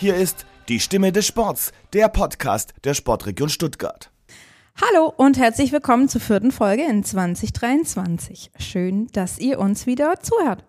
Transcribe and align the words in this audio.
Hier 0.00 0.16
ist 0.16 0.46
die 0.70 0.80
Stimme 0.80 1.12
des 1.12 1.26
Sports, 1.26 1.72
der 1.92 2.08
Podcast 2.08 2.72
der 2.84 2.94
Sportregion 2.94 3.50
Stuttgart. 3.50 4.10
Hallo 4.80 5.12
und 5.14 5.36
herzlich 5.36 5.72
willkommen 5.72 6.08
zur 6.08 6.22
vierten 6.22 6.52
Folge 6.52 6.84
in 6.84 7.04
2023. 7.04 8.50
Schön, 8.58 9.08
dass 9.08 9.38
ihr 9.38 9.58
uns 9.58 9.84
wieder 9.84 10.14
zuhört. 10.22 10.64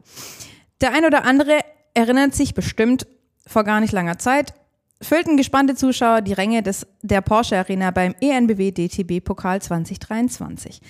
Der 0.81 0.93
ein 0.93 1.05
oder 1.05 1.23
andere 1.23 1.59
erinnert 1.93 2.35
sich 2.35 2.53
bestimmt 2.53 3.07
vor 3.47 3.63
gar 3.63 3.79
nicht 3.79 3.93
langer 3.93 4.19
Zeit, 4.19 4.53
füllten 5.01 5.37
gespannte 5.37 5.75
Zuschauer 5.75 6.19
die 6.19 6.33
Ränge 6.33 6.61
des, 6.61 6.85
der 7.01 7.21
Porsche 7.21 7.57
Arena 7.57 7.91
beim 7.91 8.13
ENBW 8.19 8.71
DTB 8.71 9.23
Pokal 9.23 9.61
2023. 9.61 10.81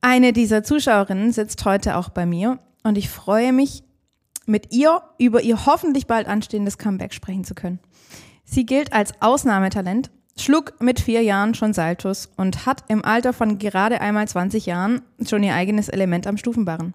Eine 0.00 0.32
dieser 0.32 0.62
Zuschauerinnen 0.62 1.32
sitzt 1.32 1.64
heute 1.64 1.96
auch 1.96 2.10
bei 2.10 2.24
mir 2.24 2.60
und 2.84 2.96
ich 2.96 3.08
freue 3.08 3.52
mich, 3.52 3.82
mit 4.46 4.72
ihr 4.72 5.02
über 5.18 5.42
ihr 5.42 5.66
hoffentlich 5.66 6.06
bald 6.06 6.26
anstehendes 6.26 6.78
Comeback 6.78 7.14
sprechen 7.14 7.44
zu 7.44 7.54
können. 7.54 7.78
Sie 8.44 8.66
gilt 8.66 8.92
als 8.92 9.12
Ausnahmetalent, 9.20 10.10
schlug 10.38 10.74
mit 10.80 11.00
vier 11.00 11.22
Jahren 11.22 11.54
schon 11.54 11.72
Saltus 11.72 12.30
und 12.36 12.66
hat 12.66 12.84
im 12.88 13.04
Alter 13.04 13.32
von 13.32 13.58
gerade 13.58 14.00
einmal 14.00 14.28
20 14.28 14.66
Jahren 14.66 15.02
schon 15.26 15.42
ihr 15.42 15.54
eigenes 15.54 15.88
Element 15.88 16.26
am 16.26 16.36
Stufenbarren. 16.36 16.94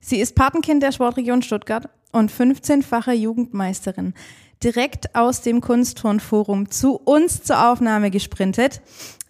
Sie 0.00 0.20
ist 0.20 0.34
Patenkind 0.34 0.82
der 0.82 0.92
Sportregion 0.92 1.42
Stuttgart 1.42 1.88
und 2.12 2.30
15-fache 2.30 3.12
Jugendmeisterin. 3.12 4.14
Direkt 4.62 5.14
aus 5.14 5.42
dem 5.42 5.60
Kunstturnforum 5.60 6.70
zu 6.70 6.96
uns 6.96 7.42
zur 7.42 7.70
Aufnahme 7.70 8.10
gesprintet. 8.10 8.80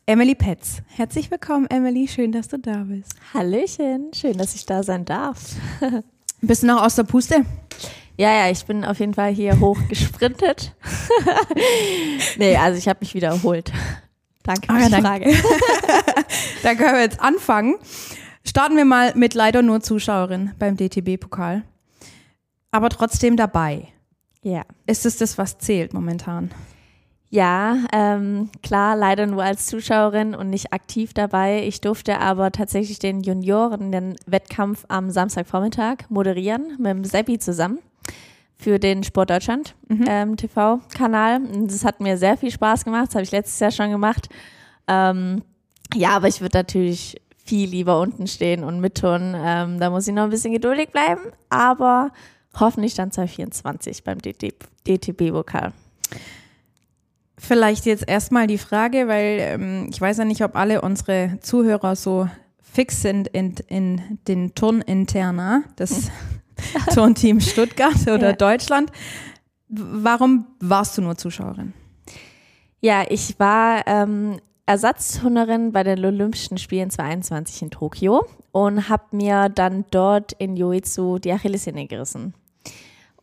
Emily 0.06 0.36
Petz. 0.36 0.83
Herzlich 0.86 1.33
willkommen, 1.33 1.67
Emily. 1.69 2.06
Schön, 2.06 2.30
dass 2.30 2.47
du 2.47 2.58
da 2.58 2.84
bist. 2.84 3.12
Hallöchen. 3.34 4.12
Schön, 4.14 4.39
dass 4.39 4.55
ich 4.55 4.67
da 4.67 4.84
sein 4.84 5.05
darf. 5.05 5.56
Bist 6.47 6.62
du 6.62 6.66
noch 6.69 6.83
aus 6.83 6.94
der 6.94 7.02
Puste? 7.05 7.44
Ja, 8.16 8.33
ja, 8.33 8.50
ich 8.50 8.64
bin 8.64 8.84
auf 8.84 8.98
jeden 9.00 9.14
Fall 9.14 9.33
hier 9.33 9.58
hoch 9.61 9.78
gesprintet. 9.89 10.72
nee, 12.39 12.56
also 12.56 12.78
ich 12.78 12.89
habe 12.89 13.00
mich 13.00 13.14
wieder 13.14 13.28
erholt. 13.28 13.72
Danke 14.42 14.67
für 14.67 14.72
Ah, 14.72 14.80
ja, 14.80 14.89
die. 14.97 15.02
Frage. 15.02 15.34
Da 16.62 16.74
können 16.74 16.94
wir 16.94 17.02
jetzt 17.02 17.20
anfangen. 17.20 17.77
Starten 18.44 18.77
wir 18.77 18.84
mal 18.84 19.12
mit 19.14 19.34
leider 19.34 19.62
nur 19.62 19.80
Zuschauerin 19.80 20.52
beim 20.58 20.77
DTB-Pokal. 20.77 21.62
Aber 22.70 22.89
trotzdem 22.89 23.36
dabei. 23.36 23.89
Ja. 24.42 24.62
Ist 24.86 25.06
es 25.06 25.17
das, 25.19 25.39
was 25.39 25.58
zählt 25.58 25.92
momentan? 25.92 26.50
Ja, 27.37 27.84
ähm, 27.92 28.48
klar, 28.62 28.97
leider 28.97 29.27
nur 29.27 29.45
als 29.45 29.67
Zuschauerin 29.67 30.34
und 30.34 30.48
nicht 30.48 30.73
aktiv 30.73 31.12
dabei. 31.12 31.67
Ich 31.67 31.83
durfte 31.83 32.19
aber 32.19 32.51
tatsächlich 32.51 32.98
den 32.98 33.20
Junioren 33.20 33.92
den 33.92 34.17
Wettkampf 34.25 34.87
am 34.89 35.11
Samstagvormittag 35.11 36.09
moderieren 36.09 36.79
mit 36.79 36.92
dem 36.92 37.05
Seppi 37.05 37.39
zusammen 37.39 37.81
für 38.57 38.79
den 38.79 39.05
Sport 39.05 39.29
Deutschland 39.29 39.75
ähm, 40.09 40.39
TV-Kanal. 40.39 41.41
Das 41.67 41.84
hat 41.84 42.01
mir 42.01 42.17
sehr 42.17 42.39
viel 42.39 42.51
Spaß 42.51 42.87
gemacht. 42.87 43.09
Das 43.09 43.17
habe 43.17 43.25
ich 43.25 43.33
letztes 43.33 43.61
Jahr 43.61 43.70
schon 43.70 43.91
gemacht. 43.91 44.31
Ähm, 44.89 45.42
ja, 45.92 46.17
aber 46.17 46.29
ich 46.29 46.41
würde 46.41 46.57
natürlich 46.57 47.20
viel 47.45 47.69
lieber 47.69 48.01
unten 48.01 48.29
stehen 48.29 48.64
und 48.64 48.81
mittun. 48.81 49.34
Ähm, 49.37 49.79
da 49.79 49.91
muss 49.91 50.09
ich 50.09 50.14
noch 50.14 50.25
ein 50.25 50.31
bisschen 50.31 50.55
geduldig 50.55 50.89
bleiben, 50.89 51.20
aber 51.51 52.12
hoffentlich 52.59 52.95
dann 52.95 53.11
2024 53.11 54.05
beim 54.05 54.23
DTB-Vokal. 54.23 55.75
Vielleicht 57.39 57.84
jetzt 57.87 58.09
erstmal 58.09 58.47
die 58.47 58.59
Frage, 58.59 59.09
weil 59.09 59.39
ähm, 59.41 59.89
ich 59.91 60.01
weiß 60.01 60.19
ja 60.19 60.24
nicht, 60.24 60.42
ob 60.42 60.57
alle 60.57 60.80
unsere 60.80 61.39
Zuhörer 61.41 61.95
so 61.95 62.29
fix 62.63 63.02
sind 63.02 63.29
in, 63.29 63.55
in 63.69 64.19
den 64.27 64.55
Turninterna 64.55 65.63
des 65.79 66.11
Turnteams 66.95 67.51
Stuttgart 67.51 68.01
oder 68.02 68.30
Ja. 68.30 68.33
Deutschland. 68.33 68.91
Warum 69.69 70.47
warst 70.61 70.97
du 70.97 71.02
nur 71.02 71.17
Zuschauerin? 71.17 71.73
Ja, 72.80 73.05
ich 73.08 73.39
war 73.39 73.86
ähm, 73.86 74.39
Ersatzturnerin 74.64 75.73
bei 75.73 75.83
den 75.83 76.05
Olympischen 76.05 76.58
Spielen 76.58 76.91
2021 76.91 77.63
in 77.63 77.70
Tokio 77.70 78.27
und 78.53 78.89
habe 78.89 79.05
mir 79.13 79.48
dann 79.48 79.85
dort 79.91 80.33
in 80.35 80.57
Jiu-Jitsu 80.57 81.18
die 81.18 81.33
Achillessehne 81.33 81.86
gerissen. 81.86 82.35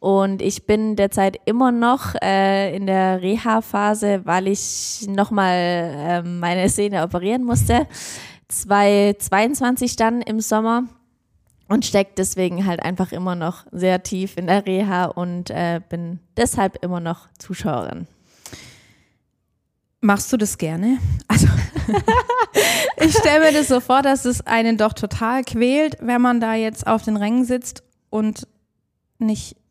Und 0.03 0.41
ich 0.41 0.66
bin 0.66 0.97
derzeit 0.97 1.40
immer 1.46 1.72
noch 1.72 2.14
äh, 2.22 2.75
in 2.75 2.88
der 2.88 3.22
Reha-Phase, 3.22 4.25
weil 4.25 4.50
ich 4.50 5.06
nochmal 5.08 5.53
ähm, 5.56 6.40
meine 6.41 6.68
Sehne 6.68 7.03
operieren 7.03 7.46
musste. 7.46 7.88
2022 8.50 9.96
dann 9.96 10.22
im 10.22 10.42
Sommer 10.42 10.84
und 11.69 11.86
steckt 11.86 12.19
deswegen 12.19 12.66
halt 12.66 12.84
einfach 12.84 13.13
immer 13.13 13.36
noch 13.36 13.66
sehr 13.72 14.03
tief 14.03 14.36
in 14.36 14.47
der 14.47 14.66
Reha 14.66 15.06
und 15.06 15.50
äh, 15.52 15.80
bin 15.88 16.19
deshalb 16.36 16.84
immer 16.84 17.00
noch 17.00 17.30
Zuschauerin. 17.40 18.06
Machst 20.02 20.34
du 20.34 20.36
das 20.36 20.58
gerne? 20.58 20.97
Also, 21.30 21.47
ich 22.97 23.16
stelle 23.16 23.46
mir 23.46 23.53
das 23.53 23.69
so 23.69 23.80
vor, 23.80 24.02
dass 24.02 24.25
es 24.25 24.46
einen 24.46 24.78
doch 24.78 24.92
total 24.92 25.46
quält, 25.46 25.96
wenn 26.02 26.22
man 26.22 26.42
da 26.42 26.56
jetzt 26.56 26.88
auf 26.88 27.03
den 27.03 27.16
Rängen 27.16 27.46
sitzt 27.46 27.84
und 28.09 28.50
nicht 29.18 29.62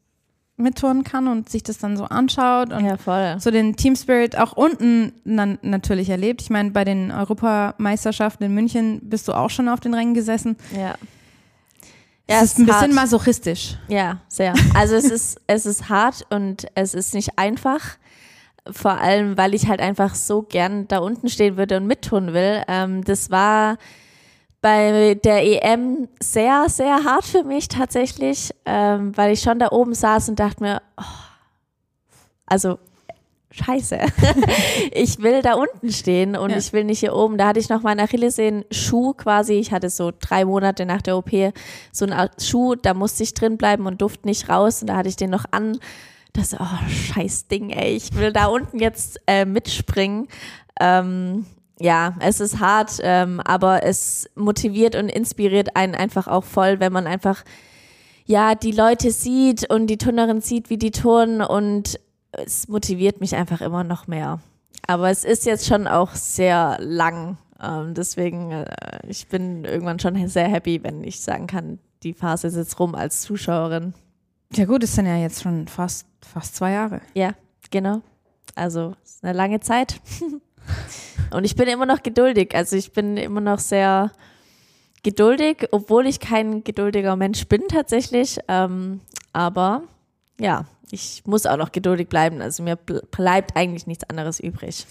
mitturnen 0.62 1.04
kann 1.04 1.28
und 1.28 1.48
sich 1.48 1.62
das 1.62 1.78
dann 1.78 1.96
so 1.96 2.04
anschaut 2.04 2.72
und 2.72 2.84
Ja, 2.84 3.38
so 3.38 3.50
den 3.50 3.76
Team 3.76 3.96
Spirit 3.96 4.36
auch 4.38 4.52
unten 4.52 5.12
dann 5.24 5.58
natürlich 5.62 6.08
erlebt. 6.08 6.42
Ich 6.42 6.50
meine, 6.50 6.70
bei 6.70 6.84
den 6.84 7.10
Europameisterschaften 7.10 8.44
in 8.44 8.54
München 8.54 9.00
bist 9.02 9.28
du 9.28 9.32
auch 9.32 9.50
schon 9.50 9.68
auf 9.68 9.80
den 9.80 9.94
Rängen 9.94 10.14
gesessen. 10.14 10.56
Ja. 10.76 10.94
es 12.26 12.42
ist 12.44 12.58
ein 12.58 12.66
bisschen 12.66 12.80
hart. 12.80 12.92
masochistisch. 12.92 13.76
Ja, 13.88 14.18
sehr. 14.28 14.54
Also 14.74 14.94
es 14.94 15.04
ist, 15.04 15.40
es 15.46 15.66
ist 15.66 15.88
hart 15.88 16.26
und 16.30 16.66
es 16.74 16.94
ist 16.94 17.14
nicht 17.14 17.38
einfach. 17.38 17.98
Vor 18.70 18.92
allem, 18.92 19.36
weil 19.36 19.54
ich 19.54 19.66
halt 19.66 19.80
einfach 19.80 20.14
so 20.14 20.42
gern 20.42 20.86
da 20.86 20.98
unten 20.98 21.28
stehen 21.28 21.56
würde 21.56 21.78
und 21.78 21.86
mittun 21.86 22.32
will. 22.32 22.62
Ähm, 22.68 23.02
das 23.02 23.30
war 23.30 23.76
bei 24.62 25.14
der 25.22 25.42
EM 25.44 26.08
sehr, 26.22 26.66
sehr 26.68 27.04
hart 27.04 27.24
für 27.24 27.42
mich 27.44 27.68
tatsächlich, 27.68 28.54
ähm, 28.64 29.14
weil 29.16 29.32
ich 29.32 29.40
schon 29.42 29.58
da 29.58 29.68
oben 29.72 29.92
saß 29.94 30.28
und 30.30 30.38
dachte 30.40 30.62
mir, 30.62 30.82
oh, 30.96 31.02
also 32.46 32.78
scheiße, 33.50 33.98
ich 34.92 35.18
will 35.20 35.42
da 35.42 35.54
unten 35.54 35.92
stehen 35.92 36.36
und 36.36 36.50
Ja. 36.50 36.56
ich 36.56 36.72
will 36.72 36.84
nicht 36.84 37.00
hier 37.00 37.14
oben. 37.14 37.36
Da 37.36 37.48
hatte 37.48 37.60
ich 37.60 37.68
noch 37.68 37.82
meinen 37.82 38.00
Achillessehnen-Schuh 38.00 39.12
quasi. 39.14 39.54
Ich 39.54 39.72
hatte 39.72 39.90
so 39.90 40.10
drei 40.18 40.44
Monate 40.46 40.86
nach 40.86 41.02
der 41.02 41.18
OP 41.18 41.30
so 41.92 42.04
einen 42.06 42.14
Art 42.14 42.42
Schuh, 42.42 42.74
da 42.76 42.94
musste 42.94 43.24
ich 43.24 43.34
drin 43.34 43.58
bleiben 43.58 43.86
und 43.86 44.00
durfte 44.00 44.26
nicht 44.26 44.48
raus 44.48 44.80
und 44.80 44.86
da 44.86 44.96
hatte 44.96 45.08
ich 45.08 45.16
den 45.16 45.30
noch 45.30 45.44
an. 45.50 45.78
Das, 46.34 46.54
oh, 46.54 46.88
scheiß 46.88 47.48
Ding, 47.48 47.68
ey, 47.70 47.94
ich 47.94 48.14
will 48.14 48.32
da 48.32 48.46
unten 48.46 48.78
jetzt 48.78 49.20
äh, 49.26 49.44
mitspringen. 49.44 50.28
Ähm, 50.80 51.44
ja, 51.82 52.15
es 52.20 52.38
ist 52.38 52.60
hart, 52.60 53.00
ähm, 53.03 53.41
aber 53.41 53.82
es 53.82 54.31
motiviert 54.37 54.94
und 54.94 55.09
inspiriert 55.09 55.75
einen 55.75 55.97
einfach 55.97 56.28
auch 56.28 56.44
voll, 56.44 56.78
wenn 56.78 56.93
man 56.93 57.09
einfach 57.09 57.43
ja 58.25 58.54
die 58.54 58.70
Leute 58.70 59.10
sieht 59.10 59.69
und 59.69 59.88
die 59.88 59.98
Turnerin 59.98 60.41
sieht, 60.41 60.71
wie 60.71 60.78
die 60.78 60.92
turnen 60.92 61.42
und 61.42 61.98
es 62.31 62.69
motiviert 62.69 63.21
mich 63.21 63.34
einfach 63.34 63.60
immer 63.60 63.82
noch 63.82 64.06
mehr. 64.06 64.38
Aber 64.87 65.10
es 65.10 65.25
ist 65.25 65.44
jetzt 65.44 65.66
schon 65.66 65.88
auch 65.88 66.15
sehr 66.15 66.78
lang, 66.81 67.37
ähm, 67.60 67.94
deswegen 67.94 68.53
äh, 68.53 69.00
ich 69.09 69.26
bin 69.26 69.65
irgendwann 69.65 69.98
schon 69.98 70.28
sehr 70.28 70.48
happy, 70.48 70.84
wenn 70.84 71.03
ich 71.03 71.21
sagen 71.21 71.48
kann, 71.48 71.81
die 72.04 72.15
Phase 72.15 72.47
ist 72.47 72.56
jetzt 72.56 72.78
rum 72.78 72.94
als 72.94 73.22
Zuschauerin. 73.22 73.92
Ja 74.54 74.66
gut, 74.66 74.84
es 74.84 74.95
sind 74.95 75.06
ja 75.06 75.16
jetzt 75.16 75.42
schon 75.42 75.66
fast, 75.66 76.06
fast 76.21 76.54
zwei 76.54 76.72
Jahre. 76.72 77.01
Ja, 77.15 77.33
genau. 77.72 78.03
Also 78.54 78.95
es 79.03 79.16
ist 79.16 79.24
eine 79.24 79.33
lange 79.33 79.59
Zeit. 79.59 80.01
Und 81.30 81.44
ich 81.44 81.56
bin 81.56 81.68
immer 81.68 81.86
noch 81.86 82.03
geduldig. 82.03 82.54
Also 82.54 82.76
ich 82.76 82.92
bin 82.92 83.16
immer 83.16 83.41
noch 83.41 83.59
sehr 83.59 84.12
geduldig, 85.03 85.68
obwohl 85.72 86.06
ich 86.06 86.20
kein 86.20 86.62
geduldiger 86.64 87.16
Mensch 87.16 87.47
bin 87.47 87.62
tatsächlich. 87.68 88.38
Ähm, 88.48 89.00
aber 89.32 89.82
ja, 90.38 90.66
ich 90.91 91.22
muss 91.26 91.47
auch 91.47 91.56
noch 91.56 91.72
geduldig 91.72 92.09
bleiben. 92.09 92.42
Also 92.42 92.62
mir 92.62 92.76
ble- 92.76 93.04
bleibt 93.10 93.56
eigentlich 93.56 93.86
nichts 93.86 94.09
anderes 94.09 94.41
übrig. 94.41 94.86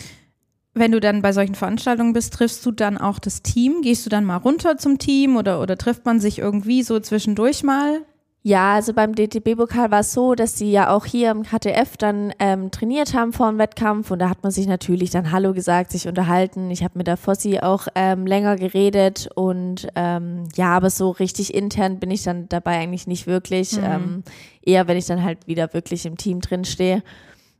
Wenn 0.74 0.92
du 0.92 1.00
dann 1.00 1.22
bei 1.22 1.34
solchen 1.34 1.56
Veranstaltungen 1.56 2.14
bist, 2.14 2.34
triffst 2.34 2.66
du 2.66 2.72
dann 2.72 2.98
auch 2.98 3.20
das 3.20 3.42
Team? 3.42 3.82
Gehst 3.82 4.06
du 4.06 4.10
dann 4.10 4.24
mal 4.26 4.38
runter 4.38 4.78
zum 4.78 4.98
Team 4.98 5.36
oder, 5.36 5.62
oder 5.62 5.78
trifft 5.78 6.06
man 6.06 6.20
sich 6.20 6.40
irgendwie 6.40 6.82
so 6.82 7.00
zwischendurch 7.00 7.64
mal? 7.64 8.02
Ja, 8.44 8.74
also 8.74 8.94
beim 8.94 9.14
DTB-Pokal 9.14 9.92
war 9.92 10.00
es 10.00 10.14
so, 10.14 10.34
dass 10.34 10.58
sie 10.58 10.72
ja 10.72 10.90
auch 10.90 11.06
hier 11.06 11.30
im 11.30 11.44
KTF 11.44 11.96
dann 11.98 12.34
ähm, 12.40 12.72
trainiert 12.72 13.14
haben 13.14 13.34
vor 13.34 13.48
dem 13.48 13.60
Wettkampf 13.60 14.10
und 14.10 14.18
da 14.18 14.30
hat 14.30 14.42
man 14.42 14.52
sich 14.52 14.66
natürlich 14.66 15.12
dann 15.12 15.32
Hallo 15.32 15.54
gesagt, 15.54 15.92
sich 15.92 16.08
unterhalten. 16.08 16.72
Ich 16.72 16.84
habe 16.84 16.98
mit 16.98 17.06
der 17.06 17.18
Fossi 17.18 17.60
auch 17.60 17.88
ähm, 17.94 18.26
länger 18.26 18.56
geredet 18.56 19.30
und 19.36 19.88
ähm, 19.96 20.46
ja, 20.56 20.76
aber 20.76 20.90
so 20.90 21.12
richtig 21.12 21.54
intern 21.54 22.00
bin 22.00 22.10
ich 22.10 22.24
dann 22.24 22.50
dabei 22.50 22.80
eigentlich 22.80 23.06
nicht 23.06 23.28
wirklich. 23.28 23.78
Ähm, 23.78 24.24
eher, 24.64 24.88
wenn 24.88 24.98
ich 24.98 25.06
dann 25.06 25.24
halt 25.24 25.46
wieder 25.46 25.72
wirklich 25.76 26.08
im 26.08 26.18
Team 26.18 26.42
drin 26.42 26.66
stehe, 26.66 27.04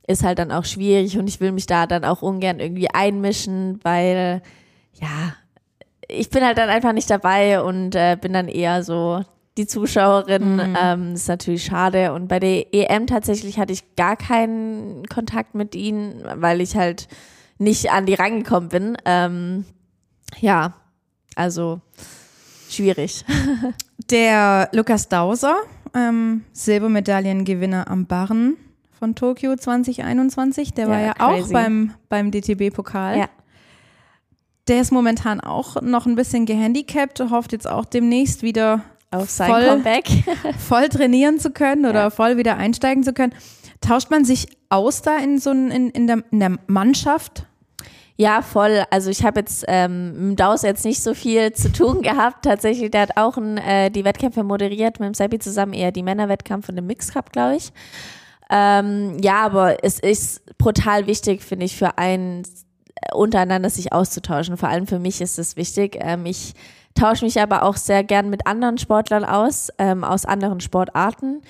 ist 0.08 0.24
halt 0.24 0.40
dann 0.40 0.52
auch 0.52 0.66
schwierig 0.66 1.16
und 1.16 1.28
ich 1.28 1.40
will 1.40 1.52
mich 1.52 1.68
da 1.68 1.86
dann 1.86 2.04
auch 2.06 2.24
ungern 2.24 2.60
irgendwie 2.60 2.90
einmischen, 2.90 3.80
weil 3.84 4.42
ja, 5.00 5.36
ich 6.08 6.32
bin 6.32 6.44
halt 6.44 6.58
dann 6.58 6.70
einfach 6.70 6.94
nicht 6.94 7.10
dabei 7.10 7.62
und 7.62 7.94
äh, 7.94 8.18
bin 8.20 8.34
dann 8.34 8.48
eher 8.48 8.84
so 8.84 9.24
die 9.62 9.68
Zuschauerin. 9.68 10.56
Mhm. 10.56 10.78
Ähm, 10.80 11.14
ist 11.14 11.28
natürlich 11.28 11.64
schade. 11.64 12.14
Und 12.14 12.28
bei 12.28 12.40
der 12.40 12.74
EM 12.74 13.08
tatsächlich 13.08 13.60
hatte 13.60 13.74
ich 13.74 13.96
gar 13.96 14.16
keinen 14.16 15.06
Kontakt 15.08 15.56
mit 15.56 15.76
ihnen, 15.76 16.24
weil 16.36 16.62
ich 16.62 16.76
halt 16.76 17.08
nicht 17.58 17.92
an 17.92 18.06
die 18.06 18.16
rangekommen 18.16 18.70
bin. 18.70 18.98
Ähm, 19.06 19.66
ja, 20.40 20.74
also 21.36 21.80
schwierig. 22.70 23.24
Der 24.10 24.70
Lukas 24.74 25.08
Dauser, 25.08 25.58
ähm, 25.94 26.44
Silbermedaillengewinner 26.54 27.88
am 27.90 28.08
Barren 28.08 28.58
von 28.98 29.16
Tokio 29.16 29.56
2021, 29.56 30.74
der 30.74 30.86
ja, 30.86 30.92
war 30.92 31.00
ja 31.00 31.14
crazy. 31.14 31.44
auch 31.44 31.52
beim, 31.54 31.94
beim 32.10 32.32
DTB-Pokal. 32.32 33.20
Ja. 33.20 33.30
Der 34.68 34.82
ist 34.82 34.92
momentan 34.92 35.40
auch 35.40 35.82
noch 35.82 36.08
ein 36.08 36.16
bisschen 36.16 36.46
gehandicapt, 36.46 37.20
hofft 37.30 37.52
jetzt 37.52 37.68
auch 37.68 37.86
demnächst 37.86 38.42
wieder 38.42 38.82
auf 39.12 39.30
sein 39.30 39.50
voll, 39.50 39.66
Comeback 39.66 40.06
voll 40.58 40.90
trainieren 40.90 41.40
zu 41.40 41.52
können 41.52 41.86
oder 41.86 42.02
ja. 42.02 42.10
voll 42.10 42.38
wieder 42.38 42.58
einsteigen 42.58 43.04
zu 43.04 43.14
können. 43.14 43.34
Tauscht 43.82 44.10
man 44.10 44.26
sich 44.26 44.48
aus 44.70 45.02
da 45.02 45.18
in 45.18 45.40
so 45.40 45.52
in, 45.52 45.90
in, 45.90 46.08
der, 46.08 46.24
in 46.32 46.40
der 46.40 46.58
Mannschaft? 46.68 47.46
Ja, 48.18 48.44
voll. 48.44 48.84
Also 48.92 49.10
ich 49.10 49.24
habe 49.24 49.40
jetzt 49.40 49.66
ähm, 49.68 50.30
mit 50.30 50.40
Daus 50.40 50.62
jetzt 50.62 50.86
nicht 50.86 51.02
so 51.02 51.14
viel 51.14 51.54
zu 51.54 51.72
tun 51.72 52.02
gehabt. 52.04 52.46
Tatsächlich, 52.46 52.92
der 52.92 53.02
hat 53.02 53.18
auch 53.18 53.38
ein, 53.38 53.58
äh, 53.58 53.90
die 53.90 54.06
Wettkämpfe 54.06 54.44
moderiert 54.44 55.00
mit 55.00 55.08
dem 55.08 55.14
Seppi 55.16 55.40
zusammen, 55.40 55.74
eher 55.74 55.92
die 55.92 56.04
Männerwettkampf 56.04 56.70
und 56.70 56.76
den 56.76 56.86
Mix 56.86 57.12
Cup, 57.12 57.32
glaube 57.32 57.56
ich. 57.56 57.74
Ähm, 58.52 59.18
ja, 59.22 59.42
aber 59.42 59.84
es 59.84 59.98
ist 59.98 60.58
brutal 60.58 61.08
wichtig, 61.08 61.42
finde 61.42 61.66
ich, 61.66 61.76
für 61.76 61.98
einen 61.98 62.44
äh, 62.44 63.16
untereinander 63.16 63.70
sich 63.70 63.92
auszutauschen. 63.92 64.58
Vor 64.58 64.70
allem 64.70 64.86
für 64.86 65.00
mich 65.00 65.20
ist 65.22 65.40
es 65.40 65.56
wichtig. 65.56 65.98
Ähm, 66.00 66.26
ich 66.26 66.54
tausche 66.96 67.26
mich 67.26 67.40
aber 67.40 67.64
auch 67.64 67.76
sehr 67.76 68.04
gern 68.04 68.30
mit 68.30 68.48
anderen 68.48 68.78
Sportlern 68.78 69.26
aus, 69.26 69.70
ähm, 69.78 70.04
aus 70.04 70.26
anderen 70.26 70.60
Sportarten. 70.60 71.42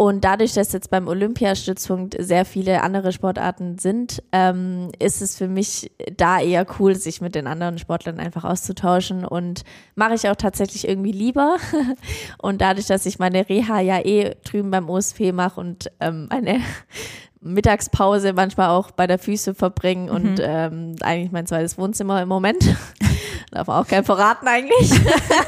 Und 0.00 0.24
dadurch, 0.24 0.54
dass 0.54 0.72
jetzt 0.72 0.88
beim 0.88 1.08
Olympiastützpunkt 1.08 2.16
sehr 2.18 2.46
viele 2.46 2.82
andere 2.82 3.12
Sportarten 3.12 3.76
sind, 3.76 4.22
ähm, 4.32 4.90
ist 4.98 5.20
es 5.20 5.36
für 5.36 5.46
mich 5.46 5.90
da 6.16 6.40
eher 6.40 6.66
cool, 6.78 6.94
sich 6.94 7.20
mit 7.20 7.34
den 7.34 7.46
anderen 7.46 7.76
Sportlern 7.76 8.18
einfach 8.18 8.44
auszutauschen. 8.44 9.26
Und 9.26 9.62
mache 9.96 10.14
ich 10.14 10.26
auch 10.30 10.36
tatsächlich 10.36 10.88
irgendwie 10.88 11.12
lieber. 11.12 11.56
und 12.38 12.62
dadurch, 12.62 12.86
dass 12.86 13.04
ich 13.04 13.18
meine 13.18 13.46
Reha 13.46 13.80
ja 13.80 13.98
eh 13.98 14.36
drüben 14.42 14.70
beim 14.70 14.88
OSP 14.88 15.32
mache 15.32 15.60
und 15.60 15.90
ähm, 16.00 16.28
meine 16.30 16.60
Mittagspause 17.40 18.32
manchmal 18.34 18.68
auch 18.68 18.90
bei 18.90 19.06
der 19.06 19.18
Füße 19.18 19.54
verbringen 19.54 20.06
mhm. 20.06 20.14
und 20.14 20.40
ähm, 20.42 20.96
eigentlich 21.00 21.32
mein 21.32 21.46
zweites 21.46 21.78
Wohnzimmer 21.78 22.22
im 22.22 22.28
Moment. 22.28 22.76
Darf 23.50 23.68
auch 23.68 23.86
kein 23.86 24.04
verraten 24.04 24.46
eigentlich. 24.46 24.92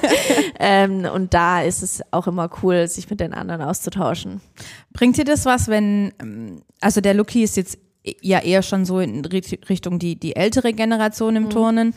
ähm, 0.58 1.04
und 1.04 1.34
da 1.34 1.62
ist 1.62 1.82
es 1.82 2.02
auch 2.10 2.26
immer 2.26 2.50
cool, 2.62 2.88
sich 2.88 3.08
mit 3.10 3.20
den 3.20 3.32
anderen 3.32 3.62
auszutauschen. 3.62 4.40
Bringt 4.92 5.18
dir 5.18 5.24
das 5.24 5.44
was, 5.44 5.68
wenn, 5.68 6.12
ähm, 6.20 6.62
also 6.80 7.00
der 7.00 7.14
Lucky 7.14 7.42
ist 7.42 7.56
jetzt 7.56 7.78
ja 8.20 8.40
eher 8.40 8.62
schon 8.62 8.84
so 8.84 8.98
in 8.98 9.24
Richtung 9.24 10.00
die, 10.00 10.18
die 10.18 10.34
ältere 10.34 10.72
Generation 10.72 11.36
im 11.36 11.44
mhm. 11.44 11.50
Turnen, 11.50 11.94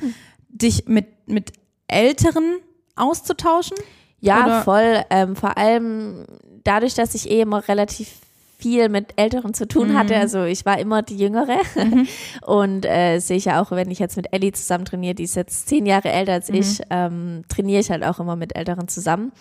dich 0.50 0.88
mit, 0.88 1.28
mit 1.28 1.54
Älteren 1.88 2.58
auszutauschen? 2.96 3.78
Ja, 4.20 4.46
Oder? 4.46 4.62
voll. 4.62 5.04
Ähm, 5.10 5.36
vor 5.36 5.58
allem 5.58 6.26
dadurch, 6.64 6.94
dass 6.94 7.16
ich 7.16 7.30
eh 7.30 7.42
immer 7.42 7.68
relativ 7.68 8.10
viel 8.58 8.90
mit 8.90 9.14
Älteren 9.18 9.54
zu 9.54 9.68
tun 9.68 9.90
mhm. 9.90 9.98
hatte. 9.98 10.16
Also 10.16 10.44
ich 10.44 10.66
war 10.66 10.80
immer 10.80 11.02
die 11.02 11.18
Jüngere. 11.18 11.58
Mhm. 11.76 12.08
Und 12.46 12.86
äh, 12.86 13.20
sehe 13.20 13.38
ich 13.38 13.46
ja 13.46 13.62
auch, 13.62 13.72
wenn 13.72 13.92
ich 13.92 14.00
jetzt 14.00 14.18
mit 14.18 14.32
Ellie 14.32 14.52
zusammen 14.52 14.86
trainiere, 14.86 15.16
die 15.16 15.24
ist 15.24 15.36
jetzt 15.36 15.68
zehn 15.68 15.86
Jahre 15.86 16.12
älter 16.12 16.34
als 16.34 16.50
mhm. 16.50 16.56
ich, 16.56 16.82
ähm, 16.90 17.44
trainiere 17.50 17.82
ich 17.82 17.92
halt 17.92 18.04
auch 18.04 18.20
immer 18.20 18.36
mit 18.36 18.56
Älteren 18.56 18.88
zusammen. 18.88 19.32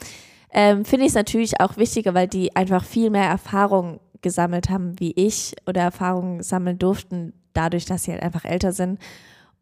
Ähm, 0.52 0.84
Finde 0.84 1.04
ich 1.04 1.10
es 1.10 1.16
natürlich 1.16 1.60
auch 1.60 1.76
wichtiger, 1.76 2.14
weil 2.14 2.28
die 2.28 2.54
einfach 2.54 2.84
viel 2.84 3.10
mehr 3.10 3.28
Erfahrung 3.28 4.00
gesammelt 4.22 4.70
haben 4.70 4.98
wie 4.98 5.12
ich 5.12 5.54
oder 5.66 5.82
Erfahrungen 5.82 6.42
sammeln 6.42 6.78
durften, 6.78 7.34
dadurch, 7.52 7.84
dass 7.84 8.04
sie 8.04 8.12
halt 8.12 8.22
einfach 8.22 8.44
älter 8.44 8.72
sind 8.72 8.98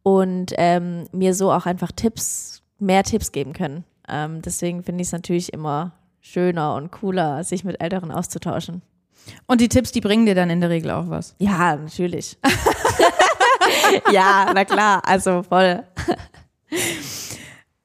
und 0.02 0.52
ähm, 0.56 1.04
mir 1.12 1.34
so 1.34 1.50
auch 1.50 1.66
einfach 1.66 1.92
Tipps, 1.92 2.62
mehr 2.78 3.02
Tipps 3.02 3.32
geben 3.32 3.52
können. 3.52 3.84
Ähm, 4.08 4.42
deswegen 4.42 4.82
finde 4.82 5.02
ich 5.02 5.08
es 5.08 5.12
natürlich 5.12 5.52
immer 5.52 5.92
schöner 6.20 6.74
und 6.74 6.90
cooler, 6.90 7.42
sich 7.44 7.64
mit 7.64 7.80
Älteren 7.80 8.10
auszutauschen. 8.10 8.82
Und 9.46 9.60
die 9.60 9.68
Tipps, 9.68 9.92
die 9.92 10.00
bringen 10.00 10.26
dir 10.26 10.34
dann 10.34 10.50
in 10.50 10.60
der 10.60 10.70
Regel 10.70 10.90
auch 10.90 11.08
was. 11.08 11.34
Ja, 11.38 11.76
natürlich. 11.76 12.38
ja, 14.12 14.50
na 14.54 14.64
klar, 14.64 15.02
also 15.04 15.42
voll. 15.42 15.84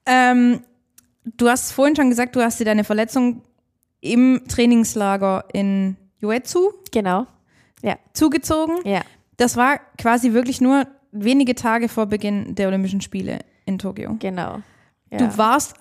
ähm, 0.06 0.60
du 1.24 1.48
hast 1.48 1.72
vorhin 1.72 1.96
schon 1.96 2.10
gesagt, 2.10 2.36
du 2.36 2.42
hast 2.42 2.58
dir 2.60 2.64
deine 2.64 2.84
Verletzung 2.84 3.42
im 4.00 4.42
Trainingslager 4.48 5.44
in 5.52 5.96
Juetsu 6.18 6.72
genau. 6.90 7.26
ja. 7.82 7.96
zugezogen. 8.12 8.78
Ja. 8.84 9.02
Das 9.36 9.56
war 9.56 9.80
quasi 9.98 10.32
wirklich 10.32 10.60
nur 10.60 10.86
wenige 11.12 11.54
Tage 11.54 11.88
vor 11.88 12.06
Beginn 12.06 12.54
der 12.54 12.68
Olympischen 12.68 13.00
Spiele 13.00 13.40
in 13.64 13.78
Tokio. 13.78 14.16
Genau. 14.18 14.62
Ja. 15.10 15.18
Du 15.18 15.38
warst 15.38 15.74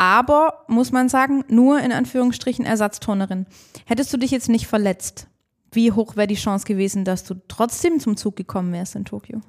aber, 0.00 0.64
muss 0.66 0.92
man 0.92 1.10
sagen, 1.10 1.44
nur 1.48 1.78
in 1.78 1.92
Anführungsstrichen 1.92 2.64
Ersatzturnerin. 2.64 3.44
Hättest 3.84 4.10
du 4.14 4.16
dich 4.16 4.30
jetzt 4.30 4.48
nicht 4.48 4.66
verletzt, 4.66 5.28
wie 5.72 5.92
hoch 5.92 6.16
wäre 6.16 6.26
die 6.26 6.36
Chance 6.36 6.64
gewesen, 6.64 7.04
dass 7.04 7.22
du 7.22 7.34
trotzdem 7.48 8.00
zum 8.00 8.16
Zug 8.16 8.34
gekommen 8.34 8.72
wärst 8.72 8.96
in 8.96 9.04
Tokio? 9.04 9.42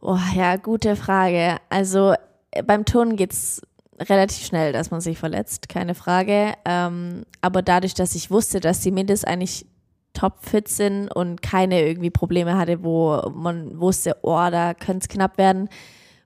Oh 0.00 0.18
ja, 0.34 0.56
gute 0.56 0.96
Frage. 0.96 1.58
Also 1.68 2.14
äh, 2.50 2.64
beim 2.64 2.84
Turnen 2.84 3.14
geht 3.14 3.32
es 3.32 3.62
relativ 4.00 4.44
schnell, 4.44 4.72
dass 4.72 4.90
man 4.90 5.00
sich 5.00 5.16
verletzt, 5.16 5.68
keine 5.68 5.94
Frage. 5.94 6.54
Ähm, 6.64 7.22
aber 7.40 7.62
dadurch, 7.62 7.94
dass 7.94 8.16
ich 8.16 8.32
wusste, 8.32 8.58
dass 8.58 8.80
die 8.80 8.90
Mindest 8.90 9.28
eigentlich 9.28 9.64
topfit 10.12 10.66
sind 10.66 11.08
und 11.08 11.40
keine 11.40 11.86
irgendwie 11.86 12.10
Probleme 12.10 12.58
hatte, 12.58 12.82
wo 12.82 13.30
man 13.32 13.78
wusste, 13.78 14.16
oh, 14.22 14.48
da 14.50 14.74
könnte 14.74 15.04
es 15.04 15.08
knapp 15.08 15.38
werden, 15.38 15.68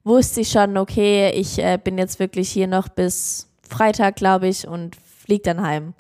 wusste 0.05 0.43
ich 0.43 0.51
schon, 0.51 0.77
okay, 0.77 1.31
ich 1.31 1.59
äh, 1.59 1.79
bin 1.83 1.99
jetzt 1.99 2.19
wirklich 2.19 2.51
hier 2.51 2.67
noch 2.67 2.89
bis 2.89 3.49
Freitag, 3.69 4.17
glaube 4.17 4.49
ich, 4.49 4.69
und 4.69 4.97
fliege 4.97 5.43
dann 5.43 5.63
heim. 5.63 5.95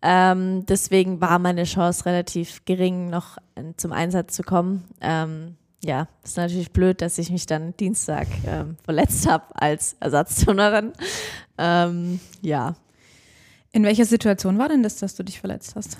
Ähm, 0.00 0.64
deswegen 0.66 1.20
war 1.20 1.38
meine 1.38 1.64
Chance 1.64 2.06
relativ 2.06 2.64
gering, 2.64 3.10
noch 3.10 3.38
äh, 3.54 3.74
zum 3.76 3.92
Einsatz 3.92 4.34
zu 4.34 4.42
kommen. 4.42 4.84
Ähm, 5.00 5.56
ja, 5.84 6.08
ist 6.22 6.36
natürlich 6.36 6.72
blöd, 6.72 7.00
dass 7.00 7.18
ich 7.18 7.30
mich 7.30 7.46
dann 7.46 7.76
Dienstag 7.76 8.28
ähm, 8.46 8.76
verletzt 8.84 9.28
habe 9.28 9.44
als 9.54 9.96
Ersatzturnerin. 10.00 10.92
Ähm, 11.58 12.20
ja. 12.40 12.74
In 13.72 13.84
welcher 13.84 14.04
Situation 14.04 14.58
war 14.58 14.68
denn 14.68 14.82
das, 14.82 14.96
dass 14.96 15.14
du 15.14 15.22
dich 15.22 15.40
verletzt 15.40 15.74
hast? 15.76 15.96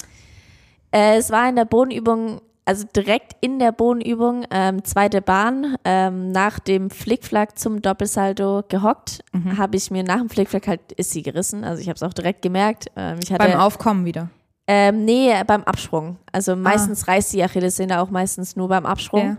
Äh, 0.93 1.16
es 1.16 1.31
war 1.31 1.49
in 1.49 1.57
der 1.57 1.64
Bodenübung 1.64 2.43
also 2.64 2.87
direkt 2.95 3.37
in 3.40 3.59
der 3.59 3.73
Bodenübung, 3.73 4.45
ähm, 4.50 4.85
zweite 4.85 5.21
Bahn, 5.21 5.76
ähm, 5.85 6.31
nach 6.31 6.59
dem 6.59 6.90
Flickflack 6.90 7.59
zum 7.59 7.83
Doppelsalto 7.83 8.62
gehockt, 8.69 9.25
mhm. 9.33 9.59
habe 9.59 9.76
ich 9.76 9.90
mir 9.90 10.04
nach 10.04 10.19
dem 10.19 10.28
Flickflack 10.28 10.69
halt, 10.69 10.92
ist 10.92 11.11
sie 11.11 11.23
gerissen, 11.23 11.64
also 11.64 11.81
ich 11.81 11.88
habe 11.88 11.97
es 11.97 12.02
auch 12.02 12.12
direkt 12.12 12.42
gemerkt. 12.42 12.87
Ähm, 12.97 13.19
ich 13.23 13.33
hatte, 13.33 13.45
beim 13.45 13.59
Aufkommen 13.59 14.04
wieder? 14.04 14.31
Ähm, 14.69 15.04
nee, 15.04 15.33
beim 15.47 15.64
Absprung. 15.64 16.19
Also 16.31 16.54
meistens 16.54 17.02
ah. 17.02 17.12
reißt 17.12 17.33
die 17.33 17.42
Achillessehne 17.42 18.00
auch 18.00 18.11
meistens 18.11 18.54
nur 18.54 18.69
beim 18.69 18.87
Absprung. 18.87 19.31
Ja. 19.31 19.37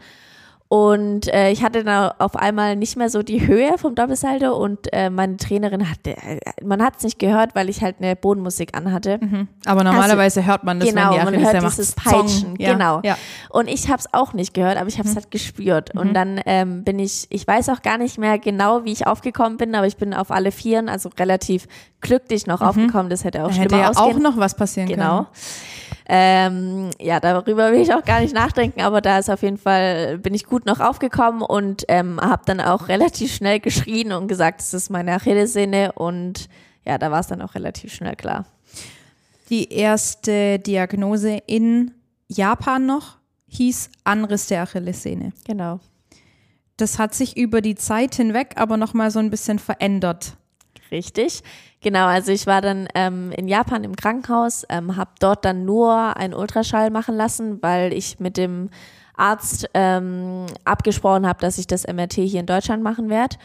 Und 0.74 1.32
äh, 1.32 1.52
ich 1.52 1.64
hatte 1.64 1.84
dann 1.84 2.14
auf 2.18 2.36
einmal 2.36 2.76
nicht 2.76 2.98
mehr 2.98 3.08
so 3.08 3.22
die 3.22 3.46
Höhe 3.46 3.78
vom 3.78 3.94
Doppelsalto 3.94 4.56
und 4.58 4.92
äh, 4.92 5.12
meine 5.12 5.38
Trainerin 5.38 5.88
hatte, 5.88 6.18
äh, 6.18 6.40
man 6.64 6.82
hat 6.82 6.96
es 6.98 7.04
nicht 7.04 7.20
gehört, 7.20 7.54
weil 7.54 7.70
ich 7.70 7.84
halt 7.84 7.98
eine 8.00 8.16
Bodenmusik 8.16 8.76
anhatte. 8.76 9.20
Mhm. 9.22 9.48
Aber 9.66 9.84
normalerweise 9.84 10.40
also, 10.40 10.52
hört 10.52 10.64
man 10.64 10.80
das, 10.80 10.90
genau, 10.90 11.12
wenn 11.12 11.32
die 11.32 11.38
man 11.38 11.54
hört 11.54 11.64
dieses 11.64 11.92
Peitschen, 11.92 12.56
ja. 12.58 12.74
genau. 12.74 13.02
Ja. 13.04 13.20
Und 13.52 13.68
ich 13.68 13.88
habe 13.88 14.00
es 14.00 14.12
auch 14.16 14.34
nicht 14.34 14.56
gehört, 14.56 14.78
aber 14.78 14.88
ich 14.88 14.98
habe 14.98 15.08
es 15.08 15.14
mhm. 15.14 15.20
halt 15.20 15.30
gespürt. 15.30 15.94
Mhm. 15.94 16.02
Und 16.02 16.14
dann 16.16 16.42
ähm, 16.48 16.84
bin 16.84 16.98
ich, 16.98 17.28
ich 17.30 17.46
weiß 17.46 17.70
auch 17.70 17.84
gar 17.84 18.00
nicht 18.00 18.18
mehr 18.18 18.40
genau, 18.40 18.84
wie 18.84 18.94
ich 18.94 19.06
aufgekommen 19.06 19.58
bin, 19.58 19.76
aber 19.76 19.86
ich 19.86 19.98
bin 19.98 20.16
auf 20.16 20.32
alle 20.32 20.52
Vieren, 20.52 20.90
also 20.90 21.12
relativ 21.20 21.68
glücklich 22.02 22.48
noch 22.48 22.62
mhm. 22.62 22.68
aufgekommen. 22.68 23.12
Das 23.12 23.24
hätte 23.24 23.44
auch 23.44 23.50
da 23.50 23.54
schlimmer 23.54 23.78
hätte 23.78 23.96
ja 23.96 24.04
auch 24.04 24.18
noch 24.18 24.38
was 24.38 24.56
passieren 24.56 24.90
genau. 24.90 25.04
können. 25.04 25.28
Genau. 25.34 25.93
Ähm, 26.08 26.92
ja, 27.00 27.20
darüber 27.20 27.72
will 27.72 27.80
ich 27.80 27.94
auch 27.94 28.04
gar 28.04 28.20
nicht 28.20 28.34
nachdenken, 28.34 28.82
aber 28.82 29.00
da 29.00 29.20
ist 29.20 29.30
auf 29.30 29.42
jeden 29.42 29.58
Fall, 29.58 30.18
bin 30.18 30.34
ich 30.34 30.46
gut 30.46 30.66
noch 30.66 30.80
aufgekommen 30.80 31.42
und 31.42 31.86
ähm, 31.88 32.20
habe 32.20 32.44
dann 32.46 32.60
auch 32.60 32.90
relativ 32.90 33.34
schnell 33.34 33.60
geschrien 33.60 34.12
und 34.12 34.28
gesagt, 34.28 34.60
das 34.60 34.74
ist 34.74 34.90
meine 34.90 35.14
Achillessehne 35.14 35.94
und 35.94 36.50
ja, 36.86 36.98
da 36.98 37.10
war 37.12 37.22
es 37.22 37.28
dann 37.28 37.42
auch 37.42 37.56
relativ 37.56 37.94
schnell 37.94 38.16
klar. 38.16 38.46
Die 39.50 39.72
erste 39.72 40.60
Diagnose 40.60 41.42
in 41.48 41.92
Japan 42.28 42.86
noch 42.86 43.18
hieß 43.48 43.90
Anriss 44.04 44.48
der 44.48 44.64
Achillessehne. 44.64 45.32
Genau. 45.46 45.80
Das 46.78 46.98
hat 47.00 47.14
sich 47.14 47.38
über 47.38 47.62
die 47.62 47.76
Zeit 47.76 48.16
hinweg 48.16 48.54
aber 48.56 48.78
noch 48.78 48.94
mal 48.94 49.12
so 49.12 49.20
ein 49.20 49.30
bisschen 49.30 49.60
verändert. 49.60 50.36
Richtig. 50.92 51.44
Genau, 51.84 52.06
also 52.06 52.32
ich 52.32 52.48
war 52.48 52.62
dann 52.62 52.88
ähm, 52.96 53.32
in 53.34 53.50
Japan 53.50 53.84
im 53.84 53.96
Krankenhaus, 53.96 54.66
ähm, 54.70 54.96
habe 54.96 55.12
dort 55.20 55.44
dann 55.44 55.66
nur 55.66 56.16
einen 56.16 56.34
Ultraschall 56.34 56.90
machen 56.90 57.16
lassen, 57.16 57.62
weil 57.62 57.92
ich 57.92 58.22
mit 58.22 58.38
dem 58.38 58.70
Arzt 59.16 59.70
ähm, 59.74 60.46
abgesprochen 60.64 61.28
habe, 61.28 61.40
dass 61.42 61.58
ich 61.58 61.68
das 61.68 61.86
MRT 61.86 62.14
hier 62.14 62.40
in 62.40 62.46
Deutschland 62.46 62.84
machen 62.84 63.10
werde. 63.10 63.36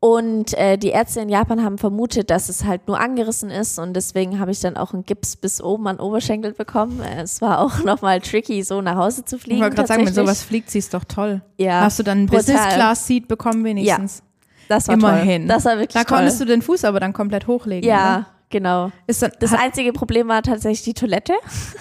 Und 0.00 0.54
äh, 0.54 0.78
die 0.78 0.88
Ärzte 0.88 1.20
in 1.20 1.28
Japan 1.28 1.62
haben 1.62 1.78
vermutet, 1.78 2.30
dass 2.30 2.48
es 2.48 2.64
halt 2.64 2.88
nur 2.88 2.98
angerissen 2.98 3.50
ist 3.50 3.78
und 3.78 3.92
deswegen 3.94 4.40
habe 4.40 4.50
ich 4.50 4.58
dann 4.58 4.76
auch 4.76 4.92
einen 4.94 5.04
Gips 5.04 5.36
bis 5.36 5.62
oben 5.62 5.86
an 5.86 6.00
Oberschenkel 6.00 6.54
bekommen. 6.54 7.00
Es 7.02 7.40
war 7.40 7.60
auch 7.60 7.78
nochmal 7.84 8.20
tricky, 8.20 8.62
so 8.64 8.80
nach 8.80 8.96
Hause 8.96 9.24
zu 9.26 9.38
fliegen. 9.38 9.58
Ich 9.58 9.62
wollte 9.62 9.76
gerade 9.76 9.88
sagen, 9.88 10.06
wenn 10.06 10.14
sowas 10.14 10.42
fliegt, 10.42 10.70
sie 10.70 10.78
ist 10.78 10.92
doch 10.94 11.04
toll. 11.04 11.42
Ja, 11.56 11.82
Hast 11.82 11.98
du 12.00 12.02
dann 12.02 12.22
ein 12.22 12.26
brutal. 12.26 12.42
Business-Class-Seat 12.44 13.28
bekommen 13.28 13.62
wenigstens? 13.62 14.22
Das 14.70 14.88
war 14.88 14.94
Immerhin. 14.94 15.42
toll. 15.42 15.48
Das 15.56 15.64
war 15.64 15.72
wirklich 15.78 15.94
Da 15.94 16.04
toll. 16.04 16.18
konntest 16.18 16.40
du 16.40 16.44
den 16.44 16.62
Fuß 16.62 16.84
aber 16.84 17.00
dann 17.00 17.12
komplett 17.12 17.46
hochlegen. 17.46 17.88
ja, 17.88 18.26
genau. 18.48 18.84
Oder? 18.86 18.92
Ist 19.06 19.22
dann, 19.22 19.32
Das 19.40 19.50
hat, 19.52 19.60
einzige 19.60 19.92
Problem 19.92 20.28
war 20.28 20.42
tatsächlich 20.42 20.82
die 20.82 20.94
Toilette. 20.94 21.34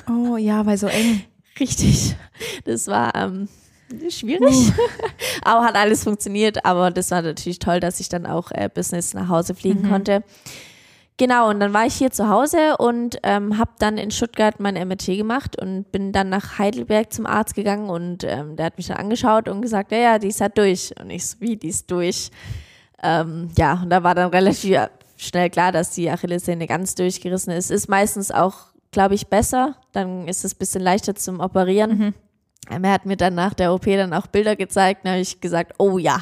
oh 0.10 0.38
ja, 0.38 0.66
weil 0.66 0.78
so 0.78 0.88
eng. 0.88 1.22
Richtig. 1.60 2.16
Das 2.66 2.88
war 2.88 3.14
ähm, 3.16 3.48
schwierig. 4.10 4.72
aber 5.44 5.66
hat 5.66 5.76
alles 5.76 6.04
funktioniert. 6.04 6.66
Aber 6.66 6.90
das 6.92 7.12
war 7.12 7.22
natürlich 7.22 7.60
toll, 7.60 7.80
dass 7.80 8.00
ich 8.00 8.10
dann 8.10 8.26
auch 8.26 8.52
äh, 8.52 8.70
Business 8.74 9.14
nach 9.14 9.28
Hause 9.30 9.56
fliegen 9.56 9.88
konnte. 9.90 10.24
Genau, 11.18 11.50
und 11.50 11.60
dann 11.60 11.74
war 11.74 11.86
ich 11.86 11.96
hier 11.96 12.12
zu 12.12 12.30
Hause 12.30 12.78
und 12.78 13.18
ähm, 13.24 13.58
habe 13.58 13.72
dann 13.80 13.98
in 13.98 14.10
Stuttgart 14.10 14.62
mein 14.62 14.76
MRT 14.76 15.08
gemacht 15.18 15.62
und 15.62 15.92
bin 15.92 16.14
dann 16.14 16.30
nach 16.30 16.58
Heidelberg 16.60 17.12
zum 17.12 17.26
Arzt 17.26 17.56
gegangen 17.56 17.90
und 17.90 18.24
ähm, 18.24 18.56
der 18.56 18.68
hat 18.68 18.78
mich 18.78 18.88
dann 18.88 18.96
angeschaut 18.96 19.50
und 19.50 19.62
gesagt, 19.62 19.92
ja, 19.92 19.98
ja, 19.98 20.18
die 20.20 20.30
ist 20.30 20.40
halt 20.40 20.58
durch. 20.58 20.94
Und 20.98 21.10
ich 21.10 21.28
so, 21.28 21.36
wie, 21.42 21.58
die 21.58 21.68
ist 21.68 21.92
durch? 21.92 22.32
Ähm, 23.04 23.50
ja, 23.58 23.82
und 23.82 23.90
da 23.90 24.04
war 24.04 24.16
dann 24.16 24.30
relativ 24.30 24.78
schnell 25.18 25.50
klar, 25.50 25.72
dass 25.72 25.92
die 25.92 26.10
Achillessehne 26.10 26.68
ganz 26.68 26.96
durchgerissen 26.96 27.54
ist. 27.54 27.72
Ist 27.72 27.90
meistens 27.90 28.32
auch, 28.32 28.56
glaube 28.92 29.16
ich, 29.16 29.28
besser. 29.28 29.76
Dann 29.92 30.28
ist 30.28 30.46
es 30.46 30.56
ein 30.56 30.60
bisschen 30.60 30.82
leichter 30.82 31.16
zum 31.16 31.40
Operieren. 31.40 32.14
Ähm, 32.70 32.84
Er 32.84 32.92
hat 32.92 33.06
mir 33.06 33.18
dann 33.18 33.36
nach 33.36 33.54
der 33.54 33.74
OP 33.74 33.86
dann 33.86 34.14
auch 34.14 34.28
Bilder 34.28 34.56
gezeigt. 34.56 35.02
Da 35.06 35.12
habe 35.12 35.22
ich 35.22 35.42
gesagt, 35.42 35.74
oh 35.78 35.98
ja, 35.98 36.22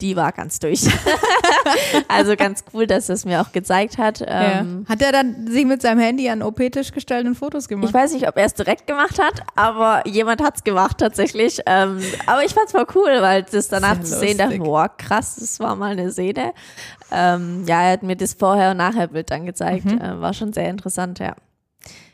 die 0.00 0.14
war 0.14 0.30
ganz 0.30 0.60
durch. 0.60 0.86
also 2.08 2.36
ganz 2.36 2.64
cool, 2.72 2.86
dass 2.86 3.08
er 3.08 3.16
es 3.16 3.24
mir 3.24 3.40
auch 3.40 3.50
gezeigt 3.50 3.98
hat. 3.98 4.22
Ähm, 4.24 4.84
ja. 4.86 4.94
Hat 4.94 5.02
er 5.02 5.10
dann 5.10 5.48
sich 5.48 5.64
mit 5.64 5.82
seinem 5.82 5.98
Handy 5.98 6.28
an 6.28 6.42
OP-Tisch 6.42 6.92
gestellt 6.92 7.26
und 7.26 7.34
Fotos 7.34 7.66
gemacht? 7.66 7.88
Ich 7.88 7.94
weiß 7.94 8.12
nicht, 8.12 8.28
ob 8.28 8.36
er 8.36 8.44
es 8.44 8.54
direkt 8.54 8.86
gemacht 8.86 9.18
hat, 9.20 9.42
aber 9.56 10.06
jemand 10.06 10.40
hat 10.40 10.56
es 10.56 10.64
gemacht 10.64 10.98
tatsächlich. 10.98 11.60
Ähm, 11.66 12.00
aber 12.26 12.44
ich 12.44 12.54
fand 12.54 12.66
es 12.66 12.72
voll 12.72 12.86
cool, 12.94 13.20
weil 13.20 13.42
das 13.42 13.68
danach 13.68 13.96
Sehr 13.96 14.04
zu 14.04 14.18
sehen, 14.18 14.38
dachte 14.38 14.58
boah, 14.58 14.88
krass, 14.88 15.36
das 15.36 15.58
war 15.58 15.74
mal 15.74 15.92
eine 15.92 16.12
Sehne. 16.12 16.52
Ähm, 17.10 17.64
ja, 17.66 17.82
er 17.82 17.92
hat 17.92 18.04
mir 18.04 18.16
das 18.16 18.34
Vorher- 18.34 18.70
und 18.70 18.76
Nachher-Bild 18.76 19.30
dann 19.30 19.46
gezeigt. 19.46 19.86
Mhm. 19.86 20.00
Äh, 20.00 20.20
war 20.20 20.32
schon 20.32 20.52
sehr 20.52 20.70
interessant, 20.70 21.18
ja. 21.18 21.34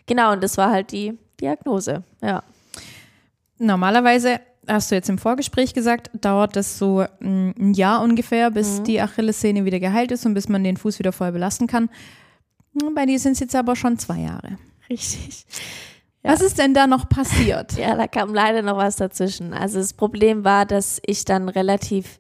Genau, 0.06 0.32
und 0.32 0.42
das 0.42 0.56
war 0.56 0.70
halt 0.70 0.90
die 0.92 1.18
Diagnose, 1.40 2.02
ja. 2.22 2.42
Normalerweise, 3.58 4.40
hast 4.68 4.90
du 4.90 4.94
jetzt 4.94 5.08
im 5.08 5.18
Vorgespräch 5.18 5.74
gesagt, 5.74 6.10
dauert 6.14 6.56
das 6.56 6.78
so 6.78 7.04
mm, 7.20 7.50
ein 7.58 7.74
Jahr 7.74 8.02
ungefähr, 8.02 8.50
bis 8.50 8.80
Mhm. 8.80 8.84
die 8.84 9.00
Achillessehne 9.00 9.64
wieder 9.64 9.80
geheilt 9.80 10.12
ist 10.12 10.24
und 10.26 10.34
bis 10.34 10.48
man 10.48 10.64
den 10.64 10.76
Fuß 10.76 10.98
wieder 10.98 11.12
voll 11.12 11.32
belasten 11.32 11.66
kann. 11.66 11.90
Hm, 12.80 12.94
Bei 12.94 13.06
dir 13.06 13.18
sind 13.18 13.32
es 13.32 13.40
jetzt 13.40 13.54
aber 13.56 13.76
schon 13.76 13.98
zwei 13.98 14.18
Jahre. 14.20 14.58
Richtig. 14.90 15.46
Was 16.22 16.40
ist 16.40 16.58
denn 16.58 16.72
da 16.74 16.86
noch 16.86 17.08
passiert? 17.08 17.72
Ja, 17.78 17.94
da 17.96 18.06
kam 18.06 18.32
leider 18.34 18.62
noch 18.62 18.76
was 18.76 18.96
dazwischen. 18.96 19.52
Also 19.52 19.78
das 19.78 19.92
Problem 19.92 20.44
war, 20.44 20.64
dass 20.66 21.00
ich 21.04 21.24
dann 21.24 21.48
relativ 21.48 22.18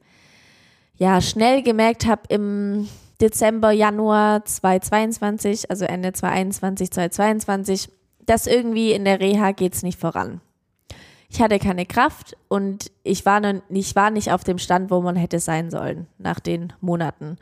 ja, 0.96 1.20
schnell 1.20 1.62
gemerkt 1.62 2.06
habe 2.06 2.22
im 2.28 2.88
Dezember, 3.20 3.70
Januar 3.70 4.44
2022, 4.44 5.70
also 5.70 5.84
Ende 5.86 6.12
2021, 6.12 6.90
2022, 6.90 7.88
dass 8.26 8.46
irgendwie 8.46 8.92
in 8.92 9.04
der 9.04 9.20
Reha 9.20 9.52
geht's 9.52 9.82
nicht 9.82 9.98
voran. 9.98 10.40
Ich 11.34 11.42
hatte 11.42 11.58
keine 11.58 11.84
Kraft 11.84 12.36
und 12.46 12.92
ich 13.02 13.26
war, 13.26 13.40
noch, 13.40 13.60
ich 13.68 13.96
war 13.96 14.10
nicht 14.10 14.30
auf 14.30 14.44
dem 14.44 14.58
Stand, 14.58 14.92
wo 14.92 15.00
man 15.00 15.16
hätte 15.16 15.40
sein 15.40 15.68
sollen 15.68 16.06
nach 16.16 16.38
den 16.38 16.72
Monaten. 16.80 17.38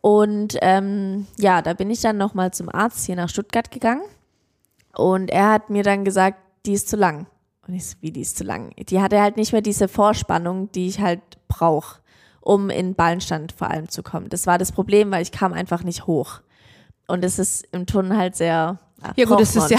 Und 0.00 0.56
ähm, 0.62 1.28
ja, 1.38 1.62
da 1.62 1.74
bin 1.74 1.90
ich 1.90 2.00
dann 2.00 2.16
nochmal 2.16 2.52
zum 2.52 2.68
Arzt 2.68 3.06
hier 3.06 3.14
nach 3.14 3.28
Stuttgart 3.28 3.70
gegangen 3.70 4.02
und 4.96 5.30
er 5.30 5.48
hat 5.48 5.70
mir 5.70 5.84
dann 5.84 6.04
gesagt, 6.04 6.38
die 6.66 6.72
ist 6.72 6.88
zu 6.88 6.96
lang. 6.96 7.28
Und 7.68 7.74
ich 7.74 7.86
so, 7.86 7.96
wie 8.00 8.10
die 8.10 8.22
ist 8.22 8.36
zu 8.36 8.42
lang? 8.42 8.72
Die 8.88 9.00
hatte 9.00 9.20
halt 9.20 9.36
nicht 9.36 9.52
mehr 9.52 9.62
diese 9.62 9.86
Vorspannung, 9.86 10.72
die 10.72 10.88
ich 10.88 10.98
halt 10.98 11.20
brauche, 11.46 12.00
um 12.40 12.68
in 12.68 12.96
Ballenstand 12.96 13.52
vor 13.52 13.70
allem 13.70 13.88
zu 13.88 14.02
kommen. 14.02 14.28
Das 14.28 14.48
war 14.48 14.58
das 14.58 14.72
Problem, 14.72 15.12
weil 15.12 15.22
ich 15.22 15.30
kam 15.30 15.52
einfach 15.52 15.84
nicht 15.84 16.08
hoch. 16.08 16.40
Und 17.06 17.24
es 17.24 17.38
ist 17.38 17.64
im 17.70 17.86
Turnen 17.86 18.16
halt 18.16 18.34
sehr. 18.34 18.80
Ja 19.14 19.24
gut, 19.24 19.38
das 19.38 19.54
ist 19.54 19.70
ja, 19.70 19.78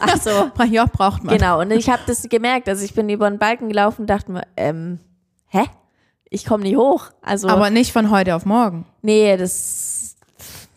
Ach 0.00 0.16
so, 0.20 0.50
ja, 0.64 0.86
braucht 0.86 1.24
man. 1.24 1.36
genau. 1.36 1.60
Und 1.60 1.70
ich 1.70 1.88
habe 1.88 2.02
das 2.06 2.22
gemerkt. 2.28 2.68
Also 2.68 2.84
ich 2.84 2.94
bin 2.94 3.08
über 3.08 3.28
den 3.28 3.38
Balken 3.38 3.68
gelaufen 3.68 4.02
und 4.02 4.06
dachte 4.10 4.30
mir, 4.32 4.42
ähm, 4.56 4.98
hä? 5.48 5.64
Ich 6.30 6.44
komme 6.44 6.64
nicht 6.64 6.76
hoch. 6.76 7.06
Also, 7.22 7.48
Aber 7.48 7.70
nicht 7.70 7.92
von 7.92 8.10
heute 8.10 8.34
auf 8.36 8.44
morgen. 8.44 8.84
nee, 9.02 9.36
das 9.36 10.16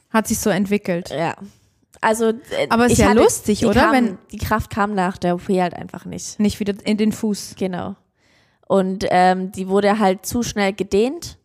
Hat 0.10 0.28
sich 0.28 0.40
so 0.40 0.50
entwickelt. 0.50 1.10
Ja. 1.10 1.36
Also, 2.00 2.30
äh, 2.30 2.68
Aber 2.70 2.88
ist 2.88 2.98
ja 2.98 3.10
hatte- 3.10 3.20
lustig, 3.20 3.66
oder? 3.66 3.82
Kam, 3.82 3.92
Wenn- 3.94 4.18
die 4.32 4.38
Kraft 4.38 4.70
kam 4.72 4.96
nach 4.96 5.18
der 5.18 5.36
OP 5.36 5.48
halt 5.50 5.74
einfach 5.74 6.06
nicht. 6.06 6.40
Nicht 6.40 6.60
wieder 6.60 6.74
in 6.86 6.98
den 6.98 7.12
Fuß. 7.12 7.56
Genau. 7.60 7.96
Und 8.68 9.06
ähm, 9.10 9.52
die 9.52 9.68
wurde 9.68 10.00
halt 10.00 10.26
zu 10.26 10.42
schnell 10.44 10.72
gedehnt, 10.74 11.38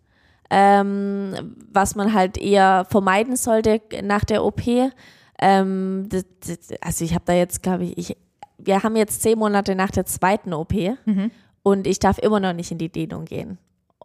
ähm, 0.49 1.57
was 1.73 1.95
man 1.97 2.13
halt 2.15 2.39
eher 2.39 2.87
vermeiden 2.89 3.37
sollte 3.37 3.81
nach 4.03 4.25
der 4.25 4.45
OP. 4.45 4.63
Ähm, 5.39 6.09
das, 6.09 6.25
das, 6.47 6.79
also 6.81 7.05
ich 7.05 7.15
habe 7.15 7.25
da 7.27 7.33
jetzt, 7.35 7.63
glaube 7.63 7.85
ich, 7.85 7.99
ich, 7.99 8.17
wir 8.59 8.83
haben 8.83 8.97
jetzt 8.97 9.23
zehn 9.23 9.39
Monate 9.39 9.75
nach 9.75 9.91
der 9.91 10.07
zweiten 10.07 10.53
OP 10.55 10.73
und 11.63 11.87
ich 11.87 11.99
darf 11.99 12.19
immer 12.19 12.41
noch 12.41 12.53
nicht 12.55 12.71
in 12.71 12.79
die 12.79 12.89
Dehnung 12.91 13.25
gehen. 13.27 13.59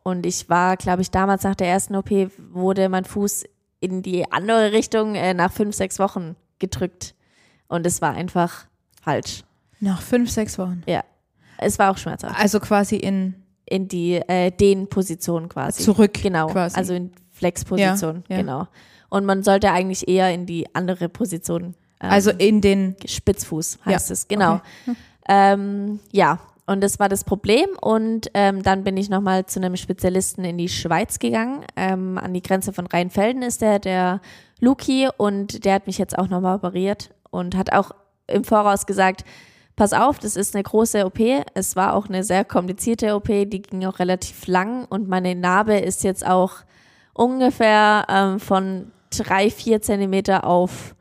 Und 0.04 0.26
ich 0.26 0.50
war, 0.50 0.78
glaube 0.78 1.02
ich, 1.04 1.12
damals 1.12 1.44
nach 1.44 1.56
der 1.56 1.68
ersten 1.68 1.96
OP 1.96 2.10
wurde 2.52 2.90
mein 2.90 3.06
Fuß 3.06 3.46
in 3.80 4.02
die 4.02 4.30
andere 4.32 4.72
Richtung 4.72 5.16
äh, 5.16 5.34
nach 5.34 5.52
fünf, 5.52 5.76
sechs 5.76 6.00
Wochen 6.00 6.36
gedrückt. 6.60 7.16
Und 7.68 7.86
es 7.86 8.02
war 8.02 8.14
einfach 8.14 8.66
falsch. 9.02 9.44
Nach 9.80 10.02
fünf, 10.02 10.30
sechs 10.30 10.58
Wochen. 10.60 10.84
Ja. 10.88 11.04
Es 11.58 11.80
war 11.80 11.92
auch 11.92 11.98
schmerzhaft. 11.98 12.38
Also 12.40 12.60
quasi 12.60 12.96
in 12.98 13.36
In 13.66 13.88
die 13.88 14.16
äh, 14.16 14.52
Dehnposition 14.52 15.48
quasi. 15.48 15.84
Zurück 15.84 16.14
Genau. 16.22 16.48
quasi. 16.48 16.76
Also 16.76 16.94
in 16.94 17.12
Flexposition. 17.30 18.24
Ja, 18.28 18.36
ja. 18.36 18.42
Genau. 18.42 18.68
Und 19.12 19.26
man 19.26 19.44
sollte 19.44 19.72
eigentlich 19.72 20.08
eher 20.08 20.34
in 20.34 20.46
die 20.46 20.74
andere 20.74 21.10
Position. 21.10 21.76
Ähm, 22.00 22.10
also 22.10 22.32
in 22.32 22.62
den 22.62 22.96
Spitzfuß 23.06 23.80
Ja, 23.86 23.94
heißt 23.94 24.10
es, 24.10 24.28
genau. 24.30 24.62
Ähm, 25.28 26.00
ja, 26.12 26.40
und 26.66 26.82
das 26.82 26.98
war 26.98 27.10
das 27.10 27.26
Problem. 27.26 27.68
Und 27.82 28.32
ähm, 28.34 28.64
dann 28.64 28.86
bin 28.86 28.96
ich 28.96 29.10
nochmal 29.10 29.46
zu 29.46 29.60
einem 29.60 29.76
Spezialisten 29.76 30.46
in 30.46 30.58
die 30.58 30.70
Schweiz 30.70 31.20
gegangen. 31.20 31.66
Ähm, 31.76 32.18
an 32.18 32.34
die 32.34 32.42
Grenze 32.42 32.72
von 32.72 32.88
Rheinfelden 32.88 33.44
ist 33.44 33.62
der, 33.62 33.80
der 33.80 34.22
Luki, 34.62 35.10
und 35.18 35.66
der 35.66 35.74
hat 35.74 35.88
mich 35.88 35.98
jetzt 35.98 36.18
auch 36.18 36.30
nochmal 36.30 36.56
operiert 36.56 37.12
und 37.32 37.58
hat 37.58 37.74
auch 37.74 37.92
im 38.28 38.46
Voraus 38.46 38.86
gesagt, 38.86 39.26
pass 39.76 39.92
auf, 39.92 40.20
das 40.20 40.38
ist 40.38 40.56
eine 40.56 40.64
große 40.64 41.06
OP. 41.06 41.20
Es 41.54 41.76
war 41.76 41.96
auch 41.96 42.08
eine 42.08 42.24
sehr 42.24 42.46
komplizierte 42.46 43.14
OP, 43.14 43.28
die 43.28 43.62
ging 43.62 43.86
auch 43.86 44.00
relativ 44.00 44.48
lang 44.48 44.86
und 44.86 45.10
meine 45.10 45.36
Narbe 45.36 45.78
ist 45.78 46.06
jetzt 46.06 46.26
auch 46.26 46.54
ungefähr 47.14 48.06
ähm, 48.08 48.40
von 48.40 48.92
drei, 49.12 49.50
vier 49.52 49.82
Zentimeter 49.82 50.46
auf 50.46 50.96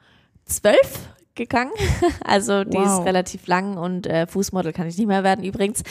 zwölf 0.45 1.11
gegangen. 1.35 1.73
Also 2.25 2.65
die 2.65 2.77
Wow. 2.77 3.01
ist 3.01 3.07
relativ 3.07 3.47
lang 3.47 3.77
und 3.77 4.07
äh, 4.07 4.27
Fußmodel 4.27 4.73
kann 4.73 4.87
ich 4.87 4.97
nicht 4.99 5.07
mehr 5.07 5.25
werden 5.25 5.45
übrigens. 5.45 5.83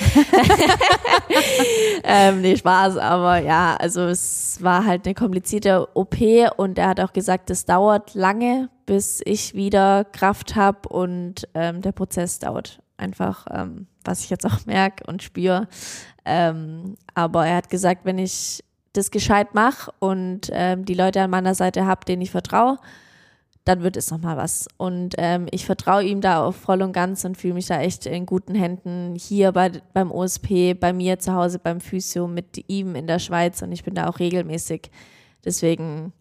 ähm, 2.03 2.41
nee, 2.41 2.55
Spaß, 2.55 2.97
aber 2.97 3.39
ja, 3.39 3.75
also 3.77 4.01
es 4.01 4.57
war 4.61 4.85
halt 4.85 5.05
eine 5.05 5.15
komplizierte 5.15 5.87
OP 5.95 6.15
und 6.57 6.77
er 6.77 6.89
hat 6.89 6.99
auch 6.99 7.13
gesagt, 7.13 7.49
es 7.49 7.65
dauert 7.65 8.13
lange, 8.13 8.69
bis 8.85 9.21
ich 9.25 9.53
wieder 9.53 10.05
Kraft 10.05 10.55
habe 10.55 10.87
und 10.89 11.47
ähm, 11.53 11.81
der 11.81 11.91
Prozess 11.91 12.39
dauert 12.39 12.79
einfach, 12.97 13.45
ähm, 13.51 13.87
was 14.03 14.23
ich 14.23 14.29
jetzt 14.29 14.45
auch 14.45 14.65
merke 14.65 15.03
und 15.07 15.23
spüre. 15.23 15.67
Ähm, 16.25 16.95
aber 17.15 17.47
er 17.47 17.57
hat 17.57 17.69
gesagt, 17.69 18.05
wenn 18.05 18.17
ich 18.17 18.63
das 18.93 19.11
gescheit 19.11 19.53
mache 19.53 19.91
und 19.99 20.49
ähm, 20.51 20.85
die 20.85 20.93
Leute 20.93 21.21
an 21.21 21.29
meiner 21.29 21.55
Seite 21.55 21.85
habe, 21.85 22.05
denen 22.05 22.21
ich 22.21 22.31
vertraue, 22.31 22.77
dann 23.65 23.83
wird 23.83 23.97
es 23.97 24.09
nochmal 24.09 24.35
was. 24.35 24.67
Und 24.77 25.15
ähm, 25.17 25.47
ich 25.51 25.65
vertraue 25.65 26.03
ihm 26.03 26.21
da 26.21 26.43
auch 26.43 26.53
voll 26.53 26.81
und 26.81 26.91
ganz 26.91 27.23
und 27.23 27.37
fühle 27.37 27.53
mich 27.53 27.67
da 27.67 27.79
echt 27.79 28.05
in 28.05 28.25
guten 28.25 28.55
Händen 28.55 29.15
hier 29.15 29.51
bei, 29.51 29.71
beim 29.93 30.11
OSP, 30.11 30.73
bei 30.73 30.91
mir 30.91 31.19
zu 31.19 31.33
Hause 31.33 31.59
beim 31.59 31.79
Physio, 31.79 32.27
mit 32.27 32.65
ihm 32.67 32.95
in 32.95 33.05
der 33.05 33.19
Schweiz 33.19 33.61
und 33.61 33.71
ich 33.71 33.83
bin 33.83 33.93
da 33.93 34.07
auch 34.07 34.19
regelmäßig. 34.19 34.89
Deswegen, 35.45 36.13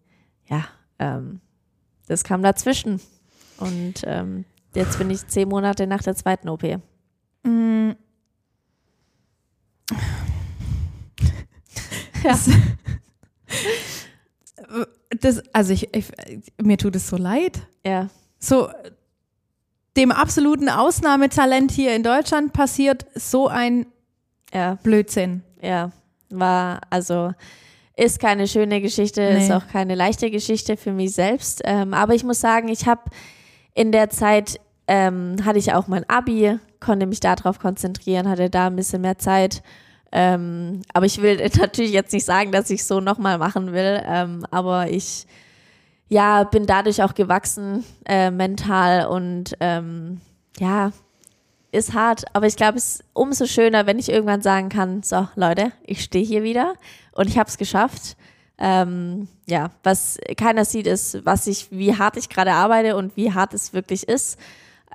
ja, 0.47 0.65
ähm, 0.99 1.41
das 2.07 2.23
kam 2.23 2.43
dazwischen. 2.43 3.01
Und 3.57 3.95
ähm, 4.05 4.45
jetzt 4.75 4.97
bin 4.97 5.09
ich 5.09 5.27
zehn 5.27 5.49
Monate 5.49 5.87
nach 5.87 6.03
der 6.03 6.15
zweiten 6.15 6.49
OP. 6.49 6.63
Mm. 7.43 7.91
Ja. 12.23 12.37
Das, 15.21 15.41
also 15.53 15.73
ich, 15.73 15.93
ich, 15.95 16.05
mir 16.61 16.77
tut 16.77 16.95
es 16.95 17.07
so 17.07 17.17
leid. 17.17 17.61
Ja, 17.85 18.09
So 18.37 18.69
dem 19.97 20.11
absoluten 20.11 20.69
Ausnahmetalent 20.69 21.71
hier 21.71 21.95
in 21.95 22.03
Deutschland 22.03 22.53
passiert 22.53 23.05
so 23.15 23.47
ein 23.47 23.87
ja. 24.53 24.75
Blödsinn. 24.83 25.43
Ja, 25.61 25.91
war, 26.29 26.81
also 26.89 27.33
Ist 27.97 28.19
keine 28.19 28.47
schöne 28.47 28.81
Geschichte, 28.81 29.21
Nee. 29.21 29.43
ist 29.45 29.51
auch 29.51 29.67
keine 29.67 29.95
leichte 29.95 30.29
Geschichte 30.31 30.77
für 30.77 30.91
mich 30.93 31.13
selbst. 31.13 31.61
Ähm, 31.65 31.93
aber 31.93 32.13
ich 32.13 32.23
muss 32.23 32.39
sagen, 32.39 32.69
ich 32.69 32.85
habe 32.85 33.01
in 33.73 33.91
der 33.91 34.09
Zeit 34.09 34.59
ähm, 34.87 35.35
hatte 35.43 35.59
ich 35.59 35.73
auch 35.73 35.87
mein 35.87 36.07
Abi, 36.09 36.59
konnte 36.79 37.05
mich 37.07 37.19
darauf 37.19 37.59
konzentrieren, 37.59 38.29
hatte 38.29 38.49
da 38.49 38.67
ein 38.67 38.75
bisschen 38.75 39.01
mehr 39.01 39.17
Zeit. 39.17 39.63
Ähm, 40.11 40.81
aber 40.93 41.05
ich 41.05 41.21
will 41.21 41.37
natürlich 41.59 41.91
jetzt 41.91 42.13
nicht 42.13 42.25
sagen, 42.25 42.51
dass 42.51 42.69
ich 42.69 42.85
so 42.85 42.99
nochmal 42.99 43.37
machen 43.37 43.73
will. 43.73 44.01
Ähm, 44.05 44.45
aber 44.51 44.89
ich 44.89 45.27
ja, 46.09 46.43
bin 46.43 46.65
dadurch 46.65 47.03
auch 47.03 47.13
gewachsen, 47.13 47.85
äh, 48.05 48.31
mental 48.31 49.07
und 49.07 49.55
ähm, 49.59 50.21
ja, 50.57 50.91
ist 51.71 51.93
hart. 51.93 52.25
Aber 52.33 52.47
ich 52.47 52.55
glaube, 52.55 52.79
es 52.79 52.95
ist 52.95 53.03
umso 53.13 53.45
schöner, 53.45 53.85
wenn 53.85 53.99
ich 53.99 54.09
irgendwann 54.09 54.41
sagen 54.41 54.69
kann, 54.69 55.03
so 55.03 55.27
Leute, 55.35 55.71
ich 55.85 56.03
stehe 56.03 56.25
hier 56.25 56.41
wieder 56.41 56.73
und 57.11 57.27
ich 57.27 57.37
habe 57.37 57.47
es 57.47 57.57
geschafft. 57.57 58.17
Ähm, 58.57 59.27
ja, 59.45 59.69
was 59.83 60.19
keiner 60.35 60.65
sieht, 60.65 60.87
ist, 60.87 61.23
was 61.25 61.47
ich, 61.47 61.71
wie 61.71 61.95
hart 61.95 62.17
ich 62.17 62.27
gerade 62.27 62.53
arbeite 62.53 62.97
und 62.97 63.15
wie 63.15 63.31
hart 63.31 63.53
es 63.53 63.73
wirklich 63.73 64.09
ist. 64.09 64.39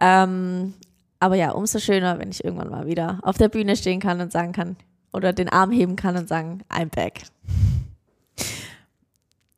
Ähm, 0.00 0.74
aber 1.20 1.36
ja, 1.36 1.52
umso 1.52 1.78
schöner, 1.78 2.18
wenn 2.18 2.30
ich 2.30 2.44
irgendwann 2.44 2.70
mal 2.70 2.86
wieder 2.86 3.20
auf 3.22 3.38
der 3.38 3.48
Bühne 3.48 3.76
stehen 3.76 4.00
kann 4.00 4.20
und 4.20 4.32
sagen 4.32 4.52
kann 4.52 4.76
oder 5.14 5.32
den 5.32 5.48
Arm 5.48 5.70
heben 5.70 5.96
kann 5.96 6.16
und 6.16 6.28
sagen, 6.28 6.62
I'm 6.68 6.90
back. 6.94 7.22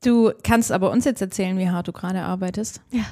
Du 0.04 0.30
kannst 0.44 0.70
aber 0.70 0.90
uns 0.90 1.04
jetzt 1.04 1.20
erzählen, 1.20 1.58
wie 1.58 1.68
hart 1.68 1.88
du 1.88 1.92
gerade 1.92 2.22
arbeitest. 2.22 2.80
Ja. 2.92 3.04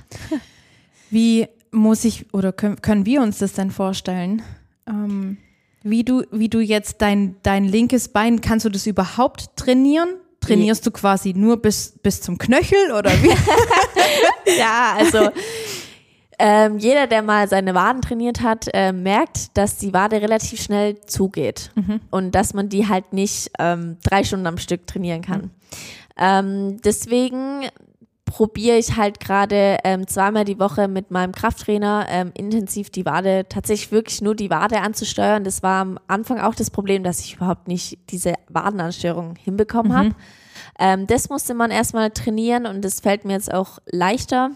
Wie 1.10 1.48
muss 1.72 2.04
ich 2.04 2.32
oder 2.32 2.52
können, 2.52 2.80
können 2.82 3.06
wir 3.06 3.20
uns 3.22 3.38
das 3.38 3.54
denn 3.54 3.70
vorstellen? 3.70 4.42
Ähm, 4.86 5.38
wie 5.82 6.04
du, 6.04 6.22
wie 6.30 6.48
du 6.48 6.60
jetzt 6.60 7.02
dein, 7.02 7.36
dein 7.42 7.64
linkes 7.64 8.08
Bein, 8.08 8.40
kannst 8.40 8.64
du 8.64 8.70
das 8.70 8.86
überhaupt 8.86 9.56
trainieren? 9.56 10.08
Trainierst 10.40 10.86
du 10.86 10.90
quasi 10.90 11.32
nur 11.32 11.60
bis, 11.60 11.94
bis 12.02 12.20
zum 12.20 12.36
Knöchel 12.38 12.92
oder 12.92 13.10
wie? 13.22 13.34
Ja, 14.58 14.94
also 14.98 15.30
ähm, 16.38 16.78
jeder, 16.78 17.06
der 17.06 17.22
mal 17.22 17.48
seine 17.48 17.74
Waden 17.74 18.02
trainiert 18.02 18.42
hat, 18.42 18.68
äh, 18.72 18.92
merkt, 18.92 19.56
dass 19.56 19.76
die 19.76 19.92
Wade 19.92 20.20
relativ 20.20 20.60
schnell 20.62 21.00
zugeht 21.02 21.70
und 22.10 22.34
dass 22.34 22.54
man 22.54 22.68
die 22.68 22.88
halt 22.88 23.12
nicht 23.12 23.50
ähm, 23.58 23.98
drei 24.02 24.24
Stunden 24.24 24.46
am 24.46 24.58
Stück 24.58 24.86
trainieren 24.86 25.22
kann. 25.22 25.50
Ähm, 26.16 26.80
deswegen 26.82 27.68
probiere 28.24 28.78
ich 28.78 28.96
halt 28.96 29.20
gerade 29.20 29.78
ähm, 29.84 30.06
zweimal 30.08 30.44
die 30.44 30.58
Woche 30.58 30.88
mit 30.88 31.10
meinem 31.10 31.32
Krafttrainer 31.32 32.06
ähm, 32.08 32.32
intensiv 32.34 32.90
die 32.90 33.06
Wade, 33.06 33.46
tatsächlich 33.48 33.92
wirklich 33.92 34.22
nur 34.22 34.34
die 34.34 34.50
Wade 34.50 34.80
anzusteuern. 34.80 35.44
Das 35.44 35.62
war 35.62 35.82
am 35.82 35.98
Anfang 36.08 36.40
auch 36.40 36.54
das 36.54 36.70
Problem, 36.70 37.04
dass 37.04 37.20
ich 37.20 37.36
überhaupt 37.36 37.68
nicht 37.68 37.98
diese 38.10 38.34
Wadenansteuerung 38.48 39.36
hinbekommen 39.36 39.94
habe. 39.96 40.10
Ähm, 40.78 41.06
das 41.06 41.28
musste 41.28 41.54
man 41.54 41.70
erstmal 41.70 42.10
trainieren 42.10 42.66
und 42.66 42.84
das 42.84 43.00
fällt 43.00 43.24
mir 43.24 43.34
jetzt 43.34 43.52
auch 43.52 43.78
leichter. 43.86 44.50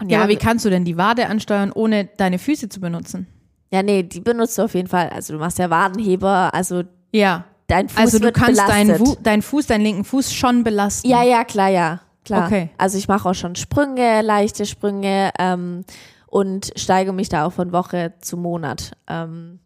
Und 0.00 0.10
Ja, 0.10 0.20
aber 0.20 0.28
wie 0.28 0.36
kannst 0.36 0.64
du 0.64 0.70
denn 0.70 0.84
die 0.84 0.96
Wade 0.96 1.28
ansteuern, 1.28 1.72
ohne 1.72 2.06
deine 2.16 2.38
Füße 2.38 2.68
zu 2.68 2.80
benutzen? 2.80 3.26
ja, 3.72 3.82
nee, 3.82 4.04
die 4.04 4.20
benutzt 4.20 4.56
du 4.56 4.62
auf 4.62 4.74
jeden 4.74 4.86
Fall. 4.88 5.08
Also 5.08 5.32
du 5.32 5.38
machst 5.40 5.58
ja 5.58 5.68
Wadenheber, 5.68 6.54
also 6.54 6.82
Ja. 7.12 7.44
dein 7.66 7.88
Fuß 7.88 7.98
Also 7.98 8.18
du 8.20 8.30
kannst 8.30 8.60
deinen, 8.60 8.96
deinen 9.22 9.42
Fuß, 9.42 9.66
deinen 9.66 9.82
linken 9.82 10.04
Fuß 10.04 10.32
schon 10.32 10.62
belasten. 10.62 11.08
Ja, 11.08 11.22
ja, 11.24 11.42
klar, 11.44 11.68
ja. 11.70 12.00
Klar. 12.24 12.46
Okay. 12.46 12.70
Also 12.78 12.96
ich 12.98 13.08
mache 13.08 13.28
auch 13.28 13.34
schon 13.34 13.54
Sprünge, 13.56 14.22
leichte 14.22 14.64
Sprünge 14.64 15.30
ähm, 15.38 15.84
und 16.26 16.72
steige 16.76 17.12
mich 17.12 17.28
da 17.28 17.44
auch 17.46 17.52
von 17.52 17.72
Woche 17.72 18.14
zu 18.20 18.36
Monat. 18.36 18.92
Ähm, 19.08 19.58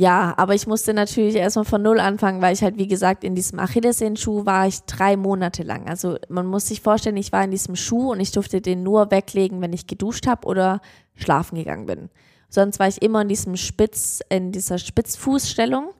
ja, 0.00 0.32
aber 0.38 0.54
ich 0.54 0.66
musste 0.66 0.94
natürlich 0.94 1.34
erstmal 1.36 1.66
von 1.66 1.82
Null 1.82 2.00
anfangen, 2.00 2.40
weil 2.40 2.54
ich 2.54 2.62
halt, 2.62 2.78
wie 2.78 2.86
gesagt, 2.86 3.22
in 3.22 3.34
diesem 3.34 3.58
Achillessehnenschuh 3.58 4.46
war 4.46 4.66
ich 4.66 4.80
drei 4.84 5.14
Monate 5.18 5.62
lang. 5.62 5.86
Also 5.90 6.16
man 6.30 6.46
muss 6.46 6.68
sich 6.68 6.80
vorstellen, 6.80 7.18
ich 7.18 7.32
war 7.32 7.44
in 7.44 7.50
diesem 7.50 7.76
Schuh 7.76 8.12
und 8.12 8.18
ich 8.20 8.32
durfte 8.32 8.62
den 8.62 8.82
nur 8.82 9.10
weglegen, 9.10 9.60
wenn 9.60 9.74
ich 9.74 9.86
geduscht 9.86 10.26
habe 10.26 10.46
oder 10.48 10.80
schlafen 11.16 11.56
gegangen 11.56 11.84
bin. 11.84 12.08
Sonst 12.48 12.78
war 12.78 12.88
ich 12.88 13.02
immer 13.02 13.20
in 13.20 13.28
diesem 13.28 13.56
Spitz, 13.56 14.20
in 14.30 14.52
dieser 14.52 14.78
Spitzfußstellung. 14.78 15.90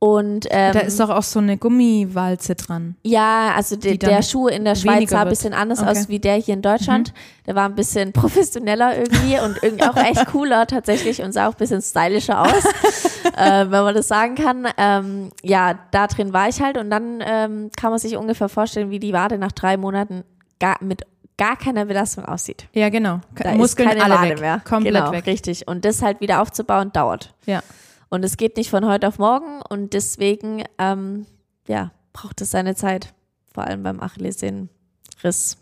Und 0.00 0.46
ähm, 0.50 0.74
Da 0.74 0.78
ist 0.78 1.00
doch 1.00 1.10
auch 1.10 1.24
so 1.24 1.40
eine 1.40 1.56
Gummiwalze 1.58 2.54
dran. 2.54 2.94
ja, 3.02 3.52
also 3.56 3.74
de, 3.74 3.96
der 3.96 4.22
Schuh 4.22 4.46
in 4.46 4.64
der 4.64 4.76
Schweiz 4.76 5.10
sah 5.10 5.22
ein 5.22 5.28
bisschen 5.28 5.52
anders 5.52 5.80
Okay. 5.80 5.90
Mhm. 5.92 5.98
aus 5.98 6.08
wie 6.08 6.20
der 6.20 6.34
hier 6.36 6.54
in 6.54 6.62
Deutschland. 6.62 7.12
Der 7.48 7.56
war 7.56 7.64
ein 7.68 7.74
bisschen 7.74 8.12
professioneller 8.20 8.96
irgendwie 8.96 9.40
und 9.44 9.60
irgendwie 9.60 9.82
auch 9.82 9.96
echt 9.96 10.24
cooler 10.30 10.68
tatsächlich 10.68 11.20
und 11.20 11.32
sah 11.32 11.48
auch 11.48 11.54
ein 11.54 11.58
bisschen 11.58 11.82
stylischer 11.82 12.40
aus, 12.42 12.62
äh, 13.38 13.70
wenn 13.70 13.82
man 13.84 13.94
das 13.94 14.08
sagen 14.08 14.34
kann. 14.34 14.66
Ähm, 14.76 15.30
ja, 15.42 15.78
da 15.90 16.06
drin 16.06 16.32
war 16.32 16.48
ich 16.48 16.60
halt 16.60 16.76
und 16.76 16.90
dann 16.90 17.22
ähm, 17.24 17.70
kann 17.76 17.90
man 17.90 17.98
sich 17.98 18.16
ungefähr 18.16 18.48
vorstellen, 18.48 18.90
wie 18.90 18.98
die 18.98 19.12
Wade 19.12 19.38
nach 19.38 19.52
drei 19.52 19.76
Monaten 19.76 20.24
gar, 20.58 20.76
mit 20.80 21.02
gar 21.36 21.56
keiner 21.56 21.84
Belastung 21.84 22.24
aussieht. 22.24 22.68
Ja, 22.72 22.88
genau. 22.88 23.20
Da 23.36 23.54
Muskeln 23.54 23.88
ist 23.88 23.96
keine 23.96 24.04
alle 24.04 24.20
Wade 24.20 24.30
weg. 24.30 24.40
mehr. 24.40 24.60
Komplett 24.60 24.94
genau, 24.94 25.12
weg. 25.12 25.26
richtig. 25.26 25.66
Und 25.68 25.84
das 25.84 26.02
halt 26.02 26.20
wieder 26.20 26.42
aufzubauen 26.42 26.92
dauert. 26.92 27.34
Ja. 27.46 27.62
Und 28.10 28.24
es 28.24 28.36
geht 28.36 28.56
nicht 28.56 28.70
von 28.70 28.86
heute 28.86 29.06
auf 29.06 29.18
morgen 29.18 29.62
und 29.68 29.92
deswegen, 29.92 30.64
ähm, 30.78 31.26
ja, 31.66 31.92
braucht 32.12 32.40
es 32.40 32.50
seine 32.50 32.74
Zeit. 32.74 33.14
Vor 33.52 33.64
allem 33.64 33.82
beim 33.82 34.00
Achillessehnenriss. 34.00 35.58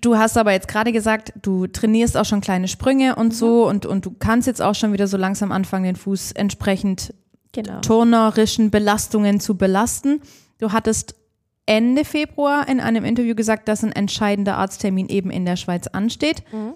Du 0.00 0.16
hast 0.16 0.38
aber 0.38 0.52
jetzt 0.52 0.68
gerade 0.68 0.92
gesagt, 0.92 1.32
du 1.42 1.66
trainierst 1.66 2.16
auch 2.16 2.24
schon 2.24 2.40
kleine 2.40 2.68
Sprünge 2.68 3.12
Mhm. 3.12 3.18
und 3.20 3.34
so 3.34 3.68
und, 3.68 3.84
und 3.84 4.06
du 4.06 4.12
kannst 4.18 4.46
jetzt 4.46 4.62
auch 4.62 4.74
schon 4.74 4.92
wieder 4.92 5.06
so 5.06 5.16
langsam 5.16 5.52
anfangen, 5.52 5.84
den 5.84 5.96
Fuß 5.96 6.32
entsprechend 6.32 7.12
Genau. 7.52 7.80
turnerischen 7.80 8.70
Belastungen 8.70 9.38
zu 9.40 9.56
belasten. 9.58 10.22
Du 10.58 10.72
hattest 10.72 11.14
Ende 11.66 12.04
Februar 12.04 12.66
in 12.68 12.80
einem 12.80 13.04
Interview 13.04 13.34
gesagt, 13.34 13.68
dass 13.68 13.82
ein 13.84 13.92
entscheidender 13.92 14.56
Arzttermin 14.56 15.08
eben 15.08 15.30
in 15.30 15.44
der 15.44 15.56
Schweiz 15.56 15.86
ansteht, 15.88 16.42
Mhm. 16.52 16.74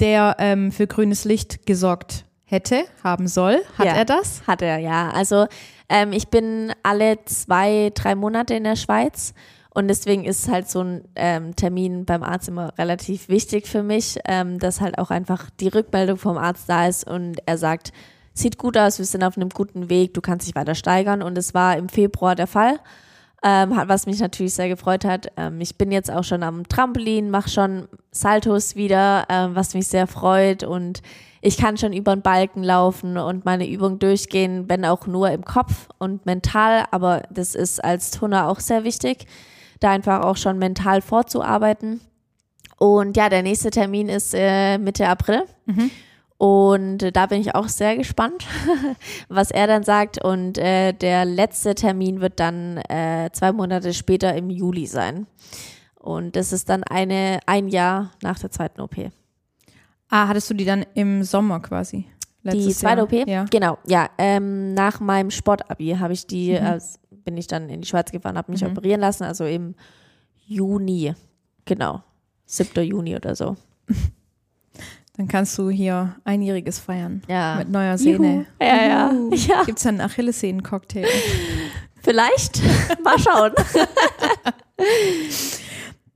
der 0.00 0.36
ähm, 0.38 0.70
für 0.70 0.86
grünes 0.86 1.24
Licht 1.24 1.66
gesorgt 1.66 2.24
hätte, 2.44 2.84
haben 3.02 3.26
soll. 3.26 3.60
Hat 3.76 3.86
Ja. 3.86 3.94
er 3.94 4.04
das? 4.04 4.42
Hat 4.46 4.62
er, 4.62 4.78
ja. 4.78 5.10
Also 5.10 5.46
ähm, 5.88 6.12
ich 6.12 6.28
bin 6.28 6.72
alle 6.82 7.18
zwei, 7.24 7.90
drei 7.94 8.14
Monate 8.14 8.54
in 8.54 8.64
der 8.64 8.76
Schweiz 8.76 9.34
und 9.74 9.88
deswegen 9.88 10.24
ist 10.24 10.48
halt 10.48 10.68
so 10.68 10.80
ein 10.82 11.04
ähm, 11.14 11.54
Termin 11.54 12.04
beim 12.04 12.22
Arzt 12.22 12.48
immer 12.48 12.72
relativ 12.78 13.28
wichtig 13.28 13.66
für 13.66 13.82
mich, 13.82 14.18
ähm, 14.26 14.58
dass 14.58 14.80
halt 14.80 14.98
auch 14.98 15.10
einfach 15.10 15.50
die 15.60 15.68
Rückmeldung 15.68 16.16
vom 16.16 16.38
Arzt 16.38 16.68
da 16.68 16.86
ist 16.86 17.06
und 17.08 17.36
er 17.46 17.58
sagt, 17.58 17.92
sieht 18.34 18.58
gut 18.58 18.76
aus, 18.76 18.98
wir 18.98 19.04
sind 19.06 19.24
auf 19.24 19.36
einem 19.36 19.50
guten 19.50 19.90
Weg, 19.90 20.14
du 20.14 20.20
kannst 20.20 20.46
dich 20.46 20.54
weiter 20.54 20.74
steigern 20.74 21.22
und 21.22 21.36
es 21.36 21.54
war 21.54 21.76
im 21.76 21.88
Februar 21.88 22.34
der 22.34 22.46
Fall. 22.46 22.78
Ähm, 23.40 23.76
hat- 23.76 23.88
was 23.88 24.06
mich 24.06 24.18
natürlich 24.18 24.54
sehr 24.54 24.68
gefreut 24.68 25.04
hat. 25.04 25.28
Ähm, 25.36 25.60
ich 25.60 25.76
bin 25.76 25.92
jetzt 25.92 26.10
auch 26.10 26.24
schon 26.24 26.42
am 26.42 26.66
Trampolin, 26.66 27.30
mache 27.30 27.48
schon 27.48 27.86
Saltos 28.10 28.74
wieder, 28.74 29.26
ähm, 29.28 29.54
was 29.54 29.74
mich 29.74 29.86
sehr 29.86 30.08
freut 30.08 30.64
und 30.64 31.02
ich 31.40 31.56
kann 31.56 31.76
schon 31.76 31.92
über 31.92 32.16
den 32.16 32.22
Balken 32.22 32.64
laufen 32.64 33.16
und 33.16 33.44
meine 33.44 33.68
Übung 33.68 34.00
durchgehen, 34.00 34.64
wenn 34.68 34.84
auch 34.84 35.06
nur 35.06 35.30
im 35.30 35.44
Kopf 35.44 35.86
und 35.98 36.26
mental, 36.26 36.86
aber 36.90 37.22
das 37.30 37.54
ist 37.54 37.82
als 37.84 38.10
Turner 38.10 38.48
auch 38.48 38.58
sehr 38.58 38.82
wichtig, 38.82 39.26
da 39.80 39.90
einfach 39.90 40.22
auch 40.24 40.36
schon 40.36 40.58
mental 40.58 41.00
vorzuarbeiten. 41.02 42.00
Und 42.78 43.16
ja, 43.16 43.28
der 43.28 43.42
nächste 43.42 43.70
Termin 43.70 44.08
ist 44.08 44.34
äh, 44.34 44.78
Mitte 44.78 45.08
April. 45.08 45.42
Und 46.36 47.02
äh, 47.02 47.10
da 47.10 47.26
bin 47.26 47.40
ich 47.40 47.54
auch 47.56 47.66
sehr 47.68 47.96
gespannt, 47.96 48.46
was 49.28 49.50
er 49.50 49.66
dann 49.66 49.82
sagt. 49.82 50.22
Und 50.22 50.56
äh, 50.58 50.92
der 50.92 51.24
letzte 51.24 51.74
Termin 51.74 52.20
wird 52.20 52.38
dann 52.38 52.76
äh, 52.88 53.30
zwei 53.32 53.50
Monate 53.52 53.92
später 53.92 54.34
im 54.36 54.48
Juli 54.50 54.86
sein. 54.86 55.26
Und 55.98 56.36
das 56.36 56.52
ist 56.52 56.68
dann 56.68 56.84
eine, 56.84 57.40
ein 57.46 57.66
Jahr 57.68 58.12
nach 58.22 58.38
der 58.38 58.50
zweiten 58.52 58.80
OP. 58.80 58.94
Ah, 60.08 60.28
hattest 60.28 60.48
du 60.48 60.54
die 60.54 60.64
dann 60.64 60.86
im 60.94 61.24
Sommer 61.24 61.60
quasi? 61.60 62.06
Die 62.44 62.70
zweite 62.70 63.00
Jahr? 63.00 63.04
OP? 63.04 63.28
Ja. 63.28 63.44
Genau, 63.50 63.78
ja. 63.86 64.08
Ähm, 64.16 64.72
nach 64.74 65.00
meinem 65.00 65.30
Sportabi 65.32 65.96
habe 65.98 66.12
ich 66.12 66.26
die, 66.26 66.50
Mhm. 66.52 66.66
äh, 66.66 66.78
bin 67.28 67.36
ich 67.36 67.46
dann 67.46 67.68
in 67.68 67.82
die 67.82 67.86
Schweiz 67.86 68.10
gefahren, 68.10 68.38
habe 68.38 68.50
mich 68.50 68.64
operieren 68.64 69.02
lassen, 69.02 69.24
also 69.24 69.44
im 69.44 69.74
Juni. 70.46 71.14
Genau. 71.66 72.02
7. 72.46 72.82
Juni 72.82 73.14
oder 73.16 73.36
so. 73.36 73.54
Dann 75.18 75.28
kannst 75.28 75.58
du 75.58 75.68
hier 75.68 76.16
einjähriges 76.24 76.78
feiern. 76.78 77.20
Ja. 77.28 77.56
Mit 77.56 77.68
neuer 77.68 77.98
Sehne. 77.98 78.46
Ja, 78.58 78.86
ja. 78.86 79.12
Juhu. 79.12 79.34
Ja. 79.34 79.64
Gibt's 79.64 79.84
einen 79.84 80.00
Achillessehnencocktail? 80.00 81.06
Vielleicht. 82.02 82.62
Mal 83.04 83.18
schauen. 83.18 83.52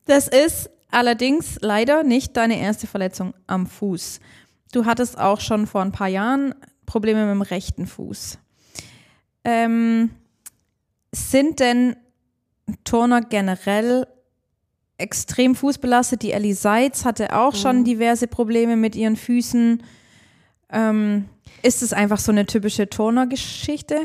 Das 0.07 0.29
ist 0.29 0.71
allerdings 0.91 1.59
leider 1.61 2.05
nicht 2.05 2.39
deine 2.39 2.59
erste 2.59 2.87
Verletzung 2.87 3.35
am 3.47 3.67
Fuß. 3.67 4.21
Du 4.73 4.87
hattest 4.87 5.19
auch 5.19 5.41
schon 5.41 5.67
vor 5.67 5.83
ein 5.83 5.93
paar 5.93 6.09
Jahren 6.09 6.55
Probleme 6.87 7.27
mit 7.27 7.35
dem 7.35 7.43
rechten 7.43 7.87
Fuß. 7.87 8.39
Ähm, 9.45 10.11
sind 11.15 11.61
denn 11.61 11.97
Turner 12.85 13.21
generell 13.21 14.07
extrem 14.99 15.55
fußbelastet? 15.55 16.23
Die 16.23 16.33
Ellie 16.33 16.55
Seitz 16.55 17.05
hatte 17.05 17.37
auch 17.37 17.55
schon 17.55 17.85
diverse 17.85 18.27
Probleme 18.27 18.77
mit 18.77 18.97
ihren 18.97 19.17
Füßen. 19.17 19.83
Ähm, 20.71 21.29
ist 21.63 21.83
es 21.83 21.93
einfach 21.93 22.19
so 22.19 22.33
eine 22.33 22.47
typische 22.47 22.89
Turner-Geschichte? 22.89 23.97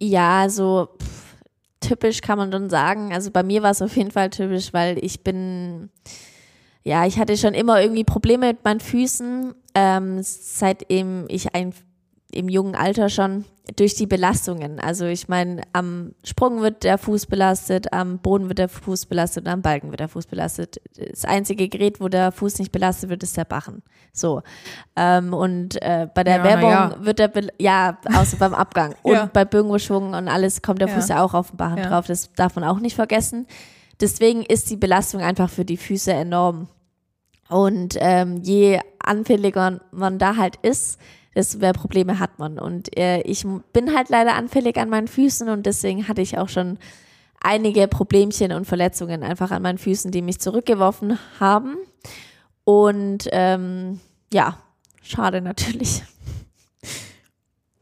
Ja, 0.00 0.40
also 0.42 0.88
pff, 1.00 1.36
typisch, 1.80 2.20
kann 2.20 2.38
man 2.38 2.52
schon 2.52 2.70
sagen. 2.70 3.12
Also 3.12 3.30
bei 3.30 3.42
mir 3.42 3.62
war 3.62 3.70
es 3.70 3.82
auf 3.82 3.96
jeden 3.96 4.10
Fall 4.10 4.30
typisch, 4.30 4.72
weil 4.72 5.02
ich 5.02 5.22
bin, 5.22 5.90
ja, 6.82 7.06
ich 7.06 7.18
hatte 7.18 7.36
schon 7.36 7.54
immer 7.54 7.80
irgendwie 7.80 8.04
Probleme 8.04 8.48
mit 8.48 8.64
meinen 8.64 8.80
Füßen, 8.80 9.54
ähm, 9.74 10.18
seitdem 10.22 11.26
ich 11.28 11.54
ein, 11.54 11.72
im 12.32 12.48
jungen 12.48 12.74
Alter 12.74 13.08
schon 13.10 13.44
durch 13.76 13.94
die 13.94 14.06
Belastungen. 14.06 14.78
Also 14.80 15.06
ich 15.06 15.28
meine, 15.28 15.62
am 15.72 16.14
Sprung 16.24 16.60
wird 16.60 16.82
der 16.84 16.98
Fuß 16.98 17.26
belastet, 17.26 17.92
am 17.92 18.18
Boden 18.18 18.48
wird 18.48 18.58
der 18.58 18.68
Fuß 18.68 19.06
belastet 19.06 19.46
und 19.46 19.50
am 19.52 19.62
Balken 19.62 19.90
wird 19.90 20.00
der 20.00 20.08
Fuß 20.08 20.26
belastet. 20.26 20.80
Das 20.96 21.24
einzige 21.24 21.68
Gerät, 21.68 22.00
wo 22.00 22.08
der 22.08 22.32
Fuß 22.32 22.58
nicht 22.58 22.72
belastet 22.72 23.08
wird, 23.08 23.22
ist 23.22 23.36
der 23.36 23.44
Bachen. 23.44 23.82
So. 24.12 24.42
Ähm, 24.96 25.32
und 25.32 25.80
äh, 25.80 26.08
bei 26.12 26.24
der 26.24 26.38
Ja, 26.38 26.44
Werbung 26.44 26.70
ja. 26.70 26.96
wird 27.00 27.18
der, 27.20 27.28
Bel- 27.28 27.52
ja, 27.58 27.98
außer 28.14 28.36
beim 28.36 28.52
Abgang. 28.54 28.94
Und 29.02 29.12
Ja. 29.12 29.30
bei 29.32 29.44
Bögenbeschwung 29.44 30.08
und 30.14 30.28
alles 30.28 30.60
kommt 30.60 30.80
der. 30.80 30.88
Fuß 30.88 31.08
ja 31.08 31.22
auch 31.22 31.32
auf 31.34 31.50
den 31.52 31.56
Bachen 31.56 31.82
drauf. 31.82 32.06
Das 32.06 32.32
darf 32.34 32.56
man 32.56 32.64
auch 32.64 32.80
nicht 32.80 32.96
vergessen. 32.96 33.46
Deswegen 34.00 34.42
ist 34.42 34.70
die 34.70 34.76
Belastung 34.76 35.20
einfach 35.22 35.48
für 35.48 35.64
die 35.64 35.76
Füße 35.76 36.12
enorm. 36.12 36.68
Und 37.48 37.96
ähm, 37.98 38.38
je 38.42 38.80
anfälliger 38.98 39.80
man 39.92 40.18
da 40.18 40.36
halt 40.36 40.56
ist, 40.62 40.98
mehr 41.34 41.72
Probleme 41.72 42.18
hat 42.18 42.38
man. 42.38 42.58
Und 42.58 42.96
äh, 42.96 43.20
ich 43.22 43.44
bin 43.72 43.94
halt 43.94 44.08
leider 44.08 44.34
anfällig 44.34 44.76
an 44.76 44.88
meinen 44.88 45.08
Füßen 45.08 45.48
und 45.48 45.66
deswegen 45.66 46.08
hatte 46.08 46.22
ich 46.22 46.38
auch 46.38 46.48
schon 46.48 46.78
einige 47.40 47.88
Problemchen 47.88 48.52
und 48.52 48.64
Verletzungen 48.64 49.22
einfach 49.22 49.50
an 49.50 49.62
meinen 49.62 49.78
Füßen, 49.78 50.10
die 50.10 50.22
mich 50.22 50.40
zurückgeworfen 50.40 51.18
haben. 51.38 51.76
Und 52.64 53.28
ähm, 53.32 54.00
ja, 54.32 54.58
schade 55.02 55.40
natürlich. 55.40 56.02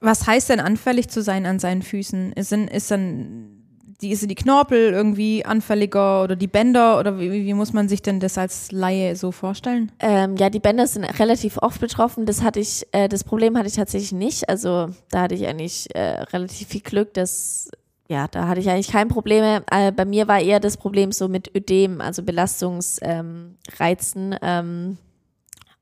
Was 0.00 0.26
heißt 0.26 0.48
denn 0.48 0.58
anfällig 0.58 1.08
zu 1.08 1.22
sein 1.22 1.46
an 1.46 1.60
seinen 1.60 1.82
Füßen? 1.82 2.32
Ist, 2.32 2.50
denn, 2.50 2.66
ist 2.66 2.90
dann 2.90 3.61
die, 4.02 4.14
sind 4.16 4.28
die 4.28 4.34
Knorpel 4.34 4.92
irgendwie 4.92 5.44
anfälliger 5.44 6.24
oder 6.24 6.36
die 6.36 6.48
Bänder 6.48 6.98
oder 6.98 7.18
wie, 7.18 7.30
wie 7.30 7.54
muss 7.54 7.72
man 7.72 7.88
sich 7.88 8.02
denn 8.02 8.20
das 8.20 8.36
als 8.36 8.72
Laie 8.72 9.16
so 9.16 9.32
vorstellen? 9.32 9.92
Ähm, 10.00 10.36
ja, 10.36 10.50
die 10.50 10.60
Bänder 10.60 10.86
sind 10.86 11.04
relativ 11.04 11.58
oft 11.58 11.80
betroffen. 11.80 12.26
Das 12.26 12.42
hatte 12.42 12.60
ich, 12.60 12.86
äh, 12.92 13.08
das 13.08 13.24
Problem 13.24 13.56
hatte 13.56 13.68
ich 13.68 13.76
tatsächlich 13.76 14.12
nicht. 14.12 14.48
Also 14.48 14.88
da 15.10 15.22
hatte 15.22 15.34
ich 15.34 15.46
eigentlich 15.46 15.94
äh, 15.94 16.22
relativ 16.22 16.68
viel 16.68 16.80
Glück, 16.80 17.14
dass 17.14 17.70
ja, 18.08 18.28
da 18.28 18.48
hatte 18.48 18.60
ich 18.60 18.68
eigentlich 18.68 18.90
kein 18.90 19.08
Probleme. 19.08 19.62
Äh, 19.70 19.92
bei 19.92 20.04
mir 20.04 20.28
war 20.28 20.40
eher 20.40 20.60
das 20.60 20.76
Problem 20.76 21.12
so 21.12 21.28
mit 21.28 21.54
Ödem, 21.56 22.00
also 22.00 22.22
Belastungsreizen. 22.22 24.36
Ähm, 24.42 24.42
ähm, 24.42 24.98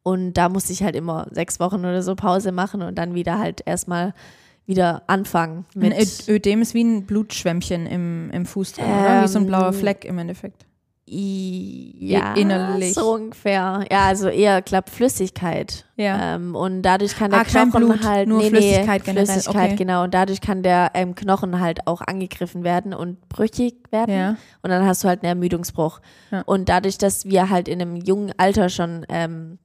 und 0.03 0.35
da 0.35 0.49
musste 0.49 0.73
ich 0.73 0.83
halt 0.83 0.97
immer 0.97 1.27
sechs 1.31 1.61
Wochen 1.61 1.81
oder 1.81 2.03
so 2.03 2.15
Pause 2.15 2.53
machen 2.53 2.83
und 2.83 2.97
dann 2.97 3.15
wieder 3.15 3.39
halt 3.39 3.63
erstmal 3.67 4.15
wieder 4.67 5.03
anfangen 5.09 5.65
Ein 5.75 5.81
mit. 5.81 6.29
Ö- 6.29 6.33
Ödem 6.35 6.63
ist 6.63 6.75
wie 6.75 6.85
ein 6.85 7.07
Blutschwämmchen 7.07 7.87
im, 7.87 8.31
im 8.31 8.47
Fuß 8.47 8.75
drin, 8.75 8.85
oder? 8.85 9.23
Wie 9.25 9.29
so 9.29 9.39
ein 9.39 9.47
blauer 9.47 9.69
Ähm, 9.69 9.75
Fleck 9.75 10.05
im 10.05 10.19
Endeffekt. 10.19 10.67
ja, 11.13 12.35
innerlich. 12.35 12.95
so 12.95 13.15
ungefähr. 13.15 13.85
Ja, 13.91 14.05
also 14.07 14.29
eher, 14.29 14.63
glaub, 14.63 14.89
Flüssigkeit. 14.91 15.87
Ja. 15.97 16.37
Ähm, 16.37 16.55
und 16.55 16.83
dadurch 16.83 17.17
kann 17.17 17.31
der 17.33 17.41
Ah, 17.41 17.45
Knochen 17.45 17.71
Blut, 17.73 18.05
halt 18.05 18.29
nur 18.29 18.39
nee, 18.41 18.49
Flüssigkeit 18.51 19.03
nee, 19.07 19.13
Flüssigkeit, 19.15 19.67
okay. 19.71 19.77
genau. 19.77 20.05
Und 20.05 20.15
dadurch 20.15 20.41
kann 20.41 20.63
der 20.63 20.93
ähm, 20.95 21.15
Knochen 21.17 21.61
halt 21.61 21.87
auch 21.87 22.01
angegriffen 22.01 22.63
werden 22.63 22.95
und 22.95 23.29
brüchig 23.29 23.75
werden. 23.91 24.15
Ja. 24.15 24.37
Und 24.63 24.71
dann 24.71 24.87
hast 24.87 25.03
du 25.05 25.09
halt 25.09 25.23
einen 25.23 25.31
Ermüdungsbruch. 25.31 26.01
Ja. 26.31 26.43
Und 26.43 26.69
dadurch, 26.69 26.97
dass 26.97 27.25
wir 27.25 27.51
halt 27.51 27.67
in 27.69 27.81
einem 27.83 27.97
jungen 27.97 28.33
Alter 28.37 28.69
schon 28.69 29.05
ähm, 29.09 29.59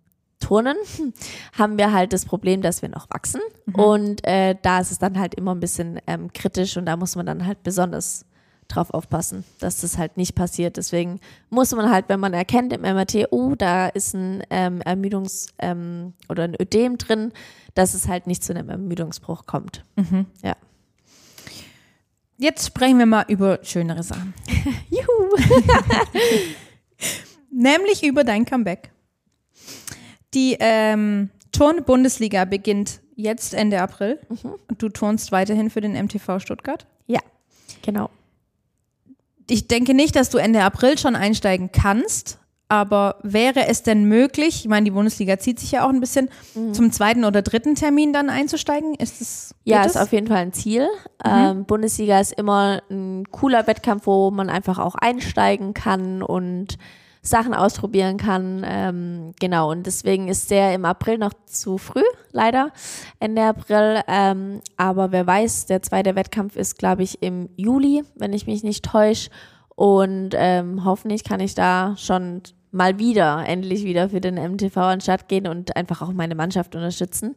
turnen, 0.45 0.77
haben 1.57 1.77
wir 1.77 1.91
halt 1.91 2.13
das 2.13 2.25
Problem, 2.25 2.61
dass 2.61 2.81
wir 2.81 2.89
noch 2.89 3.09
wachsen. 3.09 3.41
Mhm. 3.65 3.75
Und 3.75 4.27
äh, 4.27 4.55
da 4.61 4.79
ist 4.79 4.91
es 4.91 4.99
dann 4.99 5.19
halt 5.19 5.33
immer 5.35 5.55
ein 5.55 5.59
bisschen 5.59 5.99
ähm, 6.05 6.31
kritisch 6.33 6.77
und 6.77 6.85
da 6.85 6.95
muss 6.95 7.15
man 7.15 7.25
dann 7.25 7.45
halt 7.45 7.63
besonders 7.63 8.25
drauf 8.67 8.91
aufpassen, 8.91 9.43
dass 9.59 9.81
das 9.81 9.97
halt 9.97 10.17
nicht 10.17 10.35
passiert. 10.35 10.77
Deswegen 10.77 11.19
muss 11.49 11.73
man 11.75 11.89
halt, 11.89 12.05
wenn 12.09 12.19
man 12.19 12.33
erkennt 12.33 12.73
im 12.73 12.81
MRT, 12.81 13.27
oh, 13.31 13.55
da 13.55 13.87
ist 13.87 14.13
ein 14.13 14.43
ähm, 14.49 14.81
Ermüdungs- 14.81 15.49
ähm, 15.59 16.13
oder 16.29 16.43
ein 16.43 16.55
Ödem 16.59 16.97
drin, 16.97 17.31
dass 17.75 17.93
es 17.93 18.07
halt 18.07 18.25
nicht 18.27 18.43
zu 18.43 18.53
einem 18.53 18.69
Ermüdungsbruch 18.69 19.45
kommt. 19.45 19.83
Ja. 20.43 20.55
Jetzt 22.37 22.67
sprechen 22.67 22.97
wir 22.97 23.05
mal 23.05 23.25
über 23.27 23.59
schönere 23.63 24.03
Sachen. 24.03 24.33
Juhu! 24.89 25.37
Nämlich 27.51 28.03
über 28.03 28.23
dein 28.23 28.45
Comeback. 28.45 28.91
Die 30.35 30.57
ähm, 30.59 31.29
Turn-Bundesliga 31.51 32.45
beginnt 32.45 33.01
jetzt 33.15 33.53
Ende 33.53 33.81
April. 33.81 34.19
Und 34.67 34.81
du 34.81 34.89
turnst 34.89 35.31
weiterhin 35.31 35.69
für 35.69 35.81
den 35.81 35.93
MTV 35.93 36.39
Stuttgart. 36.39 36.85
Ja, 37.07 37.21
genau. 37.81 38.09
Ich 39.49 39.67
denke 39.67 39.93
nicht, 39.93 40.15
dass 40.15 40.29
du 40.29 40.37
Ende 40.37 40.63
April 40.63 40.97
schon 40.97 41.15
einsteigen 41.15 41.71
kannst. 41.71 42.39
Aber 42.67 43.19
wäre 43.21 43.67
es 43.67 43.83
denn 43.83 44.05
möglich, 44.05 44.61
ich 44.61 44.67
meine, 44.67 44.85
die 44.85 44.91
Bundesliga 44.91 45.37
zieht 45.37 45.59
sich 45.59 45.71
ja 45.73 45.85
auch 45.85 45.89
ein 45.89 45.99
bisschen, 45.99 46.29
zum 46.71 46.91
zweiten 46.91 47.23
oder 47.23 47.43
dritten 47.43 47.75
Termin 47.75 48.11
dann 48.11 48.31
einzusteigen? 48.31 48.95
Ist 48.95 49.21
es 49.21 49.53
Ja, 49.65 49.83
ist 49.83 49.95
das? 49.95 50.01
auf 50.01 50.11
jeden 50.11 50.25
Fall 50.25 50.37
ein 50.37 50.51
Ziel. 50.51 50.87
Ähm, 51.23 51.65
Bundesliga 51.65 52.19
ist 52.19 52.33
immer 52.33 52.81
ein 52.89 53.23
cooler 53.29 53.67
Wettkampf, 53.67 54.07
wo 54.07 54.31
man 54.31 54.49
einfach 54.49 54.79
auch 54.79 54.95
einsteigen 54.95 55.75
kann 55.75 56.23
und 56.23 56.79
Sachen 57.27 57.53
ausprobieren 57.53 58.17
kann. 58.17 58.63
Ähm, 58.65 59.33
genau, 59.39 59.71
und 59.71 59.85
deswegen 59.85 60.27
ist 60.27 60.51
der 60.51 60.73
im 60.73 60.85
April 60.85 61.17
noch 61.17 61.33
zu 61.45 61.77
früh, 61.77 62.03
leider, 62.31 62.71
Ende 63.19 63.43
April. 63.43 64.01
Ähm, 64.07 64.61
aber 64.77 65.11
wer 65.11 65.25
weiß, 65.25 65.65
der 65.65 65.81
zweite 65.81 66.15
Wettkampf 66.15 66.55
ist, 66.55 66.77
glaube 66.77 67.03
ich, 67.03 67.21
im 67.21 67.49
Juli, 67.55 68.03
wenn 68.15 68.33
ich 68.33 68.47
mich 68.47 68.63
nicht 68.63 68.85
täusche. 68.85 69.29
Und 69.75 70.31
ähm, 70.33 70.85
hoffentlich 70.85 71.23
kann 71.23 71.39
ich 71.39 71.55
da 71.55 71.95
schon 71.97 72.43
mal 72.71 72.99
wieder, 72.99 73.45
endlich 73.47 73.83
wieder 73.83 74.09
für 74.09 74.21
den 74.21 74.35
MTV 74.35 74.77
an 74.77 74.97
den 74.97 75.01
Start 75.01 75.27
gehen 75.27 75.47
und 75.47 75.75
einfach 75.75 76.01
auch 76.01 76.11
meine 76.11 76.35
Mannschaft 76.35 76.75
unterstützen. 76.75 77.35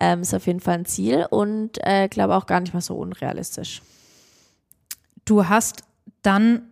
Ähm, 0.00 0.22
ist 0.22 0.34
auf 0.34 0.46
jeden 0.46 0.60
Fall 0.60 0.78
ein 0.78 0.84
Ziel 0.86 1.26
und 1.28 1.78
äh, 1.82 2.08
glaube 2.08 2.36
auch 2.36 2.46
gar 2.46 2.60
nicht 2.60 2.72
mal 2.72 2.80
so 2.80 2.94
unrealistisch. 2.94 3.82
Du 5.24 5.48
hast 5.48 5.82
dann 6.22 6.70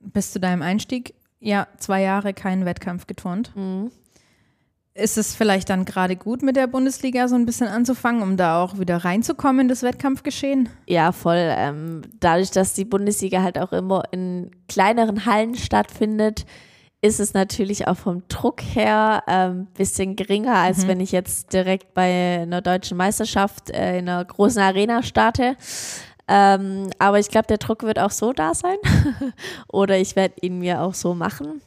bis 0.00 0.32
zu 0.32 0.40
deinem 0.40 0.62
Einstieg 0.62 1.14
ja 1.44 1.68
zwei 1.78 2.02
Jahre 2.02 2.34
keinen 2.34 2.64
Wettkampf 2.64 3.06
geturnt. 3.06 3.52
Ist 4.96 5.18
es 5.18 5.34
vielleicht 5.34 5.70
dann 5.70 5.84
gerade 5.84 6.14
gut 6.14 6.42
mit 6.42 6.54
der 6.54 6.68
Bundesliga 6.68 7.26
so 7.26 7.34
ein 7.34 7.46
bisschen 7.46 7.66
anzufangen, 7.66 8.22
um 8.22 8.36
da 8.36 8.62
auch 8.62 8.78
wieder 8.78 8.98
reinzukommen 8.98 9.62
in 9.62 9.68
das 9.68 9.82
Wettkampfgeschehen? 9.82 10.68
Ja, 10.86 11.10
voll. 11.10 11.52
Ähm, 11.56 12.02
dadurch, 12.20 12.52
dass 12.52 12.74
die 12.74 12.84
Bundesliga 12.84 13.42
halt 13.42 13.58
auch 13.58 13.72
immer 13.72 14.04
in 14.12 14.52
kleineren 14.68 15.26
Hallen 15.26 15.56
stattfindet, 15.56 16.46
ist 17.02 17.20
es 17.20 17.34
natürlich 17.34 17.86
auch 17.86 17.96
vom 17.96 18.22
Druck 18.28 18.62
her 18.62 19.24
ein 19.26 19.50
ähm, 19.50 19.66
bisschen 19.74 20.16
geringer, 20.16 20.54
als 20.54 20.86
wenn 20.86 21.00
ich 21.00 21.12
jetzt 21.12 21.52
direkt 21.52 21.92
bei 21.92 22.38
einer 22.40 22.62
deutschen 22.62 22.96
Meisterschaft 22.96 23.70
äh, 23.70 23.98
in 23.98 24.08
einer 24.08 24.24
großen 24.24 24.62
Arena 24.62 25.02
starte. 25.02 25.56
Ähm, 26.26 26.88
aber 26.98 27.18
ich 27.18 27.28
glaube, 27.28 27.46
der 27.48 27.58
Druck 27.58 27.82
wird 27.82 27.98
auch 27.98 28.10
so 28.10 28.32
da 28.32 28.54
sein. 28.54 28.76
Oder 29.68 29.98
ich 29.98 30.16
werde 30.16 30.34
ihn 30.40 30.58
mir 30.58 30.80
auch 30.80 30.94
so 30.94 31.14
machen. 31.14 31.60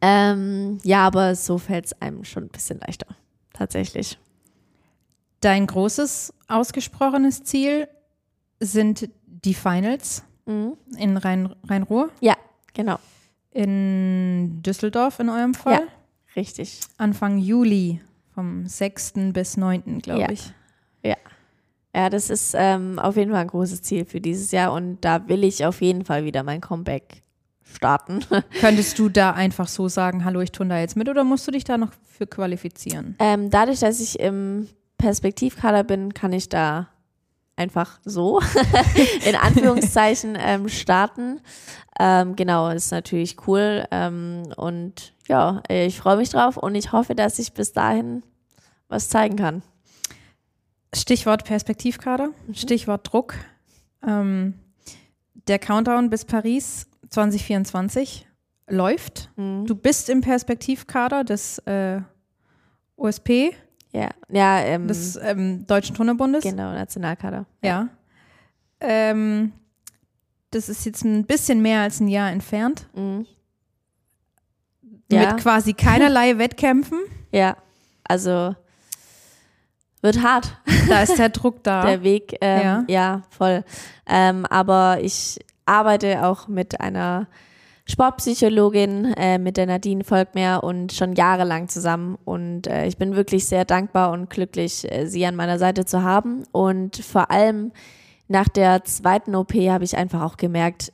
Ähm, 0.00 0.78
ja, 0.84 1.06
aber 1.06 1.34
so 1.34 1.58
fällt 1.58 1.86
es 1.86 2.00
einem 2.00 2.24
schon 2.24 2.44
ein 2.44 2.48
bisschen 2.48 2.80
leichter. 2.80 3.06
Tatsächlich. 3.52 4.18
Dein 5.40 5.66
großes 5.66 6.32
ausgesprochenes 6.48 7.42
Ziel 7.44 7.88
sind 8.60 9.08
die 9.26 9.54
Finals 9.54 10.22
in 10.46 11.16
Rhein- 11.18 11.54
Rhein-Ruhr, 11.68 12.10
Ja, 12.20 12.34
genau. 12.72 12.98
in 13.50 14.62
Düsseldorf 14.62 15.18
in 15.20 15.28
eurem 15.28 15.52
Fall. 15.54 15.74
Ja. 15.74 15.80
Richtig. 16.36 16.80
Anfang 16.96 17.38
Juli, 17.38 18.00
vom 18.34 18.66
6. 18.66 19.32
bis 19.32 19.56
9., 19.58 19.98
glaube 20.00 20.20
Ja. 20.22 20.30
ich. 20.30 20.52
Ja. 21.98 22.10
Das 22.10 22.30
ist 22.30 22.54
ähm, 22.56 22.98
auf 22.98 23.16
jeden 23.16 23.32
Fall 23.32 23.40
ein 23.40 23.48
großes 23.48 23.82
Ziel 23.82 24.04
für 24.04 24.20
dieses 24.20 24.52
Jahr 24.52 24.72
und 24.72 25.00
da 25.00 25.28
will 25.28 25.44
ich 25.44 25.64
auf 25.64 25.80
jeden 25.80 26.04
Fall 26.04 26.24
wieder 26.24 26.42
mein 26.42 26.60
Comeback 26.60 27.22
starten. 27.64 28.20
Könntest 28.60 28.98
du 28.98 29.08
da 29.08 29.32
einfach 29.32 29.68
so 29.68 29.88
sagen, 29.88 30.24
hallo, 30.24 30.40
ich 30.40 30.52
tun 30.52 30.68
da 30.68 30.78
jetzt 30.78 30.96
mit 30.96 31.08
oder 31.08 31.24
musst 31.24 31.46
du 31.46 31.50
dich 31.50 31.64
da 31.64 31.76
noch 31.76 31.92
für 32.04 32.26
qualifizieren? 32.26 33.16
ähm, 33.18 33.50
dadurch, 33.50 33.80
dass 33.80 34.00
ich 34.00 34.20
im 34.20 34.68
Perspektivkader 34.96 35.84
bin, 35.84 36.14
kann 36.14 36.32
ich 36.32 36.48
da 36.48 36.88
einfach 37.56 37.98
so 38.04 38.40
in 39.24 39.34
Anführungszeichen 39.34 40.38
ähm, 40.40 40.68
starten. 40.68 41.40
Ähm, 41.98 42.36
genau, 42.36 42.68
ist 42.68 42.92
natürlich 42.92 43.36
cool 43.48 43.84
ähm, 43.90 44.44
und 44.56 45.14
ja, 45.26 45.62
ich 45.68 45.98
freue 45.98 46.16
mich 46.16 46.30
drauf 46.30 46.56
und 46.56 46.74
ich 46.74 46.92
hoffe, 46.92 47.14
dass 47.14 47.38
ich 47.38 47.52
bis 47.52 47.72
dahin 47.72 48.22
was 48.88 49.08
zeigen 49.08 49.36
kann. 49.36 49.62
Stichwort 51.00 51.44
Perspektivkader, 51.44 52.30
Stichwort 52.52 53.12
Druck. 53.12 53.34
Ähm, 54.06 54.54
der 55.48 55.58
Countdown 55.58 56.10
bis 56.10 56.24
Paris 56.24 56.86
2024 57.10 58.26
läuft. 58.68 59.30
Du 59.36 59.74
bist 59.74 60.08
im 60.10 60.20
Perspektivkader 60.20 61.24
des 61.24 61.58
äh, 61.60 62.00
OSP, 62.96 63.54
Ja, 63.92 64.10
ja, 64.28 64.58
ähm, 64.60 64.88
des 64.88 65.16
ähm, 65.16 65.66
Deutschen 65.66 65.96
Turnerbundes. 65.96 66.42
genau, 66.44 66.72
Nationalkader. 66.72 67.46
Ja. 67.62 67.88
Ähm, 68.80 69.52
das 70.50 70.68
ist 70.68 70.84
jetzt 70.84 71.04
ein 71.04 71.24
bisschen 71.24 71.62
mehr 71.62 71.80
als 71.80 72.00
ein 72.00 72.08
Jahr 72.08 72.30
entfernt. 72.30 72.86
Mhm. 72.94 73.26
Ja. 75.10 75.32
Mit 75.32 75.42
quasi 75.42 75.72
keinerlei 75.72 76.36
Wettkämpfen. 76.38 76.98
Ja, 77.32 77.56
also 78.04 78.54
wird 80.02 80.22
hart. 80.22 80.56
Da 80.88 81.02
ist 81.02 81.18
der 81.18 81.28
Druck 81.30 81.62
da. 81.64 81.82
Der 81.86 82.02
Weg, 82.02 82.36
ähm, 82.40 82.62
Ja. 82.62 82.84
ja. 82.88 83.22
voll. 83.30 83.64
Ähm, 84.06 84.46
aber 84.46 84.98
ich 85.00 85.38
arbeite 85.66 86.24
auch 86.24 86.48
mit 86.48 86.80
einer 86.80 87.26
Sportpsychologin, 87.86 89.14
äh, 89.14 89.38
mit 89.38 89.56
der 89.56 89.66
Nadine 89.66 90.04
Volkmer 90.04 90.62
und 90.62 90.92
schon 90.92 91.14
jahrelang 91.14 91.68
zusammen. 91.68 92.18
Und 92.24 92.66
äh, 92.66 92.86
ich 92.86 92.98
bin 92.98 93.16
wirklich 93.16 93.46
sehr 93.46 93.64
dankbar 93.64 94.12
und 94.12 94.28
glücklich, 94.28 94.90
äh, 94.92 95.06
sie 95.06 95.24
an 95.24 95.36
meiner 95.36 95.58
Seite 95.58 95.84
zu 95.86 96.02
haben. 96.02 96.44
Und 96.52 96.96
vor 96.96 97.30
allem 97.30 97.72
nach 98.28 98.48
der 98.48 98.84
zweiten 98.84 99.34
OP 99.34 99.54
habe 99.54 99.84
ich 99.84 99.96
einfach 99.96 100.22
auch 100.22 100.36
gemerkt, 100.36 100.92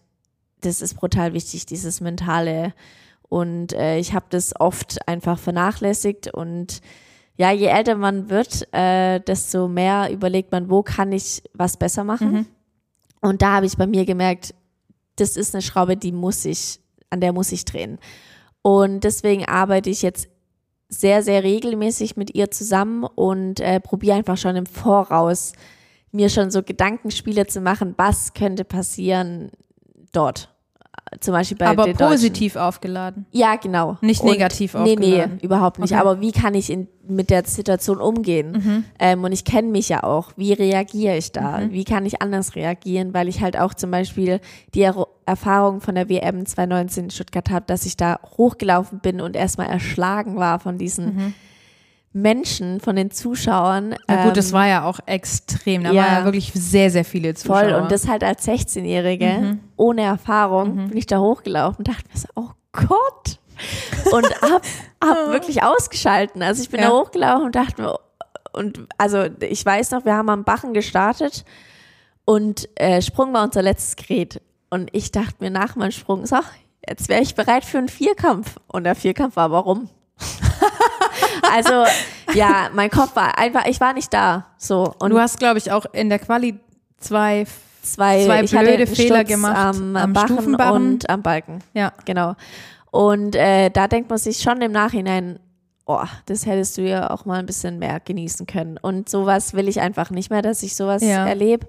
das 0.61 0.81
ist 0.81 0.95
brutal 0.95 1.33
wichtig, 1.35 1.67
dieses 1.67 2.01
mentale. 2.01 2.73
Und 3.29 3.73
äh, 3.73 3.99
ich 3.99 4.14
habe 4.14 4.27
das 4.31 4.59
oft 4.59 5.09
einfach 5.09 5.38
vernachlässigt 5.38 6.33
und 6.33 6.81
ja, 7.37 7.51
je 7.51 7.66
älter 7.66 7.97
man 7.97 8.31
wird, 8.31 8.68
äh, 8.73 9.20
desto 9.20 9.68
mehr 9.68 10.11
überlegt 10.12 10.53
man, 10.53 10.70
wo 10.70 10.83
kann 10.83 11.12
ich 11.12 11.42
was 11.53 11.77
besser 11.77 12.05
machen. 12.05 12.33
Mhm. 12.33 12.47
Und 13.20 13.42
da 13.42 13.55
habe 13.55 13.66
ich 13.66 13.77
bei 13.77 13.87
mir 13.87 14.05
gemerkt, 14.05 14.55
das 15.16 15.37
ist 15.37 15.55
eine 15.55 15.62
Schraube, 15.62 15.97
die 15.97 16.12
muss 16.12 16.44
ich, 16.44 16.81
an 17.11 17.20
der 17.20 17.33
muss 17.33 17.53
ich 17.53 17.64
drehen. 17.64 17.99
Und 18.62 19.05
deswegen 19.05 19.44
arbeite 19.47 19.90
ich 19.90 20.03
jetzt 20.03 20.29
sehr, 20.88 21.23
sehr 21.23 21.42
regelmäßig 21.42 22.16
mit 22.16 22.35
ihr 22.35 22.51
zusammen 22.51 23.05
und 23.05 23.61
äh, 23.61 23.81
probiere 23.81 24.16
einfach 24.16 24.37
schon 24.37 24.57
im 24.57 24.66
Voraus 24.66 25.53
mir 26.12 26.29
schon 26.29 26.51
so 26.51 26.62
Gedankenspiele 26.62 27.47
zu 27.47 27.61
machen, 27.61 27.94
was 27.97 28.35
könnte 28.35 28.64
passieren 28.64 29.51
dort. 30.12 30.54
Zum 31.21 31.33
Beispiel 31.33 31.57
bei 31.59 31.67
aber 31.67 31.85
den 31.85 31.97
Deutschen. 31.97 32.12
positiv 32.12 32.57
aufgeladen. 32.57 33.27
Ja, 33.31 33.57
genau. 33.57 33.99
Nicht 34.01 34.25
negativ 34.25 34.75
Nee, 34.75 34.97
nee, 34.97 35.07
aufgeladen. 35.21 35.38
überhaupt 35.40 35.79
nicht. 35.79 35.93
Okay. 35.93 36.01
Aber 36.01 36.21
wie 36.21 36.33
kann 36.33 36.55
ich 36.55 36.71
in, 36.71 36.88
mit 37.07 37.31
der 37.31 37.45
Situation 37.45 37.99
umgehen? 37.99 38.53
Mhm. 38.53 38.85
Ähm, 38.99 39.23
und 39.23 39.31
ich 39.33 39.45
kenne 39.45 39.69
mich 39.69 39.88
ja 39.90 40.03
auch. 40.03 40.33
Wie 40.37 40.53
reagiere 40.55 41.17
ich 41.17 41.31
da? 41.31 41.59
Mhm. 41.59 41.73
Wie 41.73 41.85
kann 41.85 42.05
ich 42.07 42.21
anders 42.23 42.57
reagieren? 42.57 43.14
Weil 43.14 43.29
ich 43.29 43.40
halt 43.43 43.57
auch 43.59 43.75
zum 43.75 43.90
Beispiel 43.90 44.40
die 44.75 44.81
er 44.81 45.07
Erfahrung 45.27 45.81
von 45.81 45.95
der 45.95 46.09
WM 46.09 46.47
2019 46.47 47.05
in 47.05 47.11
Stuttgart 47.11 47.49
habe, 47.51 47.64
dass 47.67 47.87
ich 47.87 47.97
da 47.97 48.19
hochgelaufen 48.37 48.99
bin 49.01 49.21
und 49.21 49.37
erstmal 49.37 49.69
erschlagen 49.69 50.37
war 50.37 50.59
von 50.59 50.79
diesen 50.79 51.05
Mhm. 51.17 51.35
Menschen, 52.16 52.81
von 52.81 52.94
den 52.96 53.11
Zuschauern. 53.11 53.96
Na 54.07 54.24
gut, 54.24 54.37
das 54.37 54.48
Ähm, 54.48 54.53
war 54.55 54.66
ja 54.68 54.85
auch 54.85 55.00
extrem. 55.05 55.83
Da 55.85 55.90
ja. 55.90 56.03
waren 56.03 56.12
ja 56.20 56.24
wirklich 56.24 56.53
sehr, 56.55 56.90
sehr 56.90 57.05
viele 57.05 57.35
Zuschauer. 57.35 57.61
Voll. 57.61 57.72
Und 57.74 57.90
das 57.92 58.07
halt 58.09 58.22
als 58.24 58.46
16-Jährige, 58.46 59.27
Mhm. 59.40 59.61
ohne 59.77 60.03
Erfahrung, 60.03 60.88
bin 60.88 60.96
ich 60.96 61.07
da 61.07 61.18
hochgelaufen 61.18 61.79
und 61.79 61.88
dachte 61.88 62.05
mir 62.12 62.18
so, 62.20 62.29
oh 62.37 62.50
Gott. 62.72 63.38
Und 64.12 64.27
hab, 64.42 64.62
hab 65.05 65.33
wirklich 65.33 65.62
ausgeschalten. 65.64 66.40
Also 66.42 66.62
ich 66.62 66.70
bin 66.70 66.81
Ja. 66.81 66.87
da 66.88 66.92
hochgelaufen 66.94 67.46
und 67.46 67.55
dachte 67.57 67.83
mir, 67.83 67.98
und 68.53 68.87
also 68.96 69.24
ich 69.40 69.66
weiß 69.66 69.90
noch, 69.90 70.05
wir 70.05 70.14
haben 70.14 70.29
am 70.31 70.44
Bachen 70.44 70.72
gestartet 70.72 71.44
und 72.24 72.68
äh, 72.77 73.03
Sprung 73.03 73.33
war 73.33 73.42
unser 73.42 73.62
letztes 73.62 73.96
Gerät. 73.96 74.40
Und 74.70 74.88
ich 74.92 75.11
dachte 75.11 75.35
mir 75.40 75.50
nach 75.50 75.74
meinem 75.74 75.90
Sprung, 75.90 76.24
so, 76.27 76.37
jetzt 76.88 77.09
wäre 77.09 77.22
ich 77.22 77.35
bereit 77.35 77.64
für 77.64 77.79
einen 77.79 77.88
Vierkampf. 77.88 78.57
Und 78.68 78.85
der 78.85 78.94
Vierkampf 78.94 79.35
war 79.35 79.50
warum? 79.50 79.88
also, 81.53 81.85
ja, 82.35 82.68
mein 82.73 82.90
Kopf 82.90 83.14
war 83.16 83.38
einfach, 83.38 83.66
ich 83.66 83.81
war 83.81 83.92
nicht 83.92 84.12
da. 84.12 84.47
So. 84.59 84.94
Und 84.99 85.11
du 85.11 85.18
hast, 85.18 85.38
glaube 85.38 85.59
ich, 85.59 85.70
auch 85.73 85.87
in 85.92 86.09
der 86.09 86.18
Quali 86.18 86.59
zwei, 86.99 87.47
zwei, 87.83 88.44
zwei 88.47 88.62
blöde 88.62 88.87
Fehler 88.87 89.16
Sturz 89.16 89.29
gemacht 89.29 89.57
am, 89.57 89.97
am 89.97 90.12
Bachen 90.12 90.55
und 90.55 91.09
am 91.11 91.23
Balken. 91.23 91.59
ja. 91.75 91.92
Genau. 92.05 92.35
Und 92.90 93.35
äh, 93.35 93.70
da 93.70 93.88
denkt 93.88 94.09
man 94.09 94.18
sich 94.18 94.38
schon 94.38 94.62
im 94.62 94.70
Nachhinein, 94.70 95.40
oh, 95.85 96.05
das 96.27 96.47
hättest 96.47 96.79
du 96.79 96.83
ja 96.83 97.11
auch 97.11 97.25
mal 97.25 97.40
ein 97.40 97.47
bisschen 97.47 97.79
mehr 97.81 97.99
genießen 98.01 98.47
können. 98.47 98.79
Und 98.81 99.09
sowas 99.09 99.53
will 99.55 99.68
ich 99.68 99.81
einfach 99.81 100.11
nicht 100.11 100.31
mehr, 100.31 100.42
dass 100.42 100.62
ich 100.62 100.77
sowas 100.77 101.03
Ja. 101.03 101.27
erlebe. 101.27 101.66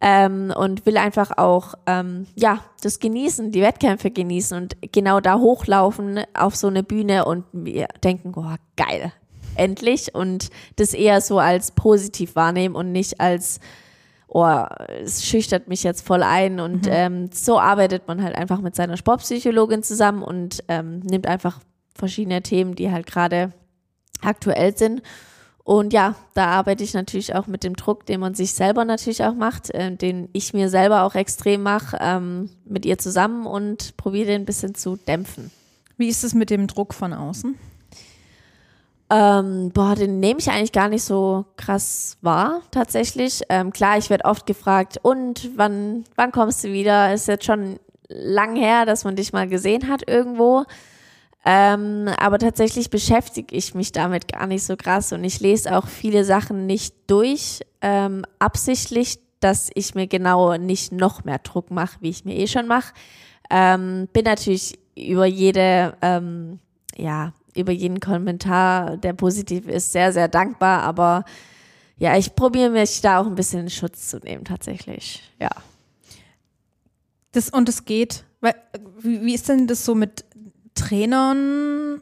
Ähm, 0.00 0.52
und 0.56 0.86
will 0.86 0.96
einfach 0.96 1.36
auch, 1.38 1.74
ähm, 1.86 2.28
ja, 2.36 2.60
das 2.82 3.00
genießen, 3.00 3.50
die 3.50 3.62
Wettkämpfe 3.62 4.12
genießen 4.12 4.56
und 4.56 4.76
genau 4.92 5.18
da 5.18 5.38
hochlaufen 5.38 6.20
auf 6.34 6.54
so 6.54 6.68
eine 6.68 6.84
Bühne 6.84 7.24
und 7.24 7.52
mir 7.52 7.88
denken, 8.04 8.32
oh, 8.36 8.54
geil, 8.76 9.12
endlich. 9.56 10.14
Und 10.14 10.50
das 10.76 10.94
eher 10.94 11.20
so 11.20 11.40
als 11.40 11.72
positiv 11.72 12.36
wahrnehmen 12.36 12.76
und 12.76 12.92
nicht 12.92 13.20
als, 13.20 13.58
oh, 14.28 14.64
es 15.02 15.26
schüchtert 15.26 15.66
mich 15.66 15.82
jetzt 15.82 16.06
voll 16.06 16.22
ein. 16.22 16.60
Und 16.60 16.86
ähm, 16.88 17.30
so 17.32 17.58
arbeitet 17.58 18.06
man 18.06 18.22
halt 18.22 18.36
einfach 18.36 18.60
mit 18.60 18.76
seiner 18.76 18.96
Sportpsychologin 18.96 19.82
zusammen 19.82 20.22
und 20.22 20.62
ähm, 20.68 21.00
nimmt 21.00 21.26
einfach 21.26 21.58
verschiedene 21.96 22.42
Themen, 22.42 22.76
die 22.76 22.92
halt 22.92 23.06
gerade 23.06 23.52
aktuell 24.22 24.76
sind. 24.76 25.02
Und 25.68 25.92
ja, 25.92 26.14
da 26.32 26.46
arbeite 26.46 26.82
ich 26.82 26.94
natürlich 26.94 27.34
auch 27.34 27.46
mit 27.46 27.62
dem 27.62 27.76
Druck, 27.76 28.06
den 28.06 28.20
man 28.20 28.32
sich 28.32 28.54
selber 28.54 28.86
natürlich 28.86 29.22
auch 29.22 29.34
macht, 29.34 29.68
äh, 29.74 29.94
den 29.94 30.30
ich 30.32 30.54
mir 30.54 30.70
selber 30.70 31.02
auch 31.02 31.14
extrem 31.14 31.62
mache, 31.62 31.98
ähm, 32.00 32.48
mit 32.64 32.86
ihr 32.86 32.96
zusammen 32.96 33.44
und 33.44 33.94
probiere 33.98 34.28
den 34.28 34.42
ein 34.42 34.46
bisschen 34.46 34.74
zu 34.74 34.96
dämpfen. 34.96 35.50
Wie 35.98 36.08
ist 36.08 36.24
es 36.24 36.32
mit 36.32 36.48
dem 36.48 36.68
Druck 36.68 36.94
von 36.94 37.12
außen? 37.12 37.58
Ähm, 39.10 39.70
boah, 39.74 39.94
den 39.94 40.20
nehme 40.20 40.40
ich 40.40 40.48
eigentlich 40.48 40.72
gar 40.72 40.88
nicht 40.88 41.04
so 41.04 41.44
krass 41.58 42.16
wahr, 42.22 42.62
tatsächlich. 42.70 43.42
Ähm, 43.50 43.70
klar, 43.70 43.98
ich 43.98 44.08
werde 44.08 44.24
oft 44.24 44.46
gefragt, 44.46 44.98
und 45.02 45.50
wann, 45.54 46.06
wann 46.16 46.32
kommst 46.32 46.64
du 46.64 46.72
wieder? 46.72 47.12
Ist 47.12 47.28
jetzt 47.28 47.44
schon 47.44 47.78
lang 48.08 48.56
her, 48.56 48.86
dass 48.86 49.04
man 49.04 49.16
dich 49.16 49.34
mal 49.34 49.46
gesehen 49.46 49.86
hat 49.88 50.08
irgendwo. 50.08 50.64
Ähm, 51.50 52.10
aber 52.18 52.38
tatsächlich 52.38 52.90
beschäftige 52.90 53.56
ich 53.56 53.74
mich 53.74 53.90
damit 53.90 54.30
gar 54.30 54.46
nicht 54.46 54.64
so 54.64 54.76
krass 54.76 55.14
und 55.14 55.24
ich 55.24 55.40
lese 55.40 55.74
auch 55.74 55.86
viele 55.86 56.26
Sachen 56.26 56.66
nicht 56.66 56.94
durch, 57.06 57.62
ähm, 57.80 58.26
absichtlich, 58.38 59.18
dass 59.40 59.70
ich 59.74 59.94
mir 59.94 60.06
genau 60.08 60.58
nicht 60.58 60.92
noch 60.92 61.24
mehr 61.24 61.38
Druck 61.38 61.70
mache, 61.70 61.96
wie 62.02 62.10
ich 62.10 62.26
mir 62.26 62.36
eh 62.36 62.48
schon 62.48 62.66
mache. 62.66 62.92
Ähm, 63.48 64.08
bin 64.12 64.24
natürlich 64.24 64.78
über 64.94 65.24
jede, 65.24 65.96
ähm, 66.02 66.58
ja, 66.98 67.32
über 67.56 67.72
jeden 67.72 68.00
Kommentar, 68.00 68.98
der 68.98 69.14
positiv 69.14 69.68
ist, 69.68 69.92
sehr, 69.92 70.12
sehr 70.12 70.28
dankbar, 70.28 70.82
aber 70.82 71.24
ja, 71.96 72.14
ich 72.18 72.34
probiere 72.34 72.68
mich 72.68 73.00
da 73.00 73.20
auch 73.20 73.26
ein 73.26 73.36
bisschen 73.36 73.60
in 73.60 73.70
Schutz 73.70 74.08
zu 74.08 74.18
nehmen, 74.18 74.44
tatsächlich. 74.44 75.22
Ja. 75.40 75.50
Das, 77.32 77.48
und 77.48 77.70
es 77.70 77.86
geht, 77.86 78.24
weil, 78.42 78.54
wie, 79.00 79.22
wie 79.22 79.34
ist 79.34 79.48
denn 79.48 79.66
das 79.66 79.86
so 79.86 79.94
mit 79.94 80.24
Trainern? 80.78 82.00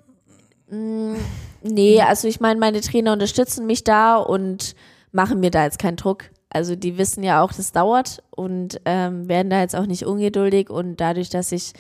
Nee, 1.63 2.01
also 2.01 2.29
ich 2.29 2.41
meine, 2.41 2.61
meine 2.61 2.81
Trainer 2.81 3.13
unterstützen 3.13 3.67
mich 3.67 3.85
da 3.85 4.17
und 4.17 4.75
machen 5.13 5.41
mir 5.41 5.51
da 5.51 5.65
jetzt 5.65 5.79
keinen 5.79 5.97
Druck. 5.97 6.25
Also 6.51 6.77
die 6.77 6.97
wissen 6.97 7.23
ja 7.23 7.43
auch, 7.43 7.53
das 7.53 7.73
dauert 7.73 8.23
und 8.31 8.81
ähm, 8.85 9.29
werden 9.29 9.51
da 9.51 9.61
jetzt 9.61 9.77
auch 9.77 9.87
nicht 9.87 10.07
ungeduldig 10.07 10.71
und 10.71 11.01
dadurch, 11.01 11.29
dass 11.29 11.53
ich 11.53 11.73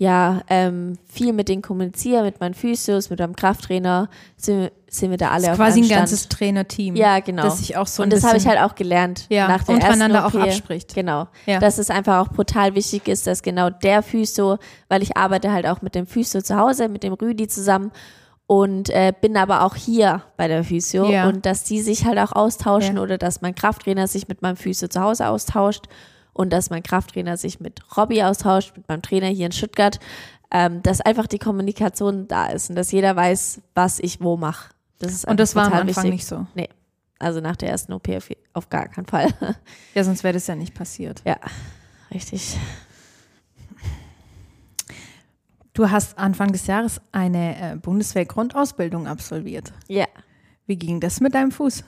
ja 0.00 0.42
ähm, 0.48 0.96
viel 1.12 1.32
mit 1.32 1.48
denen 1.48 1.60
kommuniziere, 1.60 2.22
mit 2.22 2.38
meinen 2.40 2.54
Physios, 2.54 3.10
mit 3.10 3.18
meinem 3.18 3.34
Krafttrainer, 3.34 4.08
sind, 4.36 4.70
sind 4.88 5.10
wir 5.10 5.18
da 5.18 5.30
alle 5.30 5.42
Das 5.42 5.42
ist 5.42 5.50
auf 5.50 5.56
quasi 5.56 5.80
einem 5.80 5.90
ein 5.90 5.96
ganzes 5.96 6.28
Trainerteam. 6.28 6.94
Ja, 6.94 7.18
genau. 7.18 7.42
Das 7.42 7.58
sich 7.58 7.76
auch 7.76 7.86
so 7.88 8.04
und 8.04 8.12
das 8.12 8.22
habe 8.22 8.36
ich 8.36 8.46
halt 8.46 8.60
auch 8.60 8.76
gelernt 8.76 9.26
Ja, 9.28 9.48
nach 9.48 9.64
der 9.64 9.74
untereinander 9.74 10.20
ersten 10.20 10.38
auch 10.38 10.40
OP. 10.42 10.46
abspricht. 10.48 10.94
Genau. 10.94 11.26
Ja. 11.46 11.58
Dass 11.58 11.78
es 11.78 11.90
einfach 11.90 12.18
auch 12.24 12.28
brutal 12.32 12.74
wichtig 12.76 13.08
ist, 13.08 13.26
dass 13.26 13.42
genau 13.42 13.70
der 13.70 14.02
Physio, 14.04 14.58
weil 14.88 15.02
ich 15.02 15.16
arbeite 15.16 15.52
halt 15.52 15.66
auch 15.66 15.82
mit 15.82 15.96
dem 15.96 16.06
Physio 16.06 16.40
zu 16.42 16.56
Hause, 16.56 16.88
mit 16.88 17.02
dem 17.02 17.14
Rüdi 17.14 17.48
zusammen 17.48 17.90
und 18.46 18.90
äh, 18.90 19.12
bin 19.20 19.36
aber 19.36 19.62
auch 19.64 19.74
hier 19.74 20.22
bei 20.36 20.46
der 20.48 20.62
Physio 20.64 21.10
Ja. 21.10 21.28
und 21.28 21.44
dass 21.44 21.64
die 21.64 21.80
sich 21.82 22.04
halt 22.06 22.18
auch 22.18 22.32
austauschen 22.32 22.96
Ja. 22.96 23.02
oder 23.02 23.18
dass 23.18 23.42
mein 23.42 23.54
Krafttrainer 23.54 24.06
sich 24.06 24.28
mit 24.28 24.42
meinem 24.42 24.56
Physio 24.56 24.86
zu 24.88 25.00
Hause 25.00 25.26
austauscht 25.28 25.86
und 26.38 26.50
dass 26.52 26.70
mein 26.70 26.84
Krafttrainer 26.84 27.36
sich 27.36 27.58
mit 27.58 27.80
Robby 27.96 28.22
austauscht, 28.22 28.76
mit 28.76 28.88
meinem 28.88 29.02
Trainer 29.02 29.26
hier 29.26 29.46
in 29.46 29.52
Stuttgart, 29.52 29.98
ähm, 30.52 30.82
dass 30.82 31.00
einfach 31.00 31.26
die 31.26 31.40
Kommunikation 31.40 32.28
da 32.28 32.46
ist 32.46 32.70
und 32.70 32.76
dass 32.76 32.92
jeder 32.92 33.16
weiß, 33.16 33.60
was 33.74 33.98
ich 33.98 34.20
wo 34.20 34.36
mache. 34.36 34.70
Das 35.00 35.12
ist 35.12 35.26
Und 35.26 35.40
das 35.40 35.56
war 35.56 35.66
am 35.66 35.72
Anfang 35.72 36.04
wichtig. 36.04 36.10
nicht 36.12 36.26
so. 36.26 36.46
Nee. 36.54 36.68
Also 37.18 37.40
nach 37.40 37.56
der 37.56 37.70
ersten 37.70 37.92
OP 37.92 38.08
auf, 38.10 38.30
auf 38.52 38.68
gar 38.70 38.86
keinen 38.86 39.06
Fall. 39.06 39.28
Ja, 39.94 40.04
sonst 40.04 40.22
wäre 40.22 40.34
das 40.34 40.46
ja 40.46 40.54
nicht 40.54 40.74
passiert. 40.74 41.22
ja, 41.26 41.36
richtig. 42.14 42.56
Du 45.74 45.90
hast 45.90 46.18
Anfang 46.18 46.52
des 46.52 46.66
Jahres 46.68 47.00
eine 47.10 47.72
äh, 47.72 47.76
Bundeswehr-Grundausbildung 47.76 49.08
absolviert. 49.08 49.72
Ja. 49.88 50.06
Wie 50.66 50.76
ging 50.76 51.00
das 51.00 51.20
mit 51.20 51.34
deinem 51.34 51.50
Fuß? 51.50 51.82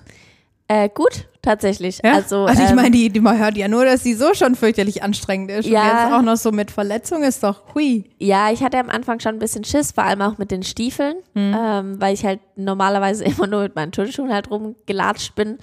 Äh, 0.72 0.88
gut, 0.88 1.26
tatsächlich. 1.42 1.98
Ja? 2.04 2.14
Also, 2.14 2.46
ich 2.46 2.56
ähm, 2.60 2.76
meine, 2.76 2.92
die, 2.92 3.10
die, 3.10 3.18
man 3.18 3.36
hört 3.36 3.56
ja 3.56 3.66
nur, 3.66 3.84
dass 3.84 4.04
sie 4.04 4.14
so 4.14 4.34
schon 4.34 4.54
fürchterlich 4.54 5.02
anstrengend 5.02 5.50
ist. 5.50 5.66
Ja. 5.66 5.80
Und 5.80 5.86
jetzt 5.88 6.12
auch 6.12 6.22
noch 6.22 6.36
so 6.36 6.52
mit 6.52 6.70
Verletzung 6.70 7.24
ist 7.24 7.42
doch 7.42 7.74
hui. 7.74 8.04
Ja, 8.20 8.52
ich 8.52 8.62
hatte 8.62 8.78
am 8.78 8.88
Anfang 8.88 9.18
schon 9.18 9.32
ein 9.34 9.38
bisschen 9.40 9.64
Schiss, 9.64 9.90
vor 9.90 10.04
allem 10.04 10.22
auch 10.22 10.38
mit 10.38 10.52
den 10.52 10.62
Stiefeln, 10.62 11.16
Mhm. 11.34 11.56
ähm, 11.58 12.00
weil 12.00 12.14
ich 12.14 12.24
halt 12.24 12.38
normalerweise 12.54 13.24
immer 13.24 13.48
nur 13.48 13.62
mit 13.62 13.74
meinen 13.74 13.90
Turnschuhen 13.90 14.32
halt 14.32 14.48
rumgelatscht 14.48 15.34
bin. 15.34 15.58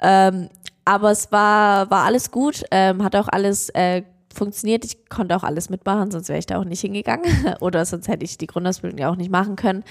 Ähm, 0.00 0.48
aber 0.84 1.12
es 1.12 1.30
war, 1.30 1.88
war 1.88 2.04
alles 2.06 2.32
gut, 2.32 2.64
ähm, 2.72 3.04
hat 3.04 3.14
auch 3.14 3.28
alles 3.28 3.68
äh, 3.68 4.02
funktioniert. 4.34 4.84
Ich 4.84 5.08
konnte 5.08 5.36
auch 5.36 5.42
alles 5.42 5.70
mitmachen, 5.70 6.10
sonst 6.10 6.28
wäre 6.28 6.38
ich 6.38 6.46
da 6.46 6.58
auch 6.58 6.64
nicht 6.64 6.80
hingegangen. 6.80 7.24
Oder 7.60 7.84
sonst 7.84 8.08
hätte 8.08 8.24
ich 8.24 8.38
die 8.38 8.46
Grundausbildung 8.46 8.98
ja 8.98 9.10
auch 9.10 9.16
nicht 9.16 9.30
machen 9.30 9.56
können. 9.56 9.84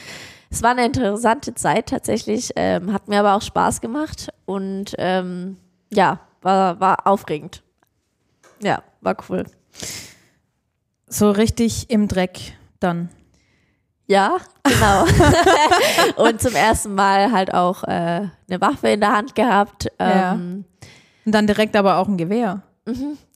Es 0.49 0.63
war 0.63 0.71
eine 0.71 0.86
interessante 0.86 1.54
Zeit 1.54 1.88
tatsächlich, 1.88 2.52
ähm, 2.56 2.93
hat 2.93 3.08
mir 3.08 3.19
aber 3.19 3.36
auch 3.36 3.41
Spaß 3.41 3.82
gemacht 3.82 4.30
und 4.45 4.95
ähm, 4.97 5.58
ja, 5.93 6.19
war, 6.41 6.80
war 6.80 7.06
aufregend. 7.06 7.62
Ja, 8.62 8.82
war 9.02 9.15
cool. 9.30 9.45
So 11.08 11.32
richtig 11.32 11.89
im 11.89 12.08
Dreck 12.08 12.39
dann. 12.80 13.10
Ja, 14.08 14.38
genau. 14.63 15.06
und 16.28 16.41
zum 16.41 16.56
ersten 16.56 16.95
Mal 16.95 17.32
halt 17.32 17.54
auch 17.54 17.84
äh, 17.84 17.88
eine 17.88 18.60
Waffe 18.62 18.89
in 18.89 19.02
der 19.02 19.12
Hand 19.12 19.36
gehabt. 19.36 19.91
Ja. 19.99 20.34
Ähm, 20.34 20.65
Und 21.25 21.32
dann 21.32 21.45
direkt 21.45 21.75
aber 21.75 21.97
auch 21.97 22.08
ein 22.08 22.17
Gewehr. 22.17 22.63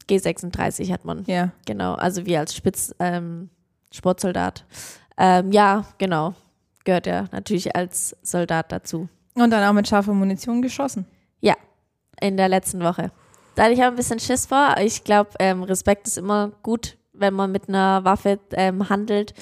G36 0.09 0.91
hat 0.91 1.05
man. 1.05 1.23
Ja. 1.27 1.51
Genau, 1.65 1.93
also 1.95 2.25
wie 2.25 2.37
als 2.37 2.55
Spitz 2.55 2.93
ähm, 2.99 3.49
Sportsoldat. 3.91 4.65
Ähm, 5.17 5.51
ja, 5.51 5.85
genau. 5.97 6.33
Gehört 6.83 7.07
ja 7.07 7.25
natürlich 7.31 7.75
als 7.75 8.15
Soldat 8.21 8.71
dazu. 8.71 9.07
Und 9.35 9.49
dann 9.51 9.63
auch 9.67 9.73
mit 9.73 9.87
scharfer 9.87 10.13
Munition 10.13 10.61
geschossen. 10.61 11.05
Ja, 11.41 11.55
in 12.19 12.37
der 12.37 12.49
letzten 12.49 12.81
Woche. 12.83 13.11
Da 13.55 13.63
hatte 13.63 13.73
ich 13.73 13.79
auch 13.81 13.87
ein 13.87 13.95
bisschen 13.95 14.19
Schiss 14.19 14.45
vor. 14.47 14.75
Ich 14.81 15.03
glaube, 15.03 15.29
ähm, 15.39 15.63
Respekt 15.63 16.07
ist 16.07 16.17
immer 16.17 16.51
gut, 16.63 16.97
wenn 17.13 17.33
man 17.33 17.51
mit 17.51 17.69
einer 17.69 18.03
Waffe 18.03 18.39
ähm, 18.53 18.89
handelt. 18.89 19.33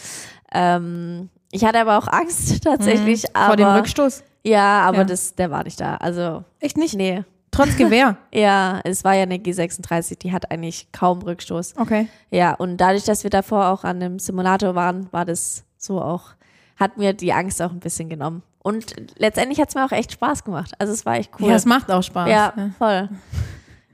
Ähm, 0.54 1.30
ich 1.52 1.64
hatte 1.66 1.80
aber 1.80 1.98
auch 1.98 2.08
Angst 2.08 2.64
tatsächlich. 2.64 3.36
aber, 3.36 3.44
Mhm. 3.44 3.48
Vor 3.48 3.56
dem 3.58 3.68
Rückstoß. 3.80 4.24
Ja, 4.44 4.82
aber 4.82 5.00
Ja. 5.00 5.04
Das, 5.06 5.36
der 5.36 5.52
war 5.52 5.64
nicht 5.64 5.80
da. 5.80 5.96
Also, 5.98 6.44
Echt 6.60 6.78
nicht? 6.78 6.96
nee. 6.96 7.24
Trotz 7.52 7.76
Gewehr. 7.76 8.18
Ja, 8.34 8.80
es 8.84 9.04
war 9.04 9.14
ja 9.14 9.24
eine 9.24 9.36
G36, 9.36 10.18
die 10.20 10.32
hat 10.32 10.52
eigentlich 10.52 10.92
kaum 10.92 11.22
Rückstoß. 11.22 11.76
Okay. 11.78 12.08
Ja, 12.30 12.54
und 12.54 12.78
dadurch, 12.78 13.04
dass 13.04 13.24
wir 13.24 13.30
davor 13.30 13.68
auch 13.68 13.84
an 13.84 13.98
einem 13.98 14.20
Simulator 14.20 14.74
waren, 14.74 15.12
war 15.12 15.26
das 15.26 15.66
so 15.78 16.02
auch, 16.02 16.32
hat 16.78 16.98
mir 16.98 17.14
die 17.14 17.34
Angst 17.34 17.62
auch 17.62 17.72
ein 17.72 17.80
bisschen 17.80 18.10
genommen. 18.10 18.42
Und 18.64 18.96
letztendlich 19.18 19.60
hat 19.60 19.70
es 19.70 19.76
mir 19.76 19.86
auch 19.86 19.92
echt 19.92 20.14
Spaß 20.14 20.44
gemacht. 20.44 20.74
Also 20.80 20.94
es 20.94 21.06
war 21.06 21.16
echt 21.16 21.32
cool. 21.40 21.50
Ja, 21.50 21.56
es 21.56 21.66
macht 21.66 21.92
auch 21.92 22.04
Spaß. 22.04 22.30
Ja, 22.30 22.54
voll. 22.78 23.10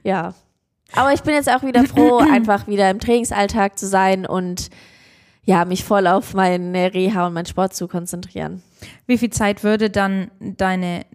Ja. 0.02 0.34
Aber 0.92 1.12
ich 1.12 1.22
bin 1.22 1.34
jetzt 1.34 1.50
auch 1.50 1.62
wieder 1.62 1.84
froh, 1.84 2.18
einfach 2.32 2.66
wieder 2.66 2.90
im 2.90 3.00
Trainingsalltag 3.00 3.78
zu 3.78 3.86
sein 3.86 4.26
und 4.26 4.70
ja, 5.44 5.64
mich 5.64 5.84
voll 5.84 6.06
auf 6.06 6.34
meine 6.34 6.92
Reha 6.92 7.26
und 7.26 7.32
meinen 7.32 7.46
Sport 7.46 7.74
zu 7.74 7.88
konzentrieren. 7.88 8.62
Wie 9.06 9.16
viel 9.16 9.30
Zeit 9.30 9.64
würde 9.64 9.88
dann 9.88 10.30
deine 10.40 11.06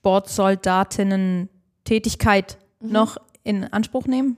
Sportsoldatinnen-Tätigkeit 0.00 2.58
noch 2.80 3.16
in 3.42 3.64
Anspruch 3.72 4.06
nehmen? 4.06 4.36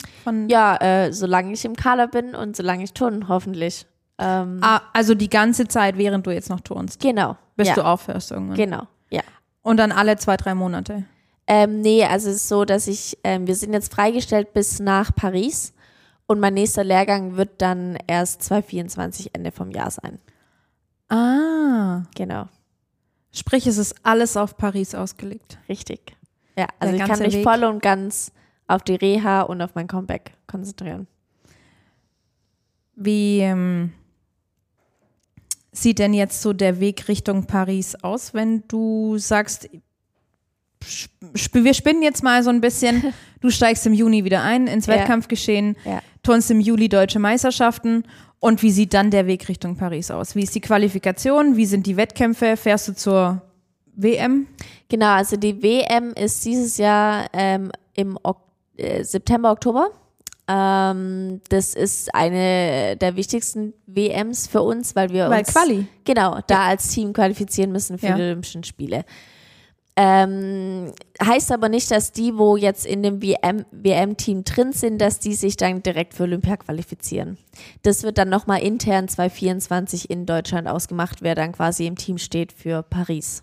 Ja, 0.49 0.77
äh, 0.77 1.13
solange 1.13 1.53
ich 1.53 1.65
im 1.65 1.77
Kader 1.77 2.09
bin 2.09 2.35
und 2.35 2.57
solange 2.57 2.83
ich 2.85 2.93
turnen, 2.93 3.29
hoffentlich. 3.29 3.87
Ähm, 4.19 4.59
Ah, 4.63 4.81
also 4.93 5.15
die 5.15 5.31
ganze 5.31 5.67
Zeit, 5.69 5.97
während 5.99 6.27
du 6.27 6.31
jetzt 6.31 6.51
noch 6.51 6.61
turnst, 6.61 7.01
genau. 7.01 7.37
bis 7.57 7.69
ja, 7.69 7.75
du 7.75 7.85
aufhörst 7.85 8.31
irgendwann. 8.31 8.57
Genau, 8.57 8.87
ja. 9.11 9.23
Und 9.63 9.79
dann 9.79 9.93
alle 9.93 10.17
zwei, 10.17 10.37
drei 10.37 10.55
Monate. 10.55 11.05
Ähm, 11.47 11.81
nee, 11.81 12.05
also 12.05 12.31
es 12.31 12.37
ist 12.37 12.49
so, 12.49 12.65
dass 12.65 12.87
ich, 12.87 13.19
ähm, 13.25 13.47
wir 13.47 13.57
sind 13.57 13.73
jetzt 13.73 13.93
freigestellt 13.93 14.53
bis 14.53 14.79
nach 14.81 15.15
Paris 15.15 15.73
und 16.27 16.41
mein 16.41 16.55
nächster 16.55 16.85
Lehrgang 16.85 17.37
wird 17.37 17.61
dann 17.61 17.99
erst 18.07 18.43
2024 18.45 19.35
Ende 19.35 19.53
vom 19.53 19.71
Jahr 19.71 19.91
sein. 19.91 20.19
Ah. 21.09 22.03
Genau, 22.15 22.47
Sprich, 23.33 23.67
es 23.67 23.79
ist 23.79 23.95
alles 24.03 24.37
auf 24.37 24.57
Paris 24.57 24.95
ausgelegt. 24.95 25.59
richtig. 25.69 26.15
Ja, 26.57 26.67
also 26.79 26.95
Der 26.95 27.05
ich 27.07 27.11
kann 27.11 27.19
mich 27.21 27.35
Weg. 27.37 27.45
voll 27.45 27.65
und 27.65 27.83
ganz 27.83 28.31
auf 28.69 28.83
die 28.83 28.95
Reha 28.95 29.41
und 29.43 29.63
auf 29.63 29.75
mein 29.75 29.87
Comeback 29.87 30.33
konzentrieren. 30.47 31.07
Wie 32.95 33.41
ähm, 33.41 33.93
sieht 35.73 35.99
denn 35.99 36.13
jetzt 36.13 36.43
so 36.43 36.53
der 36.53 36.79
Weg 36.79 37.09
Richtung 37.09 37.47
Paris 37.47 37.95
aus, 38.03 38.35
wenn 38.35 38.65
du 38.69 39.17
sagst, 39.17 39.69
sp 40.85 41.55
wir 41.65 41.73
spinnen 41.75 42.03
jetzt 42.03 42.23
mal 42.23 42.43
so 42.43 42.51
ein 42.51 42.61
bisschen, 42.61 43.15
du 43.41 43.51
steigst 43.51 43.87
im 43.87 43.95
Juni 43.95 44.25
wieder 44.25 44.43
ein 44.43 44.67
ins 44.67 44.87
Ja. 44.87 44.95
Wettkampfgeschehen, 44.97 45.77
Ja. 45.85 46.03
Turnst 46.23 46.51
im 46.51 46.61
Juli 46.61 46.89
deutsche 46.89 47.19
Meisterschaften 47.19 48.05
und 48.41 48.63
wie 48.63 48.71
sieht 48.71 48.95
dann 48.95 49.11
der 49.11 49.27
Weg 49.27 49.49
Richtung 49.49 49.77
Paris 49.77 50.11
aus? 50.11 50.35
Wie 50.35 50.43
ist 50.43 50.55
die 50.55 50.61
Qualifikation? 50.61 51.57
Wie 51.57 51.67
sind 51.67 51.87
die 51.87 51.97
Wettkämpfe? 51.97 52.57
Fährst 52.57 52.89
du 52.89 52.95
zur 52.95 53.43
WM? 53.95 54.47
Genau, 54.89 55.11
also 55.15 55.37
die 55.37 55.63
WM 55.63 56.13
ist 56.15 56.45
dieses 56.45 56.77
Jahr 56.79 57.27
ähm, 57.33 57.71
im 57.95 58.19
ok 58.23 58.39
äh, 58.77 59.05
September, 59.05 59.53
Oktober. 59.53 59.91
Ähm, 60.49 61.41
das 61.51 61.75
ist 61.75 62.15
eine 62.15 62.97
der 62.97 63.17
wichtigsten 63.17 63.75
WMs 63.87 64.49
für 64.49 64.63
uns, 64.63 64.97
weil 64.97 65.11
wir 65.11 65.29
Weil 65.31 65.41
uns 65.41 65.53
Quali. 65.53 65.87
genau 66.05 66.41
da 66.47 66.67
als 66.67 66.89
Team 66.89 67.13
qualifizieren 67.13 67.71
müssen 67.71 67.99
für 67.99 68.07
Ja. 68.07 68.17
die 68.17 68.23
Olympischen 68.23 68.65
Spiele. 68.65 69.05
Ähm, 69.95 70.93
heißt 71.23 71.53
aber 71.53 71.69
nicht, 71.69 71.91
dass 71.91 72.13
die, 72.13 72.39
wo 72.39 72.57
jetzt 72.57 72.87
in 72.87 73.03
dem 73.03 73.21
WM 73.21 73.67
WM-Team 73.73 74.45
drin 74.45 74.73
sind, 74.73 74.99
dass 74.99 75.19
die 75.19 75.35
sich 75.35 75.57
dann 75.57 75.83
direkt 75.83 76.15
für 76.15 76.23
Olympia 76.23 76.57
qualifizieren. 76.57 77.37
Das 77.83 78.03
wird 78.03 78.17
dann 78.17 78.31
nochmal 78.31 78.63
intern 78.63 79.09
2024 79.09 80.09
in 80.09 80.25
Deutschland 80.25 80.67
ausgemacht, 80.67 81.21
wer 81.21 81.35
dann 81.35 81.53
quasi 81.53 81.87
im 81.87 81.97
Team 81.97 82.17
steht 82.17 82.53
für 82.53 82.83
Paris. 82.83 83.43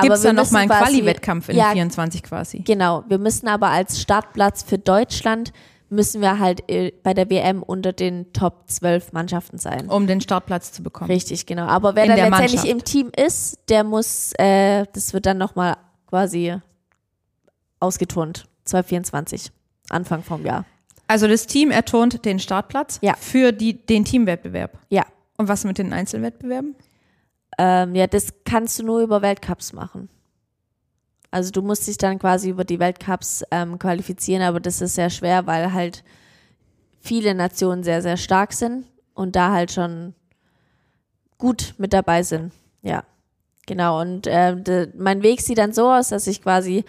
Gibt 0.00 0.14
es 0.14 0.22
dann 0.22 0.36
noch 0.36 0.42
müssen 0.42 0.54
mal 0.54 0.60
einen 0.60 0.70
Quali-Wettkampf 0.70 1.48
in 1.48 1.56
ja, 1.56 1.72
24 1.72 2.22
quasi? 2.22 2.58
Genau, 2.60 3.04
wir 3.08 3.18
müssen 3.18 3.48
aber 3.48 3.68
als 3.68 4.00
Startplatz 4.00 4.62
für 4.62 4.78
Deutschland 4.78 5.52
müssen 5.90 6.20
wir 6.20 6.38
halt 6.38 6.68
äh, 6.70 6.92
bei 7.02 7.14
der 7.14 7.28
WM 7.30 7.62
unter 7.62 7.92
den 7.92 8.32
Top 8.32 8.64
12 8.68 9.12
Mannschaften 9.12 9.58
sein. 9.58 9.88
Um 9.88 10.06
den 10.06 10.20
Startplatz 10.20 10.72
zu 10.72 10.82
bekommen. 10.82 11.10
Richtig, 11.10 11.46
genau. 11.46 11.66
Aber 11.66 11.94
wer 11.94 12.04
In 12.04 12.08
dann 12.10 12.16
der 12.16 12.30
letztendlich 12.30 12.60
Mannschaft. 12.62 12.72
im 12.78 12.84
Team 12.84 13.12
ist, 13.26 13.58
der 13.68 13.84
muss, 13.84 14.32
äh, 14.38 14.86
das 14.92 15.12
wird 15.12 15.26
dann 15.26 15.38
nochmal 15.38 15.76
quasi 16.08 16.56
ausgeturnt. 17.80 18.44
2024, 18.64 19.50
Anfang 19.88 20.22
vom 20.22 20.44
Jahr. 20.46 20.64
Also 21.08 21.26
das 21.26 21.46
Team 21.46 21.70
erturnt 21.70 22.24
den 22.24 22.38
Startplatz 22.38 22.98
Ja. 23.02 23.14
für 23.18 23.52
die, 23.52 23.84
den 23.84 24.04
Teamwettbewerb. 24.04 24.78
Ja. 24.90 25.04
Und 25.36 25.48
was 25.48 25.64
mit 25.64 25.78
den 25.78 25.92
Einzelwettbewerben? 25.92 26.76
Ähm, 27.58 27.94
ja, 27.96 28.06
das 28.06 28.28
kannst 28.44 28.78
du 28.78 28.84
nur 28.84 29.00
über 29.00 29.22
Weltcups 29.22 29.72
machen. 29.72 30.08
Also 31.30 31.50
du 31.50 31.62
musst 31.62 31.86
dich 31.86 31.96
dann 31.96 32.18
quasi 32.18 32.50
über 32.50 32.64
die 32.64 32.78
Weltcups 32.78 33.44
ähm, 33.50 33.78
qualifizieren, 33.78 34.42
aber 34.42 34.60
das 34.60 34.80
ist 34.80 34.94
sehr 34.94 35.10
schwer, 35.10 35.46
weil 35.46 35.72
halt 35.72 36.02
viele 37.00 37.34
Nationen 37.34 37.84
sehr, 37.84 38.02
sehr 38.02 38.16
stark 38.16 38.52
sind 38.52 38.84
und 39.14 39.36
da 39.36 39.52
halt 39.52 39.70
schon 39.70 40.14
gut 41.38 41.74
mit 41.78 41.92
dabei 41.92 42.22
sind. 42.22 42.52
Ja, 42.82 43.04
genau. 43.66 44.00
Und 44.00 44.26
de, 44.26 44.88
mein 44.96 45.22
Weg 45.22 45.40
sieht 45.40 45.58
dann 45.58 45.72
so 45.72 45.90
aus, 45.90 46.08
dass 46.08 46.26
ich 46.26 46.42
quasi 46.42 46.84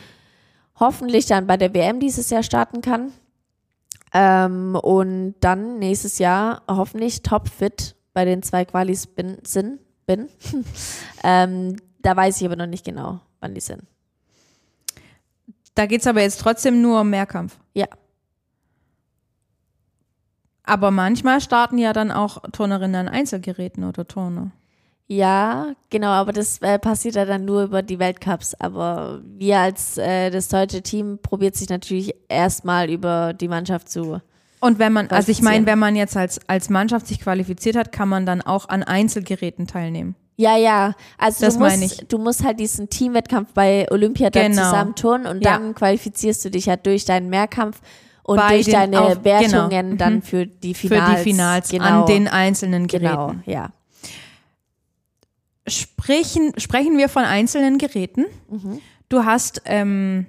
hoffentlich 0.79 1.27
dann 1.27 1.47
bei 1.47 1.57
der 1.57 1.73
WM 1.73 1.99
dieses 1.99 2.29
Jahr 2.29 2.43
starten 2.43 2.81
kann. 2.81 3.11
Ähm, 4.13 4.75
und 4.75 5.35
dann 5.39 5.79
nächstes 5.79 6.19
Jahr 6.19 6.63
hoffentlich 6.67 7.23
topfit 7.23 7.95
bei 8.13 8.25
den 8.25 8.43
zwei 8.43 8.65
Qualis 8.65 9.07
bin, 9.07 9.37
sind, 9.43 9.79
bin. 10.05 10.27
ähm, 11.23 11.77
da 11.99 12.15
weiß 12.15 12.41
ich 12.41 12.45
aber 12.45 12.57
noch 12.57 12.67
nicht 12.67 12.83
genau, 12.83 13.21
wann 13.39 13.53
die 13.53 13.61
sind. 13.61 13.83
Da 15.75 15.85
geht 15.85 16.01
es 16.01 16.07
aber 16.07 16.21
jetzt 16.21 16.41
trotzdem 16.41 16.81
nur 16.81 17.01
um 17.01 17.09
Mehrkampf. 17.09 17.57
Ja. 17.73 17.87
Aber 20.63 20.91
manchmal 20.91 21.41
starten 21.41 21.77
ja 21.77 21.93
dann 21.93 22.11
auch 22.11 22.41
Turnerinnen 22.51 23.07
an 23.07 23.13
Einzelgeräten 23.13 23.83
oder 23.83 24.07
Turner. 24.07 24.51
Ja, 25.07 25.73
genau, 25.89 26.07
aber 26.07 26.31
das 26.31 26.61
äh, 26.61 26.79
passiert 26.79 27.15
ja 27.15 27.25
dann 27.25 27.43
nur 27.43 27.63
über 27.63 27.81
die 27.81 27.99
Weltcups. 27.99 28.53
Aber 28.55 29.21
wir 29.25 29.59
als 29.59 29.97
äh, 29.97 30.29
das 30.29 30.47
deutsche 30.47 30.81
Team 30.81 31.19
probiert 31.21 31.55
sich 31.55 31.67
natürlich 31.67 32.15
erstmal 32.29 32.89
über 32.89 33.33
die 33.33 33.49
Mannschaft 33.49 33.89
zu. 33.89 34.21
Und 34.61 34.79
wenn 34.79 34.93
man, 34.93 35.07
also 35.07 35.31
ich 35.31 35.41
meine, 35.41 35.65
wenn 35.65 35.79
man 35.79 35.95
jetzt 35.95 36.15
als, 36.15 36.39
als 36.47 36.69
Mannschaft 36.69 37.07
sich 37.07 37.19
qualifiziert 37.19 37.75
hat, 37.75 37.91
kann 37.91 38.07
man 38.07 38.25
dann 38.25 38.41
auch 38.41 38.69
an 38.69 38.83
Einzelgeräten 38.83 39.67
teilnehmen. 39.67 40.15
Ja, 40.41 40.57
ja. 40.57 40.95
Also 41.19 41.45
Das 41.45 41.53
du 41.57 41.59
musst, 41.59 42.05
du 42.11 42.17
musst 42.17 42.43
halt 42.43 42.59
diesen 42.59 42.89
Teamwettkampf 42.89 43.53
bei 43.53 43.85
Olympia 43.91 44.29
dann 44.31 44.51
Genau. 44.51 44.63
zusammen 44.63 44.95
turnen 44.95 45.27
und 45.27 45.43
Ja. 45.45 45.51
dann 45.57 45.75
qualifizierst 45.75 46.43
du 46.45 46.49
dich 46.49 46.65
ja 46.65 46.77
durch 46.77 47.05
deinen 47.05 47.29
Mehrkampf 47.29 47.79
und 48.23 48.37
Bei 48.37 48.55
durch 48.55 48.67
deine 48.67 49.01
Auf- 49.01 49.23
Wertungen 49.23 49.69
genau. 49.69 49.95
dann 49.97 50.15
Mhm. 50.15 50.21
für 50.23 50.45
die 50.47 50.73
Für 50.73 50.87
Finals. 50.87 51.17
die 51.23 51.29
Finals 51.29 51.69
genau. 51.69 52.01
an 52.01 52.05
den 52.07 52.27
einzelnen 52.27 52.87
Geräten. 52.87 53.07
Genau, 53.11 53.35
ja. 53.45 53.69
Sprechen, 55.67 56.53
sprechen 56.57 56.97
wir 56.97 57.07
von 57.07 57.23
einzelnen 57.23 57.77
Geräten. 57.77 58.25
Mhm. 58.49 58.81
Du 59.09 59.25
hast 59.25 59.61
ähm, 59.65 60.25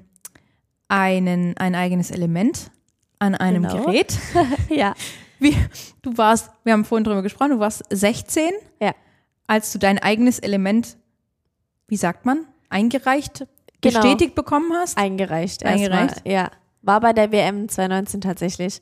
einen, 0.88 1.56
ein 1.56 1.74
eigenes 1.74 2.10
Element 2.10 2.70
an 3.18 3.34
einem 3.34 3.62
Genau. 3.66 3.84
Gerät. 3.86 4.14
Ja. 4.68 4.94
Wie, 5.38 5.56
du 6.02 6.16
warst, 6.18 6.50
wir 6.64 6.72
haben 6.74 6.84
vorhin 6.84 7.04
drüber 7.04 7.22
gesprochen, 7.22 7.52
du 7.52 7.58
warst 7.58 7.82
16, 7.90 8.50
Ja. 8.80 8.94
Als 9.46 9.72
du 9.72 9.78
dein 9.78 9.98
eigenes 9.98 10.38
Element, 10.38 10.96
wie 11.88 11.96
sagt 11.96 12.24
man, 12.26 12.46
eingereicht, 12.68 13.46
Genau. 13.80 14.00
bestätigt 14.00 14.34
bekommen 14.36 14.72
hast. 14.74 14.96
Eingereicht. 14.96 15.64
Eingereicht? 15.66 16.12
Erstmal, 16.16 16.32
ja. 16.32 16.50
War 16.82 17.00
bei 17.00 17.12
der 17.12 17.32
WM 17.32 17.68
2019 17.68 18.20
tatsächlich. 18.20 18.80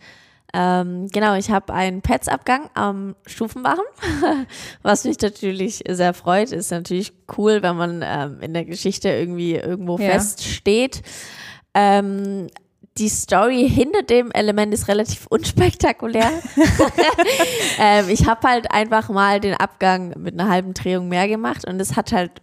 Ähm, 0.53 1.07
genau, 1.13 1.37
ich 1.37 1.51
habe 1.51 1.73
einen 1.73 2.03
Pets-Abgang 2.03 2.69
am 2.75 3.15
Stufenbarren, 3.25 3.85
was 4.83 5.05
mich 5.05 5.19
natürlich 5.21 5.83
sehr 5.89 6.13
freut. 6.13 6.51
Ist 6.53 6.71
natürlich 6.71 7.13
cool, 7.39 7.63
wenn 7.63 7.77
man 7.77 8.03
ähm, 8.05 8.41
in 8.41 8.53
der 8.53 8.65
Geschichte 8.65 9.09
irgendwie 9.09 9.55
irgendwo 9.55 9.97
Ja. 9.99 10.11
feststeht. 10.11 11.03
Ähm, 11.73 12.49
die 12.99 13.09
Story 13.09 13.69
hinter 13.69 14.03
dem 14.03 14.31
Element 14.33 14.75
ist 14.75 14.89
relativ 14.89 15.27
unspektakulär. 15.27 16.31
ähm, 17.79 18.09
ich 18.09 18.27
habe 18.27 18.47
halt 18.47 18.71
einfach 18.71 19.09
mal 19.09 19.41
den 19.41 19.55
Abgang 19.55 20.15
mit 20.19 20.39
einer 20.39 20.51
halben 20.51 20.75
Drehung 20.75 21.09
mehr 21.09 21.29
gemacht 21.29 21.67
und 21.67 21.79
das 21.79 21.97
hat 21.97 22.13
halt 22.13 22.43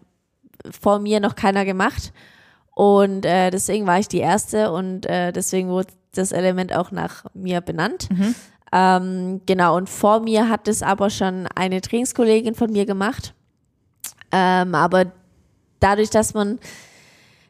vor 0.80 1.00
mir 1.00 1.20
noch 1.20 1.36
keiner 1.36 1.66
gemacht. 1.66 2.14
Und 2.74 3.26
äh, 3.26 3.50
deswegen 3.50 3.88
war 3.88 4.00
ich 4.00 4.08
die 4.08 4.20
Erste 4.20 4.72
und 4.72 5.06
äh, 5.08 5.32
deswegen 5.32 5.70
wurde 5.70 5.90
das 6.14 6.32
Element 6.32 6.76
auch 6.76 6.92
nach 6.92 7.26
mir 7.34 7.62
benannt. 7.62 8.08
Ähm, 8.72 9.42
genau, 9.46 9.78
und 9.78 9.90
vor 9.90 10.20
mir 10.20 10.50
hat 10.50 10.68
es 10.68 10.84
aber 10.84 11.10
schon 11.10 11.48
eine 11.56 11.82
Trainingskollegin 11.82 12.56
von 12.56 12.72
mir 12.72 12.86
gemacht. 12.86 13.34
Ähm, 14.32 14.76
aber 14.76 15.06
dadurch, 15.80 16.10
dass 16.10 16.34
man 16.34 16.60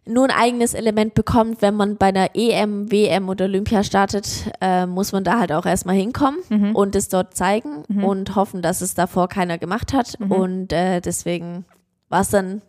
nur 0.07 0.25
ein 0.25 0.31
eigenes 0.31 0.73
Element 0.73 1.13
bekommt, 1.13 1.61
wenn 1.61 1.75
man 1.75 1.97
bei 1.97 2.07
einer 2.07 2.29
EM, 2.35 2.91
WM 2.91 3.29
oder 3.29 3.45
Olympia 3.45 3.83
startet, 3.83 4.51
äh, 4.61 4.85
muss 4.85 5.11
man 5.11 5.23
da 5.23 5.39
halt 5.39 5.51
auch 5.51 5.65
erstmal 5.65 5.95
hinkommen 5.95 6.39
und 6.75 6.95
es 6.95 7.09
dort 7.09 7.35
zeigen 7.35 7.83
und 8.03 8.35
hoffen, 8.35 8.61
dass 8.61 8.81
es 8.81 8.93
davor 8.93 9.27
keiner 9.27 9.57
gemacht 9.57 9.93
hat. 9.93 10.15
Und 10.19 10.73
äh, 10.73 11.01
deswegen 11.01 11.65
war 12.09 12.21
es 12.21 12.29
dann 12.29 12.61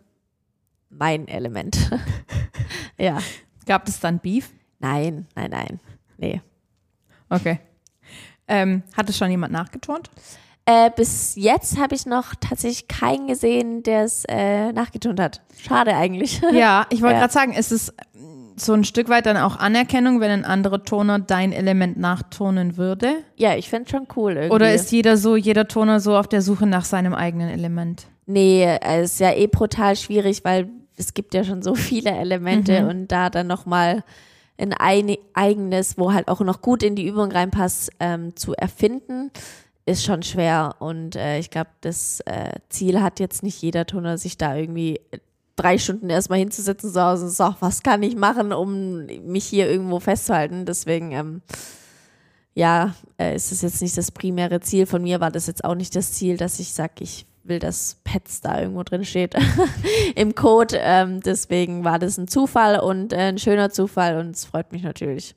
mein 0.89 1.27
Element. 1.27 1.91
ja. 2.97 3.19
Gab 3.65 3.87
es 3.87 3.99
dann 3.99 4.19
Beef? 4.19 4.51
Nein, 4.79 5.27
nein, 5.35 5.51
nein. 5.51 5.79
Nee. 6.17 6.41
Okay. 7.29 7.59
Ähm, 8.47 8.83
hat 8.97 9.09
es 9.09 9.17
schon 9.17 9.29
jemand 9.29 9.53
nachgeturnt? 9.53 10.09
Äh, 10.69 10.91
bis 10.95 11.33
jetzt 11.35 11.79
habe 11.79 11.95
ich 11.95 12.05
noch 12.05 12.35
tatsächlich 12.39 12.87
keinen 12.87 13.27
gesehen, 13.27 13.81
der 13.81 14.03
es 14.03 14.23
äh, 14.27 14.71
nachgetun 14.71 15.19
hat. 15.19 15.41
Schade 15.59 15.95
eigentlich. 15.95 16.41
Ja, 16.51 16.85
ich 16.91 17.01
wollte 17.01 17.15
Ja. 17.15 17.21
gerade 17.21 17.33
sagen, 17.33 17.53
ist 17.53 17.71
es 17.71 17.91
so 18.55 18.73
ein 18.73 18.83
Stück 18.83 19.09
weit 19.09 19.25
dann 19.25 19.37
auch 19.37 19.55
Anerkennung, 19.57 20.19
wenn 20.19 20.29
ein 20.31 20.45
anderer 20.45 20.83
Toner 20.83 21.17
dein 21.19 21.53
Element 21.53 21.97
nachturnen 21.97 22.77
würde? 22.77 23.13
ja, 23.37 23.55
ich 23.55 23.69
finde 23.69 23.89
schon 23.89 24.05
cool 24.15 24.33
irgendwie. 24.33 24.53
Oder 24.53 24.73
ist 24.73 24.91
jeder 24.91 25.17
so, 25.17 25.35
jeder 25.37 25.67
Toner 25.67 25.99
so 26.01 26.15
auf 26.17 26.27
der 26.27 26.41
Suche 26.41 26.67
nach 26.67 26.85
seinem 26.85 27.13
eigenen 27.15 27.49
Element? 27.49 28.05
Nee, 28.25 28.65
es 28.81 29.13
ist 29.13 29.19
ja 29.21 29.33
eh 29.33 29.47
brutal 29.47 29.95
schwierig, 29.95 30.43
weil 30.43 30.69
es 30.97 31.13
gibt 31.13 31.33
ja 31.33 31.43
schon 31.45 31.63
so 31.63 31.73
viele 31.73 32.11
Elemente 32.11 32.85
und 32.87 33.07
da 33.07 33.29
dann 33.29 33.47
nochmal 33.47 34.03
ein 34.59 34.73
ein 34.73 35.15
eigenes, 35.33 35.97
wo 35.97 36.11
halt 36.13 36.27
auch 36.27 36.41
noch 36.41 36.61
gut 36.61 36.83
in 36.83 36.95
die 36.95 37.07
Übung 37.07 37.31
reinpasst, 37.31 37.91
ähm, 38.01 38.35
zu 38.35 38.53
erfinden, 38.55 39.31
ist 39.89 40.05
schon 40.05 40.23
schwer. 40.23 40.75
Und 40.79 41.15
äh, 41.15 41.39
ich 41.39 41.49
glaube, 41.49 41.69
das 41.81 42.21
äh, 42.21 42.53
Ziel 42.69 43.01
hat 43.01 43.19
jetzt 43.19 43.43
nicht 43.43 43.61
jeder 43.61 43.85
Toner, 43.85 44.17
sich 44.17 44.37
da 44.37 44.55
irgendwie 44.55 44.99
drei 45.55 45.77
Stunden 45.77 46.09
erstmal 46.09 46.39
hinzusetzen, 46.39 46.91
so, 46.91 47.15
so, 47.27 47.55
was 47.59 47.83
kann 47.83 48.01
ich 48.03 48.15
machen, 48.15 48.53
um 48.53 49.05
mich 49.05 49.45
hier 49.45 49.69
irgendwo 49.69 49.99
festzuhalten. 49.99 50.65
Deswegen, 50.65 51.11
ähm, 51.11 51.41
ja, 52.53 52.95
äh, 53.19 53.35
ist 53.35 53.51
es 53.51 53.61
jetzt 53.61 53.81
nicht 53.81 53.97
das 53.97 54.11
primäre 54.11 54.61
Ziel. 54.61 54.85
Von 54.85 55.03
mir 55.03 55.19
war 55.19 55.31
das 55.31 55.47
jetzt 55.47 55.63
auch 55.63 55.75
nicht 55.75 55.95
das 55.95 56.13
Ziel, 56.13 56.37
dass 56.37 56.59
ich 56.59 56.73
sage, 56.73 56.93
ich 56.99 57.25
will, 57.43 57.59
dass 57.59 57.97
Pets 58.03 58.41
da 58.41 58.61
irgendwo 58.61 58.83
drin 58.83 59.03
steht 59.03 59.35
im 60.15 60.35
Code. 60.35 60.77
Ähm, 60.79 61.19
deswegen 61.21 61.83
war 61.83 61.99
das 61.99 62.17
ein 62.17 62.27
Zufall 62.27 62.79
und 62.79 63.11
äh, 63.11 63.17
ein 63.17 63.37
schöner 63.37 63.69
Zufall 63.69 64.17
und 64.17 64.31
es 64.31 64.45
freut 64.45 64.71
mich 64.71 64.83
natürlich. 64.83 65.35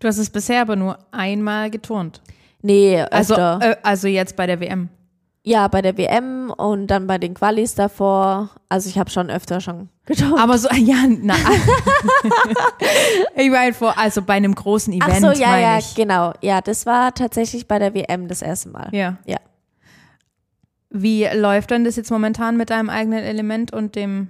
Du 0.00 0.08
hast 0.08 0.18
es 0.18 0.28
bisher 0.28 0.60
aber 0.60 0.76
nur 0.76 0.98
einmal 1.12 1.70
geturnt. 1.70 2.20
Nee, 2.66 3.00
Also, 3.10 3.34
öfter. 3.34 3.58
äh, 3.62 3.76
also 3.82 4.08
jetzt 4.08 4.36
bei 4.36 4.46
der 4.46 4.60
WM. 4.60 4.88
ja, 5.44 5.68
bei 5.68 5.80
der 5.82 5.96
WM 5.96 6.50
und 6.56 6.88
dann 6.88 7.06
bei 7.06 7.18
den 7.18 7.34
Qualis 7.34 7.74
davor. 7.76 8.50
Also 8.68 8.88
ich 8.88 8.98
habe 8.98 9.10
schon 9.10 9.30
öfter 9.30 9.60
schon 9.60 9.88
getan. 10.04 10.34
Aber 10.34 10.58
so, 10.58 10.68
ja, 10.74 10.96
na. 11.08 11.34
ich 13.36 13.50
meine 13.50 13.72
vor, 13.72 13.96
also 13.96 14.22
bei 14.22 14.34
einem 14.34 14.54
großen 14.54 14.92
Event. 14.92 15.24
Ach 15.24 15.34
so, 15.34 15.40
ja, 15.40 15.58
ja, 15.58 15.78
ich. 15.78 15.94
genau. 15.94 16.32
Ja, 16.42 16.60
das 16.60 16.86
war 16.86 17.14
tatsächlich 17.14 17.68
bei 17.68 17.78
der 17.78 17.94
WM 17.94 18.28
das 18.28 18.42
erste 18.42 18.70
Mal. 18.70 18.88
Ja. 18.92 19.18
Ja. 19.26 19.36
Wie 20.90 21.26
läuft 21.34 21.70
denn 21.70 21.84
das 21.84 21.96
jetzt 21.96 22.10
momentan 22.10 22.56
mit 22.56 22.70
deinem 22.70 22.88
eigenen 22.90 23.22
Element 23.22 23.72
und 23.72 23.96
dem 23.96 24.28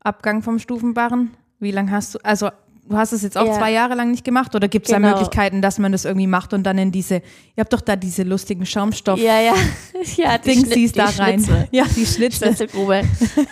Abgang 0.00 0.42
vom 0.42 0.58
Stufenbarren? 0.58 1.30
Wie 1.58 1.70
lange 1.70 1.90
hast 1.92 2.14
du, 2.14 2.18
also 2.22 2.50
du 2.90 2.96
hast 2.96 3.12
es 3.12 3.22
jetzt 3.22 3.38
auch 3.38 3.46
Ja. 3.46 3.52
zwei 3.54 3.72
Jahre 3.72 3.94
lang 3.94 4.10
nicht 4.10 4.24
gemacht 4.24 4.54
oder 4.54 4.68
gibt 4.68 4.86
es 4.86 4.90
da 4.90 4.98
Genau. 4.98 5.10
Möglichkeiten, 5.10 5.62
dass 5.62 5.78
man 5.78 5.92
das 5.92 6.04
irgendwie 6.04 6.26
macht 6.26 6.52
und 6.52 6.64
dann 6.64 6.76
in 6.76 6.92
diese, 6.92 7.14
ihr 7.16 7.22
habt 7.60 7.72
doch 7.72 7.80
da 7.80 7.96
diese 7.96 8.24
lustigen 8.24 8.66
Schaumstoff 8.66 9.18
Ja, 9.18 9.40
ja. 9.40 9.54
ja 10.16 10.36
die 10.38 10.62
Dings 10.64 10.92
da 10.92 11.06
die 11.10 11.18
rein. 11.20 11.38
Schnitzel. 11.40 11.68
Ja, 11.72 11.84
die 11.84 12.04
Schnitzel. 12.06 12.48
Schnitzelgrube. 12.48 13.02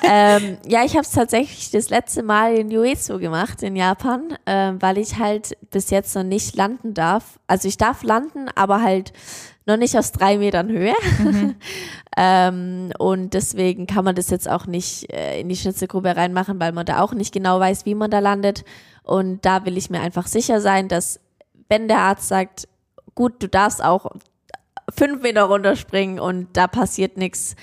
ähm, 0.03 0.59
ja, 0.67 0.85
ich 0.85 0.93
habe 0.93 1.03
es 1.03 1.11
tatsächlich 1.13 1.71
das 1.71 1.89
letzte 1.89 2.23
Mal 2.23 2.55
in 2.57 2.69
Uezu 2.77 3.19
gemacht 3.19 3.63
in 3.63 3.77
Japan, 3.77 4.37
ähm, 4.47 4.83
weil 4.83 4.99
ich 4.99 5.19
halt 5.19 5.57
bis 5.71 5.91
jetzt 5.91 6.15
noch 6.15 6.25
nicht 6.25 6.57
landen 6.57 6.95
darf. 6.95 7.39
Also 7.47 7.69
ich 7.69 7.77
darf 7.79 8.03
landen, 8.03 8.47
aber 8.55 8.83
halt 8.83 9.13
noch 9.69 9.77
nicht 9.77 9.97
aus 9.97 10.11
drei 10.13 10.39
Metern 10.39 10.69
Höhe. 10.69 10.95
ähm, 12.17 12.91
und 12.99 13.35
deswegen 13.35 13.87
kann 13.87 14.05
man 14.05 14.17
das 14.17 14.31
jetzt 14.31 14.49
auch 14.49 14.67
nicht 14.67 15.13
äh, 15.13 15.41
in 15.41 15.49
die 15.49 15.57
Schnitzelgrube 15.57 16.17
reinmachen, 16.17 16.59
weil 16.59 16.73
man 16.73 16.87
da 16.87 17.01
auch 17.01 17.13
nicht 17.13 17.33
genau 17.33 17.61
weiß, 17.61 17.87
wie 17.87 17.95
man 17.95 18.11
da 18.11 18.19
landet. 18.19 18.65
Und 19.05 19.45
da 19.45 19.65
will 19.65 19.77
ich 19.77 19.91
mir 19.91 20.01
einfach 20.01 20.27
sicher 20.27 20.61
sein, 20.61 20.89
dass 20.89 21.21
wenn 21.69 21.87
der 21.87 21.99
Arzt 21.99 22.29
sagt, 22.29 22.67
gut, 23.15 23.43
du 23.43 23.49
darfst 23.49 23.83
auch 23.85 24.11
fünf 24.97 25.23
Meter 25.23 25.45
runterspringen 25.45 26.19
und 26.19 26.49
da 26.55 26.67
passiert 26.67 27.17
nichts, 27.17 27.55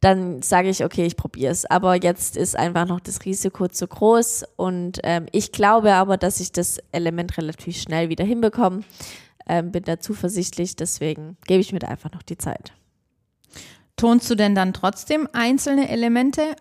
dann 0.00 0.40
sage 0.40 0.70
ich, 0.70 0.84
okay, 0.84 1.04
ich 1.04 1.16
probiere 1.16 1.52
es. 1.52 1.66
Aber 1.66 1.94
jetzt 1.96 2.36
ist 2.36 2.56
einfach 2.56 2.86
noch 2.86 3.00
das 3.00 3.24
Risiko 3.24 3.68
zu 3.68 3.86
groß 3.86 4.44
und 4.56 5.00
ähm, 5.04 5.26
ich 5.32 5.52
glaube 5.52 5.92
aber, 5.94 6.16
dass 6.16 6.40
ich 6.40 6.52
das 6.52 6.78
Element 6.92 7.36
relativ 7.36 7.76
schnell 7.76 8.08
wieder 8.08 8.24
hinbekomme. 8.24 8.82
Ähm, 9.52 9.72
bin 9.72 9.82
da 9.82 9.98
zuversichtlich, 9.98 10.76
deswegen 10.76 11.36
gebe 11.48 11.60
ich 11.60 11.72
mir 11.72 11.80
da 11.80 11.88
einfach 11.88 12.12
noch 12.12 12.22
die 12.22 12.38
Zeit. 12.38 12.72
Tonst 13.96 14.30
du 14.30 14.36
denn 14.36 14.54
dann 14.54 14.72
trotzdem 14.72 15.28
einzelne 15.32 15.88
Elemente 15.88 16.54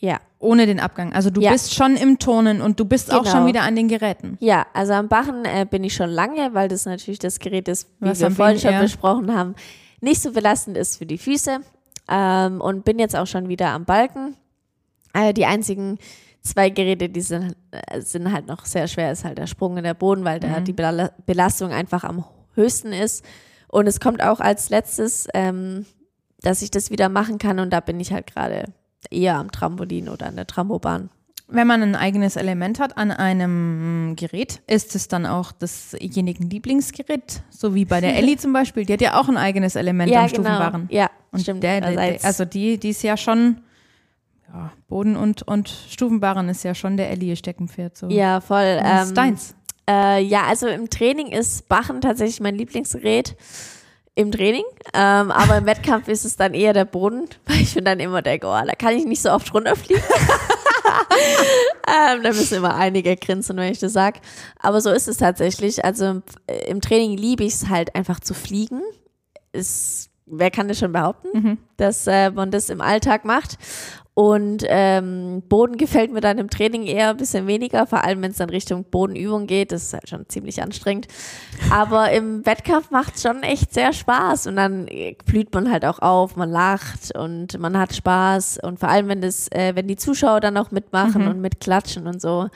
Ja. 0.00 0.20
ohne 0.38 0.64
den 0.64 0.80
Abgang? 0.80 1.12
Also 1.12 1.28
du 1.28 1.42
Ja. 1.42 1.52
bist 1.52 1.74
schon 1.74 1.96
im 1.96 2.18
Tonen 2.18 2.62
und 2.62 2.80
du 2.80 2.86
bist 2.86 3.12
auch 3.12 3.24
Genau. 3.24 3.30
schon 3.36 3.46
wieder 3.46 3.60
an 3.62 3.76
den 3.76 3.88
Geräten. 3.88 4.38
Ja, 4.40 4.66
also 4.72 4.94
am 4.94 5.08
Bachen 5.08 5.44
äh, 5.44 5.66
bin 5.70 5.84
ich 5.84 5.94
schon 5.94 6.08
lange, 6.08 6.54
weil 6.54 6.68
das 6.68 6.86
natürlich 6.86 7.18
das 7.18 7.38
Gerät 7.40 7.68
ist, 7.68 7.88
wie 8.00 8.08
Was 8.08 8.20
wir 8.20 8.30
vorhin 8.30 8.58
schon 8.58 8.78
besprochen 8.78 9.34
haben, 9.36 9.54
nicht 10.00 10.22
so 10.22 10.32
belastend 10.32 10.78
ist 10.78 10.96
für 10.96 11.06
die 11.06 11.18
Füße. 11.18 11.60
Ähm, 12.08 12.60
und 12.62 12.84
bin 12.86 12.98
jetzt 12.98 13.16
auch 13.16 13.26
schon 13.26 13.48
wieder 13.48 13.68
am 13.68 13.84
Balken. 13.84 14.34
Äh, 15.12 15.34
die 15.34 15.44
einzigen 15.46 15.98
zwei 16.46 16.68
Geräte, 16.70 17.08
die 17.08 17.20
sind, 17.22 17.56
äh, 17.70 18.00
sind 18.00 18.30
halt 18.30 18.46
noch 18.46 18.64
sehr 18.66 18.86
schwer, 18.86 19.10
ist 19.12 19.24
halt 19.24 19.38
der 19.38 19.46
Sprung 19.46 19.76
in 19.78 19.84
der 19.84 19.94
Boden, 19.94 20.24
weil 20.24 20.40
da 20.40 20.60
Mhm. 20.60 20.64
die 20.64 20.72
Bela- 20.74 21.10
Belastung 21.26 21.72
einfach 21.72 22.04
am 22.04 22.24
höchsten 22.54 22.92
ist. 22.92 23.24
Und 23.68 23.86
es 23.86 23.98
kommt 23.98 24.22
auch 24.22 24.40
als 24.40 24.68
letztes, 24.70 25.26
ähm, 25.34 25.86
dass 26.42 26.62
ich 26.62 26.70
das 26.70 26.90
wieder 26.90 27.08
machen 27.08 27.38
kann 27.38 27.58
und 27.58 27.70
da 27.72 27.80
bin 27.80 27.98
ich 27.98 28.12
halt 28.12 28.26
gerade 28.32 28.66
eher 29.10 29.36
am 29.36 29.50
Trampolin 29.50 30.08
oder 30.08 30.26
an 30.26 30.36
der 30.36 30.46
Trambobahn. 30.46 31.08
Wenn 31.48 31.66
man 31.66 31.82
ein 31.82 31.94
eigenes 31.94 32.36
Element 32.36 32.78
hat 32.80 32.96
an 32.96 33.10
einem 33.10 34.14
Gerät, 34.16 34.62
ist 34.66 34.94
es 34.94 35.08
dann 35.08 35.26
auch 35.26 35.52
desjenigen 35.52 36.48
Lieblingsgerät, 36.48 37.42
so 37.50 37.74
wie 37.74 37.84
bei 37.84 38.00
der 38.00 38.14
Ellie 38.16 38.36
zum 38.36 38.52
Beispiel. 38.52 38.84
Die 38.86 38.92
hat 38.94 39.00
ja 39.02 39.18
auch 39.20 39.28
ein 39.28 39.36
eigenes 39.36 39.76
Element 39.76 40.14
am 40.14 40.28
Stufenbarren. 40.28 40.88
Ja, 40.90 41.10
Und 41.32 41.40
stimmt. 41.40 41.62
Der, 41.62 41.80
der, 41.80 41.92
der, 41.96 42.24
also 42.24 42.44
die, 42.44 42.78
die 42.78 42.90
ist 42.90 43.02
ja 43.02 43.16
schon, 43.16 43.58
ja, 44.54 44.70
Boden 44.88 45.16
und, 45.16 45.42
und 45.42 45.68
Stufenbarren 45.68 46.48
ist 46.48 46.62
ja 46.62 46.74
schon 46.74 46.96
der 46.96 47.10
Ellie 47.10 47.34
Steckenpferd. 47.34 47.96
So. 47.96 48.08
ja, 48.08 48.40
voll. 48.40 48.78
Das 48.80 49.04
ist 49.04 49.08
Ähm, 49.10 49.14
deins. 49.14 49.54
Äh, 49.88 50.22
ja, 50.22 50.44
also 50.44 50.68
im 50.68 50.88
Training 50.88 51.26
ist 51.28 51.68
Bachen 51.68 52.00
tatsächlich 52.00 52.40
mein 52.40 52.54
Lieblingsgerät. 52.54 53.36
Im 54.14 54.30
Training. 54.30 54.62
Ähm, 54.94 55.32
aber 55.32 55.58
im 55.58 55.66
Wettkampf 55.66 56.06
ist 56.06 56.24
es 56.24 56.36
dann 56.36 56.54
eher 56.54 56.72
der 56.72 56.84
Boden, 56.84 57.28
weil 57.46 57.60
ich 57.60 57.74
mir 57.74 57.82
dann 57.82 57.98
immer 57.98 58.22
denke, 58.22 58.46
oh, 58.46 58.60
da 58.64 58.72
kann 58.78 58.96
ich 58.96 59.04
nicht 59.04 59.20
so 59.22 59.32
oft 59.32 59.52
runterfliegen. 59.52 60.02
ähm, 61.88 62.22
da 62.22 62.28
müssen 62.28 62.58
immer 62.58 62.76
einige 62.76 63.16
grinsen, 63.16 63.56
wenn 63.56 63.72
ich 63.72 63.80
das 63.80 63.92
sag. 63.92 64.20
Aber 64.60 64.80
so 64.80 64.90
ist 64.90 65.08
es 65.08 65.16
tatsächlich. 65.16 65.84
Also 65.84 66.04
im, 66.06 66.22
im 66.68 66.80
Training 66.80 67.18
liebe 67.18 67.42
ich 67.42 67.54
es 67.54 67.68
halt 67.68 67.96
einfach 67.96 68.20
zu 68.20 68.34
fliegen. 68.34 68.82
Ist, 69.52 70.10
wer 70.26 70.52
kann 70.52 70.68
das 70.68 70.78
schon 70.78 70.92
behaupten, 70.92 71.58
dass 71.76 72.06
äh, 72.06 72.30
man 72.30 72.52
das 72.52 72.70
im 72.70 72.80
Alltag 72.80 73.24
macht? 73.24 73.58
Und 74.16 74.64
ähm, 74.68 75.42
Boden 75.48 75.76
gefällt 75.76 76.12
mir 76.12 76.20
dann 76.20 76.38
im 76.38 76.48
Training 76.48 76.84
eher 76.84 77.10
ein 77.10 77.16
bisschen 77.16 77.48
weniger, 77.48 77.84
vor 77.84 78.04
allem 78.04 78.22
wenn 78.22 78.30
es 78.30 78.36
dann 78.36 78.48
Richtung 78.48 78.84
Bodenübung 78.84 79.48
geht. 79.48 79.72
Das 79.72 79.82
ist 79.82 79.92
halt 79.92 80.08
schon 80.08 80.28
ziemlich 80.28 80.62
anstrengend. 80.62 81.08
Aber 81.72 82.12
im 82.12 82.46
Wettkampf 82.46 82.92
macht 82.92 83.16
es 83.16 83.22
schon 83.22 83.42
echt 83.42 83.74
sehr 83.74 83.92
Spaß 83.92 84.46
und 84.46 84.54
dann 84.54 84.86
äh, 84.86 85.16
blüht 85.26 85.52
man 85.52 85.68
halt 85.68 85.84
auch 85.84 85.98
auf, 85.98 86.36
man 86.36 86.48
lacht 86.48 87.12
und 87.16 87.58
man 87.58 87.76
hat 87.76 87.92
Spaß. 87.92 88.60
Und 88.62 88.78
vor 88.78 88.88
allem, 88.88 89.08
wenn 89.08 89.20
das, 89.20 89.50
äh, 89.50 89.72
wenn 89.74 89.88
die 89.88 89.96
Zuschauer 89.96 90.38
dann 90.38 90.56
auch 90.58 90.70
mitmachen 90.70 91.26
und 91.26 91.40
mitklatschen 91.40 92.06
und 92.06 92.22
so, 92.22 92.48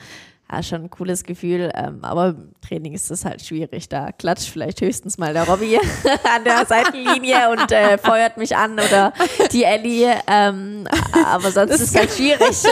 ja, 0.51 0.63
schon 0.63 0.83
ein 0.83 0.89
cooles 0.89 1.23
Gefühl. 1.23 1.71
Ähm, 1.75 1.99
aber 2.03 2.29
im 2.29 2.51
Training 2.61 2.93
ist 2.93 3.11
das 3.11 3.25
halt 3.25 3.41
schwierig. 3.41 3.89
Da 3.89 4.11
klatscht 4.11 4.49
vielleicht 4.49 4.81
höchstens 4.81 5.17
mal 5.17 5.33
der 5.33 5.47
Robby 5.47 5.77
an 6.35 6.43
der 6.43 6.65
Seitenlinie 6.65 7.49
und 7.51 7.71
äh, 7.71 7.97
feuert 7.97 8.37
mich 8.37 8.55
an 8.55 8.73
oder 8.73 9.13
die 9.51 9.63
Ellie. 9.63 10.13
Ähm, 10.27 10.87
aber 11.25 11.51
sonst 11.51 11.71
ist 11.71 11.81
es 11.81 11.95
halt 11.95 12.11
schwierig. 12.11 12.63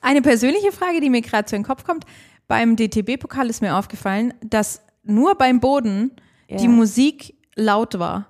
Eine 0.00 0.22
persönliche 0.22 0.72
Frage, 0.72 1.00
die 1.00 1.10
mir 1.10 1.22
gerade 1.22 1.46
zu 1.46 1.56
den 1.56 1.64
Kopf 1.64 1.84
kommt. 1.84 2.04
Beim 2.48 2.76
DTB-Pokal 2.76 3.50
ist 3.50 3.60
mir 3.60 3.76
aufgefallen, 3.76 4.32
dass 4.42 4.82
nur 5.02 5.34
beim 5.36 5.60
Boden 5.60 6.12
Ja. 6.48 6.58
die 6.58 6.68
Musik 6.68 7.34
laut 7.56 7.98
war. 7.98 8.26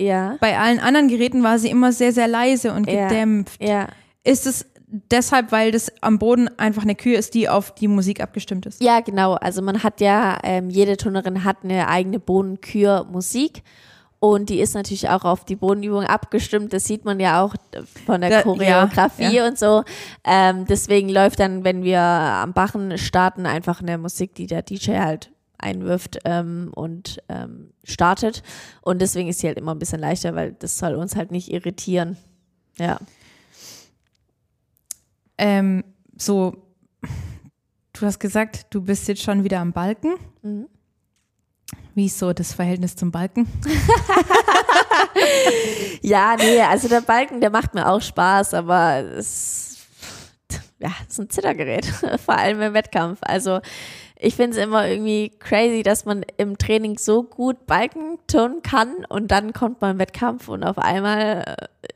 ja, 0.00 0.36
Bei 0.40 0.58
allen 0.58 0.78
anderen 0.80 1.08
Geräten 1.08 1.42
war 1.42 1.58
sie 1.58 1.70
immer 1.70 1.92
sehr, 1.92 2.12
sehr 2.12 2.28
leise 2.28 2.72
und 2.72 2.88
Ja. 2.90 3.08
gedämpft. 3.08 3.62
ja. 3.62 3.88
Ist 4.24 4.46
es 4.46 4.66
deshalb, 4.90 5.52
weil 5.52 5.70
das 5.70 5.92
am 6.00 6.18
Boden 6.18 6.48
einfach 6.58 6.82
eine 6.82 6.94
Kühe 6.94 7.16
ist, 7.16 7.34
die 7.34 7.48
auf 7.48 7.74
die 7.74 7.88
Musik 7.88 8.20
abgestimmt 8.20 8.66
ist? 8.66 8.82
Ja, 8.82 9.00
genau. 9.00 9.34
Also 9.34 9.62
man 9.62 9.82
hat 9.82 10.00
ja, 10.00 10.38
ähm, 10.42 10.70
jede 10.70 10.96
Turnerin 10.96 11.44
hat 11.44 11.58
eine 11.64 11.88
eigene 11.88 12.18
Bodenkür-Musik. 12.18 13.62
Und 14.20 14.48
die 14.48 14.60
ist 14.60 14.74
natürlich 14.74 15.08
auch 15.08 15.24
auf 15.24 15.44
die 15.44 15.54
Bodenübung 15.54 16.02
abgestimmt. 16.02 16.72
Das 16.72 16.84
sieht 16.84 17.04
man 17.04 17.20
ja 17.20 17.40
auch 17.40 17.54
von 18.04 18.20
der 18.20 18.42
Choreografie 18.42 19.36
ja, 19.36 19.46
und 19.46 19.56
so. 19.56 19.84
Ähm, 20.24 20.64
deswegen 20.66 21.08
läuft 21.08 21.38
dann, 21.38 21.62
wenn 21.62 21.84
wir 21.84 22.00
am 22.00 22.52
Bachen 22.52 22.98
starten, 22.98 23.46
einfach 23.46 23.80
eine 23.80 23.96
Musik, 23.96 24.34
die 24.34 24.48
der 24.48 24.62
DJ 24.62 24.96
halt 24.98 25.30
einwirft 25.56 26.18
ähm, 26.24 26.70
und 26.74 27.18
ähm, 27.28 27.70
startet. 27.84 28.42
Und 28.82 29.00
deswegen 29.02 29.28
ist 29.28 29.38
sie 29.38 29.46
halt 29.46 29.58
immer 29.58 29.74
ein 29.74 29.78
bisschen 29.78 30.00
leichter, 30.00 30.34
weil 30.34 30.52
das 30.52 30.78
soll 30.78 30.94
uns 30.94 31.14
halt 31.14 31.30
nicht 31.30 31.52
irritieren. 31.52 32.16
Ja. 32.78 32.98
Ähm, 35.38 35.84
so, 36.16 36.56
du 37.92 38.06
hast 38.06 38.18
gesagt, 38.18 38.66
du 38.70 38.82
bist 38.82 39.08
jetzt 39.08 39.22
schon 39.22 39.44
wieder 39.44 39.60
am 39.60 39.72
Balken. 39.72 40.14
Mhm. 40.42 40.68
Wie 41.94 42.06
ist 42.06 42.18
so 42.18 42.32
das 42.32 42.52
Verhältnis 42.52 42.96
zum 42.96 43.10
Balken? 43.10 43.46
Ja, 46.02 46.36
nee, 46.38 46.60
also 46.60 46.88
der 46.88 47.00
Balken, 47.00 47.40
der 47.40 47.50
macht 47.50 47.74
mir 47.74 47.88
auch 47.88 48.00
Spaß, 48.00 48.54
aber 48.54 49.04
es 49.16 49.86
ja, 50.78 50.90
ist 51.08 51.18
ein 51.18 51.28
Zittergerät, 51.28 51.86
vor 52.24 52.38
allem 52.38 52.60
im 52.62 52.74
Wettkampf. 52.74 53.18
Also 53.22 53.60
ich 54.16 54.36
finde 54.36 54.56
es 54.56 54.64
immer 54.64 54.86
irgendwie 54.86 55.32
crazy, 55.38 55.82
dass 55.82 56.04
man 56.04 56.24
im 56.36 56.56
Training 56.56 56.98
so 56.98 57.24
gut 57.24 57.66
Balken 57.66 58.18
turnen 58.26 58.62
kann 58.62 59.04
und 59.08 59.30
dann 59.30 59.52
kommt 59.52 59.80
man 59.80 59.92
im 59.92 59.98
Wettkampf 59.98 60.48
und 60.48 60.64
auf 60.64 60.78
einmal 60.78 61.56
äh, 61.58 61.88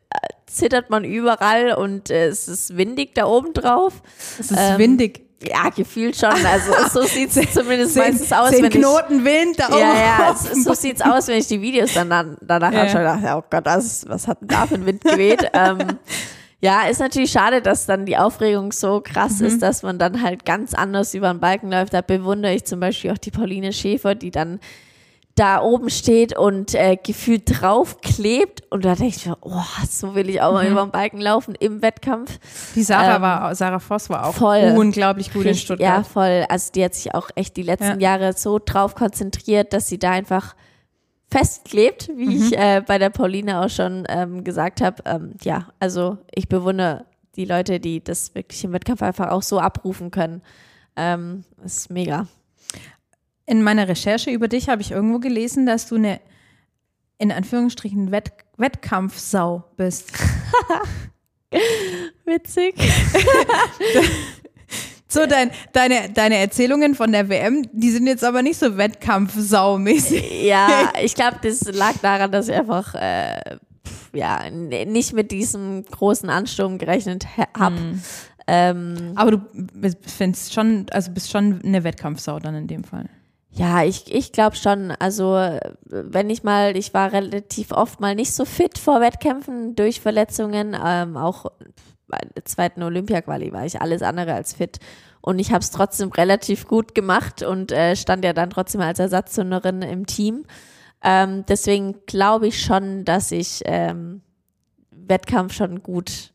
zittert 0.55 0.91
man 0.91 1.05
überall 1.05 1.73
und 1.75 2.11
äh, 2.11 2.27
es 2.27 2.49
ist 2.49 2.77
windig 2.77 3.15
da 3.15 3.27
oben 3.27 3.53
drauf. 3.53 4.03
Es 4.39 4.51
ist 4.51 4.59
Ähm, 4.59 4.79
windig. 4.79 5.23
Ja, 5.45 5.71
gefühlt 5.71 6.17
schon. 6.17 6.31
Also 6.47 6.73
so 6.93 7.03
sieht 7.07 7.37
es 7.37 7.53
zumindest 7.53 7.95
Zehn, 7.95 8.03
meistens 8.05 8.33
aus, 8.33 8.51
zehn 8.51 8.63
wenn 8.63 8.71
ich 8.71 8.79
Knoten 8.79 9.25
Wind 9.25 9.59
da 9.59 9.67
oben. 9.71 9.79
ja, 9.79 9.95
ja, 9.95 10.33
es, 10.33 10.63
so 10.65 10.73
sieht's 10.75 11.03
aus, 11.03 11.27
wenn 11.27 11.39
ich 11.39 11.49
die 11.49 11.61
Videos 11.61 11.93
dann, 11.95 12.11
dann 12.11 12.37
danach 12.41 12.73
Ja, 12.73 12.83
anschaue. 12.83 13.03
dachte, 13.03 13.27
ich, 13.27 13.33
Oh 13.33 13.43
Gott, 13.51 13.65
was, 13.65 14.09
was 14.09 14.29
hat 14.29 14.41
denn 14.41 14.47
da 14.49 14.67
für 14.69 14.77
ein 14.77 14.87
Wind 14.87 15.03
geweht? 15.03 15.45
ähm, 15.53 15.99
ja, 16.61 16.83
ist 16.83 17.01
natürlich 17.01 17.33
schade, 17.33 17.61
dass 17.61 17.87
dann 17.87 18.07
die 18.07 18.17
Aufregung 18.17 18.71
so 18.71 19.01
krass 19.05 19.41
Mhm. 19.41 19.47
ist, 19.47 19.63
dass 19.63 19.83
man 19.83 19.99
dann 19.99 20.23
halt 20.23 20.45
ganz 20.45 20.75
anders 20.75 21.13
über 21.13 21.33
den 21.33 21.41
Balken 21.41 21.73
läuft. 21.73 21.93
Da 21.93 22.03
bewundere 22.03 22.55
ich 22.55 22.65
zum 22.65 22.79
Beispiel 22.79 23.11
auch 23.11 23.19
die 23.19 23.33
Pauline 23.33 23.73
Schäfer, 23.73 24.15
die 24.15 24.31
dann 24.31 24.61
da 25.35 25.63
oben 25.63 25.89
steht 25.89 26.37
und 26.37 26.75
äh, 26.75 26.97
gefühlt 27.03 27.45
draufklebt. 27.47 28.65
Und 28.71 28.85
da 28.85 28.95
denke 28.95 29.17
ich 29.17 29.27
mir, 29.27 29.37
oh, 29.41 29.63
so 29.89 30.15
will 30.15 30.29
ich 30.29 30.41
auch 30.43 30.51
Mhm. 30.51 30.55
mal 30.55 30.67
über 30.67 30.83
den 30.83 30.91
Balken 30.91 31.21
laufen 31.21 31.55
im 31.59 31.81
Wettkampf. 31.81 32.39
Die 32.75 32.83
Sarah 32.83 33.17
Ähm, 33.17 33.23
war, 33.23 33.55
Sarah 33.55 33.79
Voss 33.79 34.11
war 34.11 34.27
auch 34.27 34.35
voll. 34.35 34.75
unglaublich 34.77 35.33
gut 35.33 35.43
in 35.45 35.49
Richtig- 35.49 35.79
Ja, 35.81 36.05
Stuttgart. 36.05 36.07
voll. 36.07 36.45
Also 36.51 36.73
die 36.73 36.85
hat 36.85 36.95
sich 36.95 37.15
auch 37.15 37.31
echt 37.35 37.57
die 37.57 37.63
letzten 37.63 38.01
Ja. 38.01 38.17
Jahre 38.19 38.35
so 38.35 38.59
drauf 38.63 38.95
konzentriert, 38.95 39.73
dass 39.73 39.89
sie 39.89 39.99
da 39.99 40.11
einfach 40.11 40.55
festklebt, 41.31 42.09
wie 42.15 42.27
Mhm. 42.27 42.31
ich 42.47 42.59
äh, 42.59 42.83
bei 42.87 42.99
der 42.99 43.09
Pauline 43.11 43.61
auch 43.65 43.71
schon 43.71 44.05
ähm, 44.09 44.45
gesagt 44.45 44.81
habe. 44.83 45.03
Ähm, 45.07 45.33
ja, 45.43 45.69
also 45.81 46.19
ich 46.35 46.49
bewundere 46.49 47.07
die 47.37 47.47
Leute, 47.47 47.81
die 47.81 48.05
das 48.05 48.35
wirklich 48.35 48.63
im 48.65 48.73
Wettkampf 48.75 49.01
einfach 49.03 49.31
auch 49.31 49.43
so 49.43 49.59
abrufen 49.59 50.11
können. 50.11 50.43
Ähm, 50.95 51.45
das 51.63 51.77
ist 51.79 51.91
mega. 51.91 52.27
In 53.47 53.63
meiner 53.63 53.89
Recherche 53.89 54.31
über 54.31 54.49
dich 54.49 54.69
habe 54.69 54.83
ich 54.83 54.93
irgendwo 54.93 55.19
gelesen, 55.19 55.67
dass 55.67 55.89
du 55.89 55.97
eine, 55.97 56.21
in 57.19 57.33
Anführungsstrichen, 57.33 58.11
Wett 58.11 58.33
Wettkampfsau 58.57 59.65
bist. 59.77 60.13
Witzig. 62.25 62.75
So, 65.13 65.27
dein, 65.27 65.51
deine, 65.75 66.09
deine 66.09 66.37
Erzählungen 66.37 66.95
von 66.95 67.13
der 67.13 67.29
WM, 67.29 67.69
die 67.75 67.91
sind 67.91 68.07
jetzt 68.07 68.25
aber 68.25 68.41
nicht 68.41 68.59
so 68.59 68.79
Wettkampfsau-mäßig. 68.79 70.43
Ja, 70.43 70.91
ich 71.03 71.15
glaube, 71.15 71.37
das 71.43 71.71
lag 71.71 71.99
daran, 72.01 72.33
dass 72.33 72.49
ich 72.49 72.55
einfach 72.55 72.95
äh, 72.95 73.59
ja 74.15 74.49
nicht 74.49 75.13
mit 75.13 75.31
diesem 75.31 75.85
großen 75.85 76.31
Ansturm 76.31 76.79
gerechnet 76.79 77.27
habe. 77.59 77.77
Hm. 77.77 78.03
Ähm, 78.47 79.13
Aber 79.15 79.33
du 79.33 79.43
findest 80.07 80.55
schon, 80.55 80.87
also 80.91 81.11
bist 81.11 81.31
schon 81.31 81.61
eine 81.63 81.85
Wettkampfsau 81.85 82.39
dann 82.39 82.55
in 82.55 82.67
dem 82.67 82.83
Fall. 82.83 83.11
Ja, 83.55 83.85
ich, 83.85 84.13
ich 84.13 84.33
glaube 84.33 84.57
schon. 84.57 84.93
Also, 84.93 85.39
wenn 85.85 86.31
ich 86.31 86.43
mal, 86.43 86.77
ich 86.77 86.95
war 86.95 87.13
relativ 87.13 87.71
oft 87.71 88.01
mal 88.01 88.15
nicht 88.15 88.33
so 88.33 88.47
fit 88.47 88.79
vor 88.79 89.01
Wettkämpfen 89.01 89.77
durch 89.77 90.01
Verletzungen. 90.01 90.77
Ähm, 90.83 91.19
auch 91.19 91.47
bei 92.09 92.19
der 92.35 92.45
zweiten 92.47 92.83
Olympia-Quali 92.83 93.53
war 93.53 93.67
ich 93.67 93.81
alles 93.81 94.03
andere 94.03 94.33
als 94.33 94.55
fit. 94.55 94.79
Und 95.21 95.39
ich 95.39 95.53
habe 95.53 95.61
es 95.61 95.71
trotzdem 95.71 96.11
relativ 96.11 96.67
gut 96.67 96.95
gemacht 96.95 97.43
und 97.43 97.73
äh, 97.73 97.95
stand 97.95 98.25
ja 98.25 98.33
dann 98.33 98.51
trotzdem 98.51 98.81
als 98.81 98.99
Ersatzturnerin 98.99 99.83
im 99.83 100.07
Team. 100.07 100.45
Ähm, 101.03 101.45
deswegen 101.47 101.97
glaube 102.07 102.49
ich 102.49 102.63
schon, 102.63 103.05
dass 103.05 103.33
ich 103.33 103.61
ähm, 103.67 104.23
Wettkampf 104.91 105.53
schon 105.53 105.83
gut 105.83 106.33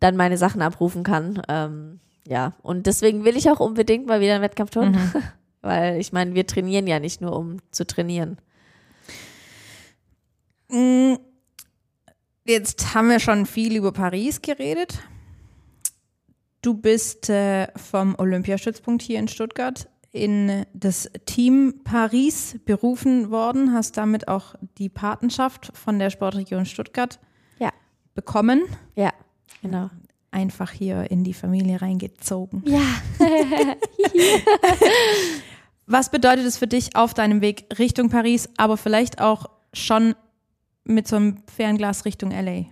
dann 0.00 0.16
meine 0.16 0.38
Sachen 0.38 0.62
abrufen 0.62 1.02
kann. 1.02 1.42
Ähm, 1.48 2.00
ja, 2.26 2.54
und 2.62 2.86
deswegen 2.86 3.24
will 3.24 3.36
ich 3.36 3.50
auch 3.50 3.60
unbedingt 3.60 4.06
mal 4.06 4.20
wieder 4.20 4.34
einen 4.34 4.42
Wettkampf 4.42 4.70
tun. 4.70 4.96
Weil 5.62 6.00
ich 6.00 6.12
meine, 6.12 6.34
wir 6.34 6.46
trainieren 6.46 6.86
ja 6.86 6.98
nicht 7.00 7.20
nur, 7.20 7.36
um 7.36 7.58
zu 7.70 7.86
trainieren. 7.86 8.38
Mm, 10.68 11.14
Jetzt 12.44 12.94
haben 12.94 13.08
wir 13.08 13.20
schon 13.20 13.46
viel 13.46 13.76
über 13.76 13.92
Paris 13.92 14.42
geredet. 14.42 14.98
Du 16.60 16.74
bist 16.74 17.30
äh, 17.30 17.68
vom 17.78 18.16
Olympiastützpunkt 18.18 19.00
hier 19.02 19.20
in 19.20 19.28
Stuttgart 19.28 19.88
in 20.10 20.66
das 20.74 21.08
Team 21.24 21.80
Paris 21.84 22.58
berufen 22.64 23.30
worden, 23.30 23.72
hast 23.72 23.96
damit 23.96 24.26
auch 24.28 24.56
die 24.78 24.88
Patenschaft 24.88 25.70
von 25.74 25.98
der 26.00 26.10
Sportregion 26.10 26.66
Stuttgart 26.66 27.18
Ja. 27.60 27.70
bekommen. 28.14 28.62
Ja, 28.96 29.12
genau. 29.62 29.88
Einfach 30.32 30.70
hier 30.72 31.10
in 31.12 31.22
die 31.24 31.34
Familie 31.34 31.80
reingezogen. 31.80 32.62
Ja. 32.66 32.82
Was 35.92 36.08
bedeutet 36.08 36.46
es 36.46 36.56
für 36.56 36.66
dich 36.66 36.96
auf 36.96 37.12
deinem 37.12 37.42
Weg 37.42 37.66
Richtung 37.78 38.08
Paris, 38.08 38.48
aber 38.56 38.78
vielleicht 38.78 39.20
auch 39.20 39.50
schon 39.74 40.14
mit 40.84 41.06
so 41.06 41.16
einem 41.16 41.42
Fernglas 41.54 42.06
Richtung 42.06 42.30
LA? 42.30 42.64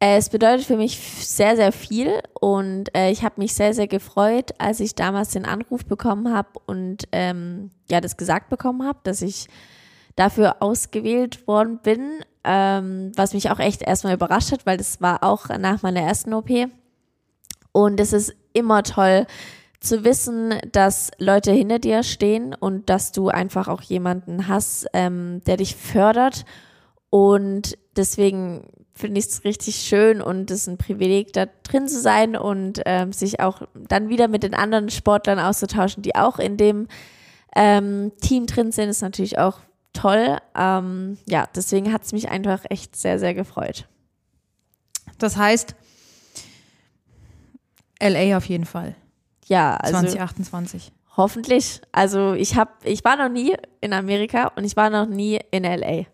Äh, 0.00 0.16
Es 0.16 0.30
bedeutet 0.30 0.66
für 0.66 0.76
mich 0.76 0.98
sehr, 0.98 1.54
sehr 1.54 1.70
viel 1.70 2.10
und 2.40 2.92
äh, 2.92 3.12
ich 3.12 3.22
habe 3.22 3.40
mich 3.40 3.54
sehr, 3.54 3.72
sehr 3.72 3.86
gefreut, 3.86 4.50
als 4.58 4.80
ich 4.80 4.96
damals 4.96 5.28
den 5.28 5.44
Anruf 5.44 5.84
bekommen 5.84 6.34
habe 6.34 6.48
und 6.66 7.04
ähm, 7.12 7.70
ja, 7.88 8.00
das 8.00 8.16
gesagt 8.16 8.50
bekommen 8.50 8.84
habe, 8.84 8.98
dass 9.04 9.22
ich 9.22 9.46
dafür 10.16 10.56
ausgewählt 10.58 11.46
worden 11.46 11.78
bin, 11.84 12.18
ähm, 12.42 13.12
was 13.14 13.34
mich 13.34 13.52
auch 13.52 13.60
echt 13.60 13.80
erstmal 13.80 14.14
überrascht 14.14 14.50
hat, 14.50 14.66
weil 14.66 14.76
das 14.76 15.00
war 15.00 15.22
auch 15.22 15.50
nach 15.50 15.82
meiner 15.82 16.00
ersten 16.00 16.34
OP. 16.34 16.50
Und 17.70 18.00
es 18.00 18.12
ist 18.12 18.34
immer 18.54 18.82
toll 18.82 19.28
zu 19.84 20.04
wissen, 20.04 20.54
dass 20.72 21.10
Leute 21.18 21.52
hinter 21.52 21.78
dir 21.78 22.02
stehen 22.02 22.54
und 22.54 22.90
dass 22.90 23.12
du 23.12 23.28
einfach 23.28 23.68
auch 23.68 23.82
jemanden 23.82 24.48
hast, 24.48 24.86
ähm, 24.92 25.42
der 25.46 25.56
dich 25.56 25.76
fördert. 25.76 26.44
Und 27.10 27.78
deswegen 27.96 28.68
finde 28.94 29.18
ich 29.18 29.26
es 29.26 29.44
richtig 29.44 29.76
schön 29.76 30.22
und 30.22 30.50
es 30.50 30.62
ist 30.62 30.66
ein 30.68 30.78
Privileg, 30.78 31.32
da 31.32 31.46
drin 31.64 31.88
zu 31.88 32.00
sein 32.00 32.36
und 32.36 32.80
ähm, 32.86 33.12
sich 33.12 33.40
auch 33.40 33.62
dann 33.74 34.08
wieder 34.08 34.28
mit 34.28 34.42
den 34.42 34.54
anderen 34.54 34.88
Sportlern 34.88 35.38
auszutauschen, 35.38 36.02
die 36.02 36.14
auch 36.14 36.38
in 36.38 36.56
dem 36.56 36.88
ähm, 37.56 38.12
Team 38.20 38.46
drin 38.46 38.72
sind, 38.72 38.88
ist 38.88 39.02
natürlich 39.02 39.38
auch 39.38 39.60
toll. 39.92 40.38
Ähm, 40.56 41.18
ja, 41.26 41.48
deswegen 41.54 41.92
hat 41.92 42.04
es 42.04 42.12
mich 42.12 42.28
einfach 42.28 42.64
echt 42.70 42.96
sehr, 42.96 43.18
sehr 43.18 43.34
gefreut. 43.34 43.86
Das 45.18 45.36
heißt, 45.36 45.74
LA 48.00 48.36
auf 48.36 48.46
jeden 48.46 48.66
Fall. 48.66 48.96
Ja, 49.46 49.76
also 49.76 49.98
2028. 49.98 50.92
hoffentlich. 51.16 51.80
Also 51.92 52.32
ich 52.34 52.56
habe, 52.56 52.70
ich 52.82 53.04
war 53.04 53.16
noch 53.16 53.28
nie 53.28 53.54
in 53.80 53.92
Amerika 53.92 54.52
und 54.56 54.64
ich 54.64 54.76
war 54.76 54.90
noch 54.90 55.06
nie 55.06 55.38
in 55.50 55.64
LA. 55.64 56.04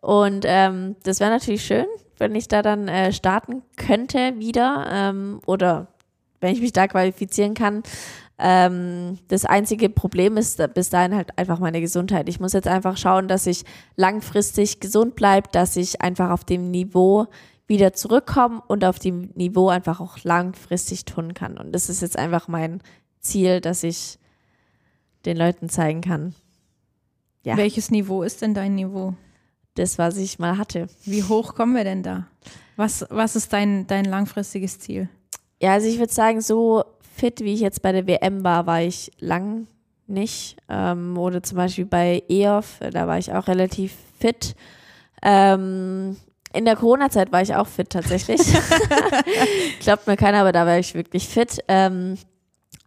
Und 0.00 0.44
ähm, 0.46 0.96
das 1.02 1.20
wäre 1.20 1.30
natürlich 1.30 1.64
schön, 1.64 1.86
wenn 2.18 2.34
ich 2.34 2.48
da 2.48 2.62
dann 2.62 2.88
äh, 2.88 3.12
starten 3.12 3.62
könnte 3.76 4.38
wieder 4.38 4.86
ähm, 4.90 5.40
oder 5.46 5.88
wenn 6.40 6.52
ich 6.52 6.60
mich 6.60 6.72
da 6.72 6.86
qualifizieren 6.86 7.54
kann. 7.54 7.82
Ähm, 8.38 9.18
das 9.28 9.46
einzige 9.46 9.88
Problem 9.88 10.36
ist 10.36 10.62
bis 10.74 10.90
dahin 10.90 11.14
halt 11.14 11.38
einfach 11.38 11.58
meine 11.58 11.80
Gesundheit. 11.80 12.28
Ich 12.28 12.38
muss 12.38 12.52
jetzt 12.52 12.68
einfach 12.68 12.98
schauen, 12.98 13.28
dass 13.28 13.46
ich 13.46 13.64
langfristig 13.96 14.80
gesund 14.80 15.16
bleibe, 15.16 15.48
dass 15.52 15.76
ich 15.76 16.02
einfach 16.02 16.30
auf 16.30 16.44
dem 16.44 16.70
Niveau 16.70 17.26
wieder 17.66 17.92
zurückkomme 17.92 18.62
und 18.68 18.84
auf 18.84 18.98
dem 18.98 19.30
Niveau 19.34 19.68
einfach 19.68 20.00
auch 20.00 20.18
langfristig 20.22 21.04
tun 21.04 21.34
kann. 21.34 21.58
Und 21.58 21.72
das 21.72 21.88
ist 21.88 22.00
jetzt 22.02 22.18
einfach 22.18 22.48
mein 22.48 22.80
Ziel, 23.20 23.60
dass 23.60 23.82
ich 23.82 24.18
den 25.24 25.36
Leuten 25.36 25.68
zeigen 25.68 26.00
kann, 26.00 26.34
Ja. 27.42 27.56
Welches 27.56 27.90
Niveau 27.90 28.22
ist 28.22 28.42
denn 28.42 28.54
dein 28.54 28.74
Niveau? 28.74 29.14
das, 29.74 29.98
was 29.98 30.16
ich 30.16 30.38
mal 30.38 30.56
hatte. 30.56 30.86
Wie 31.04 31.22
hoch 31.22 31.54
kommen 31.54 31.74
wir 31.76 31.84
denn 31.84 32.02
da? 32.02 32.26
Was, 32.76 33.04
was 33.10 33.36
ist 33.36 33.52
dein, 33.52 33.86
dein 33.86 34.06
langfristiges 34.06 34.78
Ziel? 34.78 35.08
Ja, 35.60 35.72
also 35.74 35.86
ich 35.86 35.98
würde 35.98 36.12
sagen, 36.12 36.40
so 36.40 36.82
fit, 37.14 37.40
wie 37.40 37.52
ich 37.52 37.60
jetzt 37.60 37.82
bei 37.82 37.92
der 37.92 38.06
WM 38.06 38.42
war, 38.42 38.66
war 38.66 38.80
ich 38.82 39.12
lang 39.18 39.66
nicht. 40.06 40.56
Ähm, 40.70 41.18
oder 41.18 41.42
zum 41.42 41.56
Beispiel 41.56 41.84
bei 41.84 42.22
EOF, 42.28 42.80
da 42.90 43.06
war 43.06 43.18
ich 43.18 43.32
auch 43.34 43.48
relativ 43.48 43.92
fit. 44.18 44.54
Ähm, 45.22 46.16
in 46.56 46.64
der 46.64 46.76
Corona-Zeit 46.76 47.32
war 47.32 47.42
ich 47.42 47.54
auch 47.54 47.66
fit 47.66 47.90
tatsächlich. 47.90 48.40
Glaubt 49.80 50.06
mir 50.06 50.16
keiner, 50.16 50.40
aber 50.40 50.52
da 50.52 50.66
war 50.66 50.78
ich 50.78 50.94
wirklich 50.94 51.28
fit. 51.28 51.60
Ähm, 51.68 52.16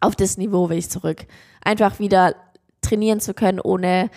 auf 0.00 0.16
das 0.16 0.36
Niveau 0.36 0.68
will 0.68 0.78
ich 0.78 0.90
zurück. 0.90 1.26
Einfach 1.62 1.98
wieder 1.98 2.34
trainieren 2.82 3.20
zu 3.20 3.34
können, 3.34 3.60
ohne 3.60 4.10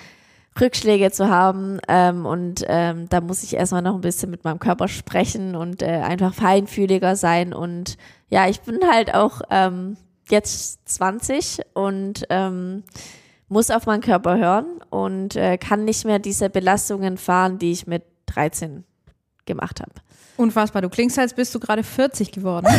Rückschläge 0.60 1.12
zu 1.12 1.30
haben. 1.30 1.80
Ähm, 1.88 2.26
und 2.26 2.64
ähm, 2.68 3.08
da 3.10 3.22
muss 3.22 3.43
ich 3.43 3.56
erstmal 3.56 3.82
noch 3.82 3.95
ein 3.95 4.01
bisschen 4.01 4.32
mit 4.32 4.43
meinem 4.43 4.60
Körper 4.60 4.88
sprechen 4.88 5.56
und 5.56 5.82
äh, 5.82 6.01
einfach 6.01 6.34
feinfühliger 6.34 7.16
sein. 7.16 7.54
Und 7.54 7.97
ja, 8.30 8.47
ich 8.47 8.62
bin 8.62 8.80
halt 8.89 9.14
auch 9.14 9.41
ähm, 9.49 9.97
jetzt 10.30 10.88
20 10.89 11.62
und 11.74 12.26
ähm, 12.30 12.84
muss 13.49 13.70
auf 13.70 13.86
meinen 13.86 14.01
Körper 14.01 14.38
hören 14.38 14.82
und 14.89 15.36
äh, 15.36 15.58
kann 15.58 15.86
nicht 15.86 16.06
mehr 16.06 16.20
diese 16.20 16.49
Belastungen 16.49 17.18
fahren, 17.18 17.60
die 17.60 17.72
ich 17.72 17.88
mit 17.88 18.04
13 18.28 18.84
gemacht 19.46 19.80
habe. 19.82 19.91
Unfassbar. 20.38 20.82
Du 20.82 20.89
klingst, 20.89 21.20
als 21.20 21.34
bist 21.34 21.54
du 21.54 21.60
gerade 21.60 21.84
40 21.84 22.32
geworden. 22.32 22.68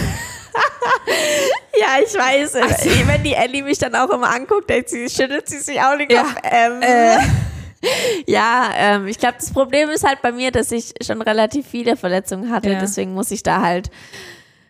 Ja, 1.77 1.99
ich 2.03 2.15
weiß. 2.15 2.55
äh, 2.55 3.07
Wenn 3.07 3.23
die 3.25 3.35
Ellie 3.35 3.63
mich 3.63 3.79
dann 3.79 3.95
auch 3.95 4.11
immer 4.11 4.33
anguckt, 4.33 4.71
denkt 4.71 4.89
sie, 4.91 5.09
schüttelt 5.09 5.49
sie 5.49 5.59
sich 5.59 5.81
auch 5.81 5.97
den 5.97 6.09
Ja, 6.11 6.23
Kopf. 6.23 6.35
Ähm, 6.45 6.81
ja, 8.27 8.71
ähm, 8.77 9.07
ich 9.09 9.19
glaube, 9.19 9.37
das 9.39 9.53
Problem 9.53 9.91
ist 9.91 10.05
halt 10.07 10.23
bei 10.23 10.33
mir, 10.33 10.51
dass 10.51 10.71
ich 10.73 10.95
schon 11.03 11.21
relativ 11.21 11.67
viele 11.67 11.97
Verletzungen 11.97 12.51
hatte. 12.53 12.71
Ja. 12.71 12.79
Deswegen 12.79 13.15
muss 13.15 13.31
ich 13.31 13.43
da 13.43 13.61
halt, 13.61 13.91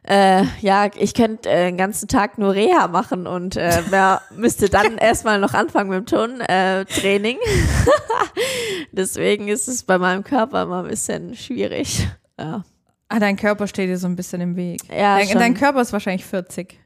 äh, 0.07 0.45
ja, 0.61 0.91
ich 0.97 1.15
könnte 1.15 1.49
äh, 1.49 1.67
den 1.67 1.77
ganzen 1.77 2.09
Tag 2.09 2.39
nur 2.39 2.55
Reha 2.55 2.89
machen 2.89 3.27
und 3.27 3.57
äh, 3.57 3.83
wer 3.89 4.21
müsste 4.37 4.69
dann 4.69 4.99
erstmal 4.99 5.39
noch 5.41 5.55
anfangen 5.55 5.91
mit 5.91 5.99
dem 5.99 6.07
Turntraining. 6.07 7.37
Äh, 7.37 7.41
deswegen 8.93 9.49
ist 9.49 9.69
es 9.69 9.83
bei 9.83 9.99
meinem 9.99 10.23
Körper 10.25 10.63
immer 10.65 10.83
ein 10.83 10.89
bisschen 10.89 11.35
schwierig. 11.35 12.07
Ja, 12.39 12.63
Ah, 13.11 13.21
dein 13.21 13.37
Körper 13.37 13.67
steht 13.69 13.89
dir 13.91 13.99
so 13.99 14.07
ein 14.09 14.17
bisschen 14.17 14.41
im 14.41 14.57
Weg. 14.57 14.81
ja 14.89 15.17
dein, 15.19 15.29
schon. 15.29 15.39
dein 15.39 15.55
Körper 15.55 15.81
ist 15.83 15.93
wahrscheinlich 15.93 16.25
40. 16.25 16.81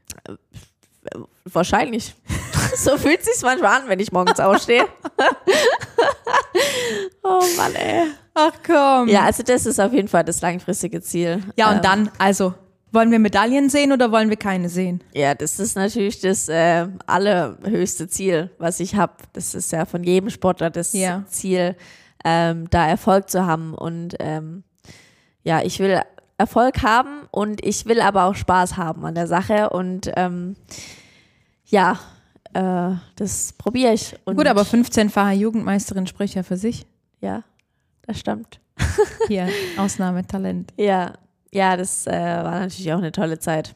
Wahrscheinlich. 1.45 2.13
so 2.75 2.97
fühlt 2.97 3.23
sich's 3.23 3.41
manchmal 3.41 3.81
an, 3.81 3.87
wenn 3.87 3.99
ich 3.99 4.11
morgens 4.11 4.39
aufstehe. 4.39 4.85
oh 7.23 7.41
Mann, 7.57 7.73
ey. 7.75 8.03
Ach 8.33 8.51
komm. 8.65 9.07
Ja, 9.07 9.23
also 9.23 9.43
das 9.43 9.65
ist 9.65 9.79
auf 9.79 9.91
jeden 9.93 10.07
Fall 10.07 10.23
das 10.23 10.41
langfristige 10.41 11.01
Ziel. 11.01 11.41
Ja, 11.57 11.69
und 11.69 11.77
Ähm, 11.77 11.81
dann, 11.81 12.11
also, 12.19 12.53
wollen 12.91 13.11
wir 13.11 13.19
Medaillen 13.19 13.69
sehen 13.69 13.91
oder 13.91 14.11
wollen 14.11 14.29
wir 14.29 14.37
keine 14.37 14.69
sehen? 14.69 15.01
Ja, 15.13 15.35
das 15.35 15.59
ist 15.59 15.75
natürlich 15.75 16.19
das 16.19 16.49
äh, 16.49 16.87
allerhöchste 17.05 18.07
Ziel, 18.07 18.49
was 18.57 18.79
ich 18.79 18.95
habe. 18.95 19.13
Das 19.33 19.53
ist 19.53 19.71
ja 19.71 19.85
von 19.85 20.03
jedem 20.03 20.29
Sportler 20.29 20.69
das 20.69 20.93
Ja. 20.93 21.23
Ziel, 21.27 21.75
ähm, 22.25 22.69
da 22.69 22.87
Erfolg 22.87 23.29
zu 23.29 23.45
haben. 23.45 23.73
Und 23.73 24.15
ähm, 24.19 24.63
ja, 25.43 25.61
ich 25.61 25.79
will 25.79 26.01
Erfolg 26.37 26.81
haben 26.83 27.27
und 27.31 27.63
ich 27.65 27.85
will 27.85 28.01
aber 28.01 28.25
auch 28.25 28.35
Spaß 28.35 28.77
haben 28.77 29.05
an 29.05 29.15
der 29.15 29.27
Sache. 29.27 29.69
Und 29.69 30.11
ähm, 30.15 30.55
ja, 31.65 31.99
äh, 32.53 32.91
das 33.15 33.53
probiere 33.53 33.93
ich. 33.93 34.15
Und 34.25 34.37
Gut, 34.37 34.47
aber 34.47 34.61
15-fache 34.63 35.33
Jugendmeisterin 35.33 36.07
spricht 36.07 36.35
ja 36.35 36.43
für 36.43 36.57
sich. 36.57 36.85
Ja, 37.21 37.43
das 38.03 38.19
stimmt. 38.19 38.59
Hier, 39.27 39.49
Ausnahmetalent. 39.77 40.73
Ja, 40.77 41.13
ja, 41.53 41.77
das 41.77 42.07
äh, 42.07 42.11
war 42.11 42.59
natürlich 42.59 42.91
auch 42.93 42.97
eine 42.99 43.11
tolle 43.11 43.39
Zeit. 43.39 43.75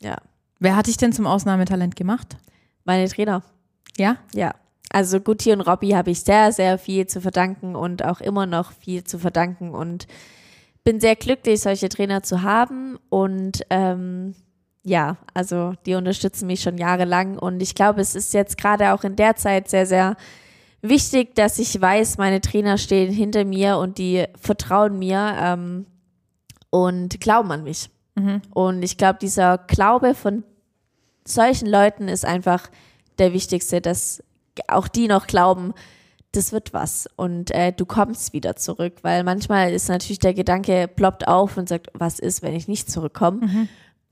Ja, 0.00 0.16
Wer 0.60 0.76
hat 0.76 0.86
dich 0.86 0.96
denn 0.96 1.12
zum 1.12 1.26
Ausnahmetalent 1.26 1.96
gemacht? 1.96 2.36
meine 2.84 3.08
Trainer. 3.08 3.42
Ja? 3.96 4.16
Ja, 4.34 4.54
also 4.90 5.20
Guti 5.20 5.52
und 5.52 5.62
Robby 5.62 5.90
habe 5.90 6.10
ich 6.10 6.20
sehr, 6.20 6.52
sehr 6.52 6.78
viel 6.78 7.06
zu 7.06 7.20
verdanken 7.20 7.74
und 7.76 8.04
auch 8.04 8.20
immer 8.20 8.46
noch 8.46 8.72
viel 8.72 9.04
zu 9.04 9.18
verdanken 9.18 9.70
und 9.70 10.06
bin 10.84 11.00
sehr 11.00 11.16
glücklich, 11.16 11.60
solche 11.60 11.88
Trainer 11.88 12.22
zu 12.22 12.42
haben 12.42 12.98
und 13.08 13.62
ähm, 13.70 14.34
ja, 14.82 15.16
also 15.32 15.72
die 15.86 15.94
unterstützen 15.94 16.46
mich 16.46 16.60
schon 16.60 16.76
jahrelang 16.76 17.38
und 17.38 17.62
ich 17.62 17.74
glaube, 17.74 18.02
es 18.02 18.14
ist 18.14 18.34
jetzt 18.34 18.58
gerade 18.58 18.92
auch 18.92 19.02
in 19.02 19.16
der 19.16 19.36
Zeit 19.36 19.68
sehr, 19.68 19.86
sehr 19.86 20.16
wichtig, 20.82 21.34
dass 21.34 21.58
ich 21.58 21.80
weiß, 21.80 22.18
meine 22.18 22.42
Trainer 22.42 22.76
stehen 22.76 23.10
hinter 23.10 23.46
mir 23.46 23.78
und 23.78 23.96
die 23.96 24.24
vertrauen 24.38 24.98
mir 24.98 25.34
ähm, 25.40 25.86
und 26.74 27.20
glauben 27.20 27.52
an 27.52 27.62
mich. 27.62 27.88
Und 28.52 28.82
ich 28.82 28.96
glaube, 28.96 29.20
dieser 29.20 29.58
Glaube 29.58 30.14
von 30.14 30.42
solchen 31.24 31.68
Leuten 31.68 32.08
ist 32.08 32.24
einfach 32.24 32.68
der 33.18 33.32
wichtigste, 33.32 33.80
dass 33.80 34.24
auch 34.66 34.88
die 34.88 35.06
noch 35.06 35.28
glauben, 35.28 35.72
das 36.32 36.50
wird 36.50 36.72
was 36.72 37.08
und 37.14 37.52
äh, 37.52 37.72
du 37.72 37.86
kommst 37.86 38.32
wieder 38.32 38.56
zurück, 38.56 38.94
weil 39.02 39.22
manchmal 39.22 39.72
ist 39.72 39.88
natürlich 39.88 40.18
der 40.18 40.34
Gedanke 40.34 40.88
ploppt 40.88 41.28
auf 41.28 41.56
und 41.56 41.68
sagt, 41.68 41.90
was 41.94 42.18
ist, 42.18 42.42
wenn 42.42 42.56
ich 42.56 42.66
nicht 42.66 42.90
zurückkomme? 42.90 43.38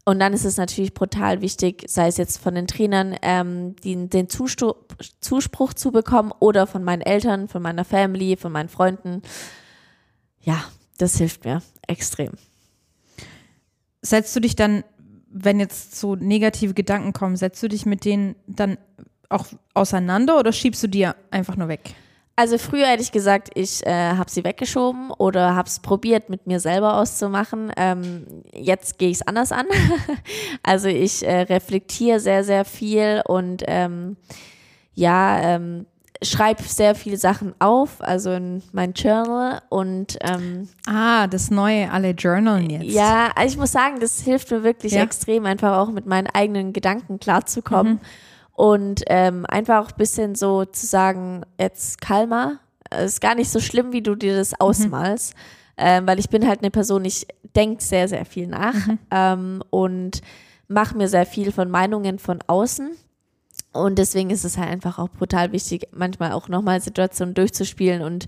Und 0.05 0.21
dann 0.21 0.33
ist 0.33 0.45
es 0.45 0.57
natürlich 0.57 0.95
brutal 0.95 1.41
wichtig, 1.41 1.85
sei 1.89 2.07
es 2.07 2.19
jetzt 2.19 2.39
von 2.39 2.55
den 2.55 2.69
Trainern, 2.69 3.17
ähm, 3.23 3.75
die, 3.83 4.09
den 4.09 4.29
Zustu 4.29 4.75
Zuspruch 5.21 5.75
zu 5.75 5.91
bekommen 5.91 6.33
oder 6.39 6.69
von 6.69 6.85
meinen 6.85 7.03
Eltern, 7.03 7.49
von 7.49 7.61
meiner 7.61 7.85
Family, 7.85 8.37
von 8.37 8.53
meinen 8.53 8.69
Freunden. 8.69 9.23
Ja, 10.41 10.63
das 10.99 11.19
hilft 11.19 11.45
mir 11.45 11.61
extrem. 11.89 12.33
Setzt 14.03 14.35
du 14.37 14.41
dich 14.41 14.57
dann, 14.57 14.85
wenn 15.31 15.61
jetzt 15.61 15.99
so 15.99 16.17
negative 16.17 16.75
Gedanken 16.75 17.13
kommen, 17.13 17.37
setzt 17.37 17.63
du 17.63 17.69
dich 17.69 17.87
mit 17.87 18.05
denen 18.05 18.35
dann 18.47 18.77
auch 19.29 19.47
auseinander 19.75 20.39
oder 20.39 20.53
schiebst 20.53 20.83
du 20.83 20.89
die 20.89 21.09
einfach 21.31 21.57
nur 21.57 21.69
weg? 21.69 21.95
Also 22.35 22.57
früher 22.57 22.87
hätte 22.87 23.03
ich 23.03 23.13
gesagt, 23.13 23.51
ich 23.55 23.85
äh, 23.87 23.91
habe 23.93 24.31
sie 24.31 24.43
weggeschoben 24.43 25.11
oder 25.11 25.55
habe 25.55 25.69
es 25.69 25.81
probiert, 25.81 26.31
mit 26.31 26.47
mir 26.47 26.61
selber 26.61 26.97
auszumachen. 26.97 27.71
Ähm, 27.77 28.43
jetzt 28.55 28.99
gehe 28.99 29.11
ich 29.11 29.19
es 29.19 29.27
anders 29.27 29.53
an. 29.53 29.67
also 30.63 30.89
ich 30.89 31.27
äh, 31.27 31.43
reflektiere 31.43 32.21
sehr, 32.21 32.43
sehr 32.43 32.65
viel 32.65 33.23
und 33.27 33.63
ähm, 33.67 34.17
ja, 34.95 35.57
ähm, 35.57 35.87
schreibe 36.23 36.63
sehr 36.63 36.95
viele 36.95 37.17
Sachen 37.17 37.55
auf, 37.59 38.01
also 38.01 38.31
in 38.33 38.63
mein 38.73 38.93
Journal 38.93 39.61
und 39.69 40.19
ähm, 40.21 40.69
Ah, 40.87 41.27
das 41.27 41.51
neue, 41.51 41.91
alle 41.91 42.11
journalen 42.11 42.71
jetzt. 42.71 42.85
ja, 42.85 43.31
also 43.35 43.53
ich 43.53 43.59
muss 43.59 43.73
sagen, 43.73 44.01
das 44.01 44.21
hilft 44.21 44.51
mir 44.51 44.63
wirklich 44.63 44.93
Ja. 44.93 45.03
extrem, 45.03 45.47
einfach 45.47 45.77
auch 45.79 45.91
mit 45.91 46.07
meinen 46.07 46.27
eigenen 46.29 46.73
Gedanken 46.73 47.19
klarzukommen. 47.21 48.01
Und 48.55 49.03
ähm, 49.07 49.47
einfach 49.47 49.83
auch 49.83 49.91
ein 49.91 49.97
bisschen 49.97 50.35
so 50.35 50.65
zu 50.67 50.87
sagen, 50.87 51.43
jetzt 51.59 52.01
kalmer, 52.03 52.59
es 52.91 53.13
ist 53.15 53.21
gar 53.23 53.35
nicht 53.35 53.51
so 53.51 53.61
schlimm, 53.61 53.93
wie 53.93 54.03
du 54.03 54.15
dir 54.15 54.37
das 54.37 54.59
ausmalst. 54.61 55.35
Ähm, 55.79 56.07
weil 56.07 56.19
ich 56.19 56.29
bin 56.29 56.47
halt 56.47 56.61
eine 56.61 56.71
Person, 56.71 57.05
ich 57.07 57.27
denke 57.57 57.83
sehr, 57.83 58.07
sehr 58.09 58.27
viel 58.27 58.47
nach 58.47 58.75
ähm, 59.11 59.63
und 59.71 60.21
mache 60.69 60.97
mir 60.97 61.09
sehr 61.09 61.25
viel 61.25 61.51
von 61.51 61.71
Meinungen 61.71 62.19
von 62.19 62.41
außen. 62.47 62.91
Und 63.73 63.99
deswegen 63.99 64.31
ist 64.31 64.45
es 64.45 64.59
halt 64.59 64.69
einfach 64.69 64.99
auch 64.99 65.09
brutal 65.09 65.53
wichtig, 65.53 65.89
manchmal 65.93 66.33
auch 66.33 66.49
nochmal 66.49 66.81
Situationen 66.81 67.35
durchzuspielen 67.35 68.03
und 68.03 68.27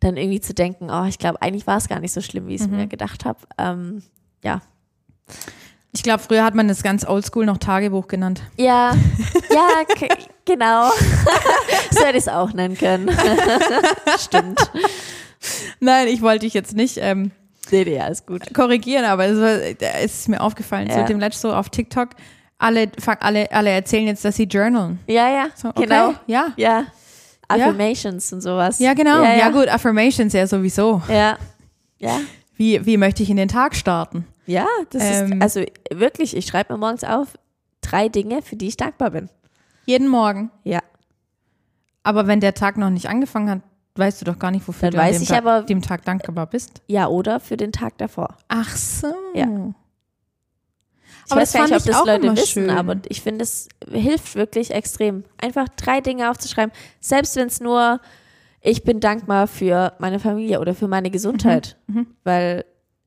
dann 0.00 0.16
irgendwie 0.16 0.40
zu 0.40 0.54
denken, 0.54 0.88
oh, 0.90 1.04
ich 1.04 1.18
glaube, 1.18 1.40
eigentlich 1.42 1.66
war 1.66 1.78
es 1.78 1.88
gar 1.88 2.00
nicht 2.00 2.12
so 2.12 2.20
schlimm, 2.20 2.46
wie 2.46 2.54
ich 2.54 2.60
es 2.60 2.68
mir 2.68 2.86
gedacht 2.86 3.24
habe. 3.24 3.38
Ähm, 3.58 4.02
ja. 4.42 4.60
Ich 5.92 6.02
glaube, 6.02 6.22
früher 6.22 6.44
hat 6.44 6.54
man 6.54 6.68
das 6.68 6.82
ganz 6.82 7.06
oldschool 7.06 7.46
noch 7.46 7.58
Tagebuch 7.58 8.08
genannt. 8.08 8.42
Ja, 8.56 8.94
ja, 9.50 9.84
genau. 10.44 10.90
so 11.90 12.00
hätte 12.00 12.18
ich 12.18 12.24
es 12.24 12.28
auch 12.28 12.52
nennen 12.52 12.76
können. 12.76 13.10
Stimmt. 14.18 14.60
Nein, 15.80 16.08
ich 16.08 16.20
wollte 16.20 16.40
dich 16.40 16.54
jetzt 16.54 16.74
nicht 16.74 16.98
ähm, 17.00 17.30
Nee, 17.70 17.84
nee, 17.84 18.00
alles 18.00 18.26
gut. 18.26 18.52
korrigieren, 18.52 19.04
aber 19.04 19.26
es, 19.26 19.38
war, 19.38 19.94
es 20.02 20.20
ist 20.20 20.28
mir 20.28 20.40
aufgefallen. 20.40 20.88
Ja. 20.88 21.00
So 21.00 21.06
dem 21.06 21.20
letzten 21.20 21.48
so 21.48 21.54
auf 21.54 21.70
TikTok, 21.70 22.10
alle, 22.64 22.90
fuck, 22.98 23.18
alle, 23.20 23.50
alle 23.52 23.70
erzählen 23.70 24.06
jetzt, 24.06 24.24
dass 24.24 24.36
sie 24.36 24.44
journalen. 24.44 24.98
Ja, 25.06 25.28
ja, 25.28 25.46
So, 25.54 25.68
okay, 25.68 25.82
genau. 25.82 26.14
Ja. 26.26 26.48
Ja. 26.56 26.84
Affirmations 27.48 28.32
und 28.32 28.40
sowas. 28.40 28.78
Ja, 28.78 28.94
genau. 28.94 29.22
Ja, 29.22 29.32
Ja, 29.32 29.38
ja. 29.38 29.48
gut, 29.50 29.68
Affirmations 29.68 30.32
ja 30.32 30.46
sowieso. 30.46 31.02
Ja. 31.08 31.36
Ja. 31.98 32.20
Wie, 32.56 32.84
wie 32.86 32.96
möchte 32.96 33.22
ich 33.22 33.30
in 33.30 33.36
den 33.36 33.48
Tag 33.48 33.74
starten? 33.76 34.26
Ja, 34.46 34.66
das 34.90 35.02
Ähm. 35.02 35.32
ist, 35.34 35.42
also 35.42 35.62
wirklich, 35.92 36.36
ich 36.36 36.46
schreibe 36.46 36.72
mir 36.74 36.78
morgens 36.78 37.04
auf, 37.04 37.28
drei 37.80 38.08
Dinge, 38.08 38.42
für 38.42 38.56
die 38.56 38.68
ich 38.68 38.76
dankbar 38.76 39.10
bin. 39.10 39.28
Jeden 39.86 40.08
Morgen. 40.08 40.50
Ja. 40.64 40.80
Aber 42.02 42.26
wenn 42.26 42.40
der 42.40 42.54
Tag 42.54 42.76
noch 42.76 42.90
nicht 42.90 43.08
angefangen 43.08 43.50
hat, 43.50 43.60
weißt 43.96 44.20
du 44.20 44.24
doch 44.24 44.38
gar 44.38 44.50
nicht, 44.50 44.66
wofür 44.66 44.90
Dann 44.90 45.00
du 45.00 45.06
an 45.06 45.12
dem, 45.20 45.26
Tag, 45.26 45.38
aber- 45.38 45.62
dem 45.62 45.82
Tag 45.82 46.04
dankbar 46.04 46.46
bist. 46.46 46.82
Ja, 46.86 47.06
oder 47.08 47.40
für 47.40 47.56
den 47.56 47.72
Tag 47.72 47.96
davor. 47.98 48.36
Ach 48.48 48.74
so. 48.76 49.12
Ja. 49.34 49.46
Ich 51.26 51.32
Aber 51.32 51.40
weiß 51.40 51.52
das 51.52 51.58
gar 51.60 51.64
nicht, 51.68 51.74
ob 51.74 51.78
ich 51.80 51.92
das 51.96 52.04
Leute 52.06 52.32
wissen, 52.36 52.64
schön. 52.66 52.70
aber 52.70 52.96
ich 53.08 53.22
finde, 53.22 53.42
es 53.44 53.68
hilft 53.90 54.34
wirklich 54.34 54.70
extrem. 54.72 55.24
Einfach 55.40 55.68
drei 55.70 56.00
Dinge 56.00 56.30
aufzuschreiben. 56.30 56.72
Selbst 57.00 57.36
wenn 57.36 57.46
es 57.46 57.60
nur, 57.60 58.00
ich 58.60 58.82
bin 58.84 59.00
dankbar 59.00 59.46
für 59.46 59.92
meine 59.98 60.20
Familie 60.20 60.60
oder 60.60 60.74
für 60.74 60.88
meine 60.88 61.10
Gesundheit. 61.10 61.76
Mhm. 61.86 62.06
Weil 62.24 62.64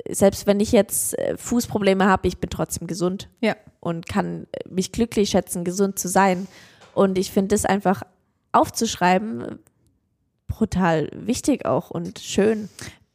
selbst 0.09 0.47
wenn 0.47 0.59
ich 0.59 0.71
jetzt 0.71 1.17
äh, 1.19 1.37
Fußprobleme 1.37 2.05
habe, 2.05 2.27
ich 2.27 2.37
bin 2.39 2.49
trotzdem 2.49 2.87
gesund 2.87 3.29
Ja. 3.41 3.55
und 3.79 4.07
kann 4.07 4.47
äh, 4.51 4.67
mich 4.69 4.91
glücklich 4.91 5.29
schätzen, 5.29 5.63
gesund 5.63 5.99
zu 5.99 6.07
sein. 6.07 6.47
Und 6.93 7.17
ich 7.17 7.31
finde 7.31 7.49
das 7.55 7.65
einfach 7.65 8.03
aufzuschreiben 8.51 9.41
äh, 9.41 9.55
brutal 10.47 11.09
wichtig 11.13 11.65
auch 11.65 11.89
und 11.91 12.19
schön. 12.19 12.69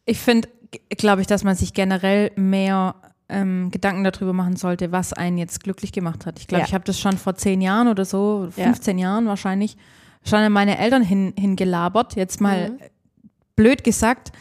Ich 0.05 0.18
finde, 0.18 0.48
glaube 0.90 1.20
ich, 1.22 1.26
dass 1.26 1.44
man 1.44 1.57
sich 1.57 1.72
generell 1.72 2.30
mehr 2.36 2.94
ähm, 3.29 3.70
Gedanken 3.70 4.05
darüber 4.05 4.33
machen 4.33 4.57
sollte, 4.57 4.93
was 4.93 5.12
einen 5.12 5.39
jetzt 5.39 5.62
glücklich 5.62 5.93
gemacht 5.93 6.27
hat. 6.27 6.39
Ich 6.39 6.47
glaube, 6.47 6.62
Ja. 6.62 6.66
ich 6.68 6.75
habe 6.75 6.85
das 6.85 6.99
schon 7.01 7.16
vor 7.16 7.35
zehn 7.35 7.61
Jahren 7.61 7.89
oder 7.89 8.05
so, 8.05 8.49
Ja. 8.57 8.64
15 8.64 8.99
Jahren 8.99 9.27
wahrscheinlich, 9.27 9.77
schon 10.25 10.39
an 10.41 10.53
meine 10.53 10.79
Eltern 10.79 11.03
hin, 11.03 11.33
hingelabert, 11.39 12.14
jetzt 12.16 12.41
mal 12.41 12.70
Mhm. 12.70 12.79
blöd 13.57 13.85
gesagt. 13.85 14.33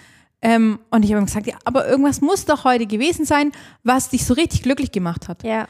Ähm, 0.44 0.80
und 0.90 1.06
ich 1.06 1.14
habe 1.14 1.24
gesagt, 1.24 1.46
ja, 1.46 1.56
aber 1.66 1.88
irgendwas 1.88 2.20
muss 2.20 2.46
doch 2.46 2.64
heute 2.64 2.88
gewesen 2.88 3.26
sein, 3.26 3.52
was 3.84 4.10
dich 4.10 4.26
so 4.26 4.34
richtig 4.34 4.64
glücklich 4.64 4.92
gemacht 4.92 5.28
hat. 5.28 5.44
Ja. 5.44 5.68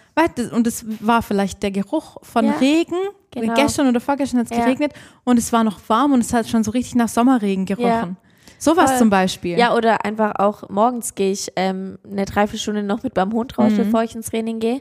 Und 0.54 0.66
es 0.66 0.86
war 1.06 1.22
vielleicht 1.22 1.62
der 1.62 1.72
Geruch 1.72 2.18
von 2.24 2.46
Ja, 2.46 2.54
Regen. 2.54 2.96
genau. 3.32 3.54
Gestern 3.54 3.88
oder 3.90 4.00
vorgestern 4.00 4.40
hat 4.40 4.50
es 4.50 4.58
Ja. 4.58 4.64
geregnet 4.64 4.94
und 5.26 5.38
es 5.38 5.52
war 5.52 5.66
noch 5.66 5.80
warm 5.90 6.14
und 6.14 6.22
es 6.22 6.32
hat 6.34 6.48
schon 6.48 6.64
so 6.64 6.72
richtig 6.72 6.96
nach 6.96 7.10
Sommerregen 7.10 7.66
gerochen. 7.66 8.16
Sowas 8.64 8.98
zum 9.00 9.10
Beispiel. 9.10 9.58
Ja, 9.58 9.74
oder 9.76 10.06
einfach 10.06 10.34
auch 10.40 10.70
morgens 10.70 11.16
gehe 11.16 11.32
ich 11.32 11.52
ähm, 11.56 11.98
eine 12.10 12.26
Dreiviertelstunde 12.26 12.84
noch 12.84 13.02
mit 13.04 13.16
meinem 13.16 13.34
Hund 13.34 13.58
raus, 13.58 13.72
Mhm. 13.74 13.78
bevor 13.78 14.04
ich 14.04 14.16
ins 14.16 14.30
Training 14.30 14.60
gehe. 14.60 14.80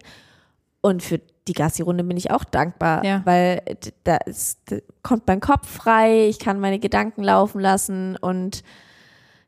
Und 0.82 1.02
für 1.02 1.20
die 1.48 1.52
Gassi-Runde 1.54 2.04
bin 2.04 2.16
ich 2.16 2.30
auch 2.30 2.44
dankbar, 2.44 3.04
Ja. 3.04 3.22
weil 3.24 3.62
da, 4.04 4.16
ist, 4.18 4.60
da 4.66 4.76
kommt 5.02 5.26
mein 5.26 5.40
Kopf 5.40 5.66
frei, 5.68 6.28
ich 6.28 6.38
kann 6.38 6.60
meine 6.60 6.78
Gedanken 6.78 7.22
laufen 7.22 7.60
lassen 7.60 8.16
und 8.16 8.62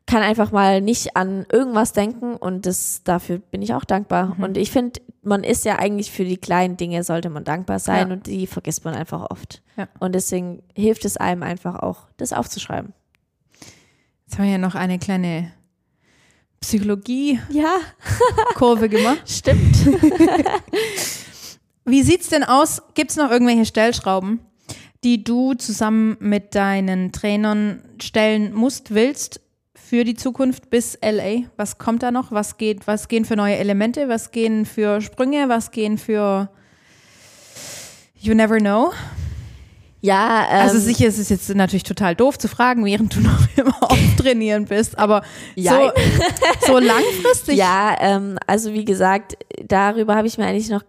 kann 0.05 0.21
einfach 0.21 0.51
mal 0.51 0.81
nicht 0.81 1.15
an 1.15 1.45
irgendwas 1.51 1.93
denken 1.93 2.35
und 2.35 2.65
das 2.65 3.03
dafür 3.05 3.37
bin 3.37 3.61
ich 3.61 3.73
auch 3.73 3.85
dankbar. 3.85 4.35
Mhm. 4.35 4.43
Und 4.43 4.57
ich 4.57 4.69
finde, 4.69 4.99
man 5.21 5.43
ist 5.45 5.63
ja 5.63 5.77
eigentlich 5.79 6.11
für 6.11 6.25
die 6.25 6.35
kleinen 6.37 6.75
Dinge 6.75 7.03
sollte 7.03 7.29
man 7.29 7.45
dankbar 7.45 7.79
sein 7.79 8.07
Ja. 8.09 8.13
und 8.15 8.27
die 8.27 8.45
vergisst 8.47 8.83
man 8.83 8.95
einfach 8.95 9.29
oft. 9.29 9.61
Ja. 9.77 9.87
Und 9.99 10.13
deswegen 10.13 10.61
hilft 10.75 11.05
es 11.05 11.15
einem 11.17 11.41
einfach 11.43 11.75
auch, 11.79 12.07
das 12.17 12.33
aufzuschreiben. 12.33 12.91
Jetzt 14.33 14.39
haben 14.39 14.45
wir 14.45 14.51
ja 14.53 14.57
noch 14.57 14.73
eine 14.73 14.97
kleine 14.97 15.51
Psychologie-Kurve 16.59 17.37
Ja, 17.51 18.87
gemacht. 18.97 19.29
stimmt. 19.29 19.75
Wie 21.85 22.01
sieht's 22.01 22.29
denn 22.29 22.43
aus? 22.43 22.81
Gibt's 22.95 23.15
noch 23.15 23.29
irgendwelche 23.29 23.67
Stellschrauben, 23.67 24.39
die 25.03 25.23
du 25.23 25.53
zusammen 25.53 26.17
mit 26.19 26.55
deinen 26.55 27.11
Trainern 27.11 27.83
stellen 28.01 28.55
musst, 28.55 28.95
willst 28.95 29.39
für 29.75 30.03
die 30.03 30.15
Zukunft 30.15 30.71
bis 30.71 30.97
LA? 31.03 31.43
Was 31.55 31.77
kommt 31.77 32.01
da 32.01 32.09
noch? 32.09 32.31
Was 32.31 32.57
geht, 32.57 32.87
was 32.87 33.09
gehen 33.09 33.25
für 33.25 33.35
neue 33.35 33.57
Elemente? 33.57 34.09
Was 34.09 34.31
gehen 34.31 34.65
für 34.65 34.99
Sprünge? 35.01 35.47
Was 35.47 35.69
gehen 35.69 35.99
für 35.99 36.49
You 38.19 38.33
never 38.33 38.57
know? 38.57 38.93
Ja, 40.05 40.47
ähm, 40.51 40.59
Also 40.59 40.79
sicher 40.79 41.07
ist 41.07 41.17
es 41.17 41.29
jetzt 41.29 41.47
natürlich 41.55 41.83
total 41.83 42.13
doof 42.13 42.37
zu 42.37 42.49
fragen, 42.49 42.83
während 42.83 43.15
du 43.15 43.21
noch 43.21 43.47
immer 43.55 43.81
auf 43.81 43.97
Trainieren 44.17 44.65
bist, 44.65 44.99
aber 44.99 45.23
Ja. 45.55 45.91
so, 46.61 46.67
so 46.73 46.77
langfristig. 46.79 47.55
Ja, 47.57 47.95
ähm, 47.99 48.37
also 48.45 48.73
wie 48.73 48.83
gesagt, 48.85 49.37
darüber 49.65 50.15
habe 50.15 50.27
ich 50.27 50.37
mir 50.37 50.45
eigentlich 50.45 50.69
noch 50.69 50.83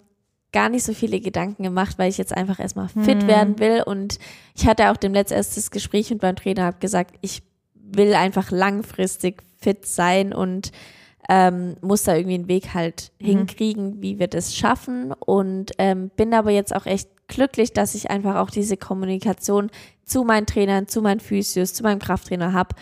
gar 0.53 0.69
nicht 0.69 0.85
so 0.85 0.95
viele 0.95 1.21
Gedanken 1.21 1.63
gemacht, 1.63 1.97
weil 1.99 2.11
ich 2.11 2.19
jetzt 2.19 2.37
einfach 2.37 2.59
erstmal 2.59 2.89
fit 2.89 3.23
Mhm. 3.23 3.27
werden 3.29 3.59
will. 3.61 3.83
Und 3.87 4.19
ich 4.57 4.67
hatte 4.67 4.91
auch 4.91 4.97
dem 4.97 5.15
letztes 5.15 5.71
Gespräch 5.71 6.11
mit 6.11 6.21
meinem 6.23 6.37
Trainer, 6.37 6.65
habe 6.65 6.79
gesagt, 6.81 7.15
ich 7.23 7.43
will 7.75 8.15
einfach 8.15 8.51
langfristig 8.51 9.43
fit 9.61 9.87
sein 9.87 10.33
und 10.33 10.73
ähm, 11.29 11.77
muss 11.81 12.03
da 12.03 12.15
irgendwie 12.17 12.35
einen 12.35 12.49
Weg 12.49 12.75
halt 12.75 13.13
Mhm. 13.21 13.25
hinkriegen, 13.27 14.03
wie 14.03 14.19
wir 14.19 14.27
das 14.29 14.55
schaffen. 14.57 15.13
Und 15.13 15.73
ähm, 15.79 16.11
bin 16.17 16.35
aber 16.35 16.51
jetzt 16.51 16.75
auch 16.75 16.87
echt 16.87 17.09
glücklich, 17.29 17.73
dass 17.73 17.95
ich 17.95 18.11
einfach 18.11 18.37
auch 18.37 18.51
diese 18.51 18.77
Kommunikation 18.77 19.71
zu 20.05 20.25
meinen 20.25 20.47
Trainern, 20.47 20.89
zu 20.89 21.03
meinen 21.03 21.21
Physios, 21.21 21.75
zu 21.75 21.83
meinem 21.83 21.99
Krafttrainer 21.99 22.53
habe. 22.53 22.75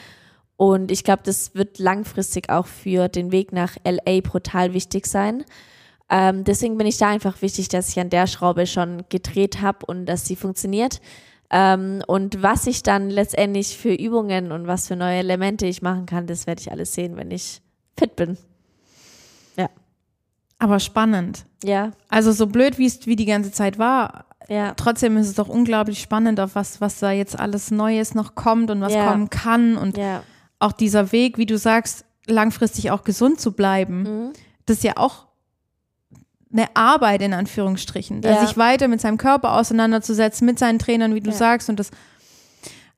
Und 0.57 0.91
ich 0.91 1.05
glaube, 1.05 1.23
das 1.25 1.55
wird 1.55 1.79
langfristig 1.79 2.51
auch 2.51 2.67
für 2.67 3.09
den 3.09 3.33
Weg 3.33 3.53
nach 3.53 3.77
LA 3.85 4.21
brutal 4.21 4.75
wichtig 4.75 5.07
sein. 5.07 5.45
Ähm, 6.11 6.45
deswegen 6.45 6.77
bin 6.77 6.87
ich 6.87 6.99
da 6.99 7.09
einfach 7.09 7.41
wichtig, 7.43 7.69
dass 7.69 7.89
ich 7.89 7.99
an 7.99 8.11
der 8.11 8.27
Schraube 8.27 8.67
schon 8.67 9.05
gedreht 9.09 9.63
habe 9.63 9.87
und 9.87 10.07
dass 10.07 10.27
sie 10.27 10.37
funktioniert. 10.37 11.01
Ähm, 11.51 12.03
und 12.07 12.43
was 12.43 12.67
ich 12.67 12.83
dann 12.83 13.11
letztendlich 13.11 13.77
für 13.77 13.95
Übungen 13.95 14.53
und 14.53 14.67
was 14.67 14.89
für 14.89 14.97
neue 14.97 15.19
Elemente 15.19 15.67
ich 15.67 15.83
machen 15.83 16.07
kann, 16.07 16.27
das 16.27 16.47
werde 16.47 16.61
ich 16.61 16.71
alles 16.71 16.93
sehen, 16.95 17.17
wenn 17.17 17.31
ich 17.31 17.61
fit 17.97 18.17
bin. 18.17 18.37
Aber 20.59 20.79
spannend. 20.79 21.45
Ja, 21.65 21.91
Also 22.09 22.31
so 22.31 22.47
blöd, 22.47 22.79
wie 22.79 22.87
es 22.87 23.07
wie 23.07 23.17
die 23.17 23.25
ganze 23.25 23.51
Zeit 23.51 23.79
war, 23.81 24.27
ja, 24.49 24.75
trotzdem 24.75 25.17
ist 25.17 25.29
es 25.29 25.35
doch 25.35 25.49
unglaublich 25.49 26.01
spannend, 26.01 26.41
auf 26.41 26.55
was, 26.55 26.81
was 26.81 26.99
da 26.99 27.11
jetzt 27.11 27.39
alles 27.39 27.71
Neues 27.71 28.15
noch 28.15 28.35
kommt 28.35 28.71
und 28.71 28.81
was 28.81 28.93
Ja. 28.95 29.09
kommen 29.11 29.31
kann. 29.31 29.77
Und 29.77 29.97
ja. 29.97 30.23
auch 30.59 30.73
dieser 30.73 31.13
Weg, 31.13 31.39
wie 31.39 31.47
du 31.47 31.59
sagst, 31.59 32.05
langfristig 32.27 32.91
auch 32.91 33.03
gesund 33.05 33.41
zu 33.41 33.53
bleiben, 33.53 34.03
Mhm. 34.03 34.33
das 34.67 34.79
ist 34.79 34.85
ja 34.85 34.93
auch 34.97 35.27
eine 36.53 36.67
Arbeit 36.77 37.23
in 37.23 37.33
Anführungsstrichen, 37.33 38.21
da 38.21 38.31
Ja. 38.33 38.47
sich 38.47 38.57
weiter 38.59 38.87
mit 38.89 39.01
seinem 39.01 39.17
Körper 39.19 39.55
auseinanderzusetzen, 39.57 40.45
mit 40.47 40.59
seinen 40.59 40.79
Trainern, 40.79 41.15
wie 41.15 41.21
du 41.21 41.33
sagst. 41.33 41.69
Und 41.71 41.81
das, 41.81 41.91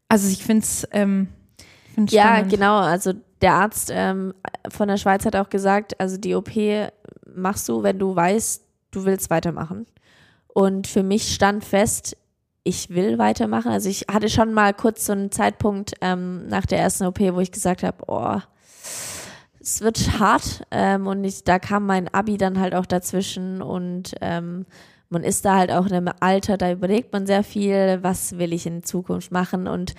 also 0.08 0.28
ich 0.28 0.42
finde 0.44 0.64
es 0.64 0.86
ähm, 0.90 1.28
find's 1.94 2.12
Ja, 2.12 2.24
spannend. 2.34 2.50
genau. 2.50 2.78
Also 2.80 3.12
der 3.40 3.54
Arzt 3.54 3.90
ähm, 3.94 4.34
von 4.70 4.88
der 4.88 4.96
Schweiz 4.96 5.24
hat 5.24 5.36
auch 5.36 5.50
gesagt, 5.50 5.98
also 6.00 6.16
die 6.16 6.34
OP 6.34 6.50
machst 7.34 7.68
du, 7.68 7.82
wenn 7.82 7.98
du 7.98 8.14
weißt, 8.16 8.62
du 8.90 9.04
willst 9.04 9.30
weitermachen. 9.30 9.86
Und 10.54 10.86
für 10.86 11.02
mich 11.02 11.34
stand 11.34 11.64
fest, 11.64 12.16
ich 12.62 12.88
will 12.88 13.18
weitermachen. 13.18 13.70
Also 13.70 13.90
ich 13.90 14.06
hatte 14.10 14.30
schon 14.30 14.54
mal 14.54 14.72
kurz 14.72 15.04
so 15.04 15.12
einen 15.12 15.30
Zeitpunkt 15.30 15.94
ähm, 16.00 16.46
nach 16.48 16.64
der 16.64 16.78
ersten 16.78 17.04
OP, 17.04 17.20
wo 17.20 17.40
ich 17.40 17.52
gesagt 17.52 17.82
habe, 17.82 17.98
oh, 18.06 18.38
es 19.60 19.82
wird 19.82 20.18
hart. 20.18 20.62
Ähm, 20.70 21.06
und 21.06 21.22
ich, 21.24 21.44
da 21.44 21.58
kam 21.58 21.84
mein 21.86 22.08
Abi 22.12 22.38
dann 22.38 22.58
halt 22.58 22.74
auch 22.74 22.86
dazwischen 22.86 23.60
und 23.60 24.14
ähm, 24.22 24.64
man 25.10 25.22
ist 25.22 25.44
da 25.44 25.56
halt 25.56 25.70
auch 25.70 25.86
in 25.86 25.92
einem 25.92 26.14
Alter, 26.20 26.56
da 26.56 26.72
überlegt 26.72 27.12
man 27.12 27.26
sehr 27.26 27.44
viel, 27.44 27.98
was 28.02 28.38
will 28.38 28.52
ich 28.52 28.66
in 28.66 28.82
Zukunft 28.82 29.30
machen 29.30 29.68
und 29.68 29.94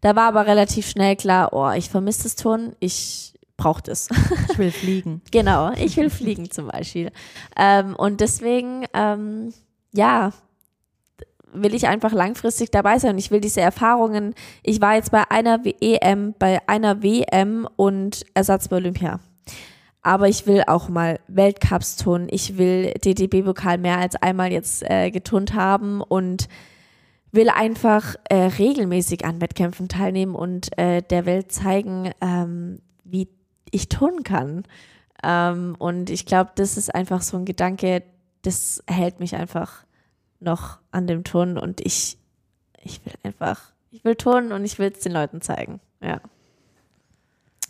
da 0.00 0.16
war 0.16 0.28
aber 0.28 0.46
relativ 0.46 0.88
schnell 0.88 1.16
klar, 1.16 1.52
oh, 1.52 1.70
ich 1.70 1.90
vermisse 1.90 2.24
das 2.24 2.36
Turnen, 2.36 2.74
ich 2.80 3.34
brauche 3.56 3.82
das. 3.82 4.08
Ich 4.50 4.58
will 4.58 4.70
fliegen. 4.70 5.20
genau, 5.30 5.72
ich 5.72 5.96
will 5.96 6.08
fliegen 6.08 6.50
zum 6.50 6.68
Beispiel. 6.68 7.10
Ähm, 7.56 7.94
und 7.94 8.20
deswegen, 8.20 8.86
ähm, 8.94 9.52
ja, 9.92 10.32
will 11.52 11.74
ich 11.74 11.88
einfach 11.88 12.12
langfristig 12.12 12.70
dabei 12.70 12.98
sein. 12.98 13.18
Ich 13.18 13.30
will 13.30 13.40
diese 13.40 13.60
Erfahrungen, 13.60 14.34
ich 14.62 14.80
war 14.80 14.94
jetzt 14.94 15.10
bei 15.10 15.30
einer 15.30 15.60
EM, 15.80 16.34
bei 16.38 16.60
einer 16.68 17.02
WM 17.02 17.68
und 17.76 18.24
Ersatz 18.34 18.68
bei 18.68 18.76
Olympia. 18.76 19.20
Aber 20.02 20.28
ich 20.28 20.46
will 20.46 20.62
auch 20.66 20.88
mal 20.88 21.20
Weltcups 21.28 21.96
tun. 21.96 22.28
Ich 22.30 22.56
will 22.56 22.94
DDB-Pokal 23.04 23.78
mehr 23.78 23.98
als 23.98 24.16
einmal 24.16 24.50
jetzt 24.50 24.88
äh, 24.88 25.10
geturnt 25.10 25.54
haben 25.54 26.00
und 26.00 26.48
will 27.32 27.50
einfach 27.50 28.16
äh, 28.28 28.46
regelmäßig 28.46 29.24
an 29.24 29.40
Wettkämpfen 29.40 29.88
teilnehmen 29.88 30.34
und 30.34 30.76
äh, 30.78 31.02
der 31.02 31.26
Welt 31.26 31.52
zeigen, 31.52 32.10
ähm, 32.20 32.80
wie 33.04 33.28
ich 33.70 33.88
turnen 33.88 34.24
kann. 34.24 34.64
Ähm, 35.22 35.76
und 35.78 36.10
ich 36.10 36.26
glaube, 36.26 36.52
das 36.54 36.76
ist 36.76 36.94
einfach 36.94 37.20
so 37.22 37.36
ein 37.36 37.44
Gedanke, 37.44 38.02
das 38.42 38.82
hält 38.86 39.20
mich 39.20 39.34
einfach 39.34 39.84
noch 40.40 40.78
an 40.90 41.06
dem 41.06 41.24
Turnen 41.24 41.58
und 41.58 41.80
ich, 41.80 42.16
ich 42.82 43.04
will 43.04 43.12
einfach, 43.22 43.72
ich 43.90 44.04
will 44.04 44.16
turnen 44.16 44.52
und 44.52 44.64
ich 44.64 44.78
will 44.78 44.90
es 44.94 45.00
den 45.00 45.12
Leuten 45.12 45.40
zeigen. 45.40 45.80
Ja, 46.00 46.20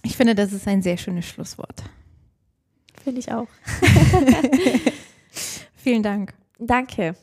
Ich 0.02 0.16
finde, 0.16 0.34
das 0.34 0.52
ist 0.52 0.68
ein 0.68 0.82
sehr 0.82 0.96
schönes 0.96 1.26
Schlusswort. 1.26 1.82
finde 3.02 3.20
ich 3.20 3.32
auch. 3.32 3.48
Vielen 5.76 6.02
Dank. 6.02 6.34
Danke. 6.58 7.16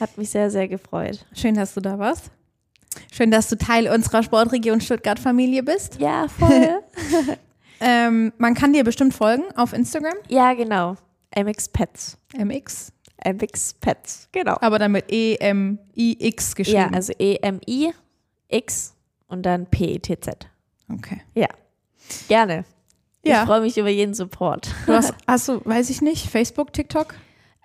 Hat 0.00 0.16
mich 0.18 0.30
sehr, 0.30 0.50
sehr 0.50 0.66
gefreut. 0.68 1.24
Schön, 1.34 1.54
dass 1.54 1.74
du 1.74 1.80
da 1.80 1.98
warst. 1.98 2.30
Schön, 3.12 3.30
dass 3.30 3.48
du 3.48 3.56
Teil 3.56 3.88
unserer 3.88 4.22
Sportregion 4.22 4.80
Stuttgart-Familie 4.80 5.62
bist. 5.62 6.00
Ja, 6.00 6.28
voll. 6.28 6.80
Ähm, 7.84 8.32
man 8.38 8.54
kann 8.54 8.72
dir 8.72 8.84
bestimmt 8.84 9.12
folgen 9.12 9.42
auf 9.56 9.72
Instagram, 9.72 10.14
ja, 10.28 10.54
genau. 10.54 10.94
MX 11.36 11.68
Pets. 11.68 12.18
MX. 12.36 12.92
MX 13.24 13.74
Pets, 13.74 14.28
genau. 14.32 14.56
Aber 14.60 14.78
dann 14.78 14.92
mit 14.92 15.10
E-M-I-X 15.10 16.54
geschrieben. 16.54 16.78
Ja, 16.78 16.90
also 16.92 17.12
E-M-I-X 17.18 18.94
und 19.28 19.42
dann 19.42 19.66
P-E-T-Z. 19.66 20.48
okay. 20.92 21.20
Ja, 21.34 21.48
gerne. 22.28 22.64
Ja. 23.24 23.42
Ich 23.42 23.46
freue 23.46 23.60
mich 23.60 23.78
über 23.78 23.88
jeden 23.88 24.14
Support. 24.14 24.68
Du 24.86 24.92
hast, 24.92 25.14
hast 25.28 25.48
du, 25.48 25.60
weiß 25.64 25.90
ich 25.90 26.02
nicht, 26.02 26.28
Facebook, 26.28 26.72
TikTok? 26.72 27.14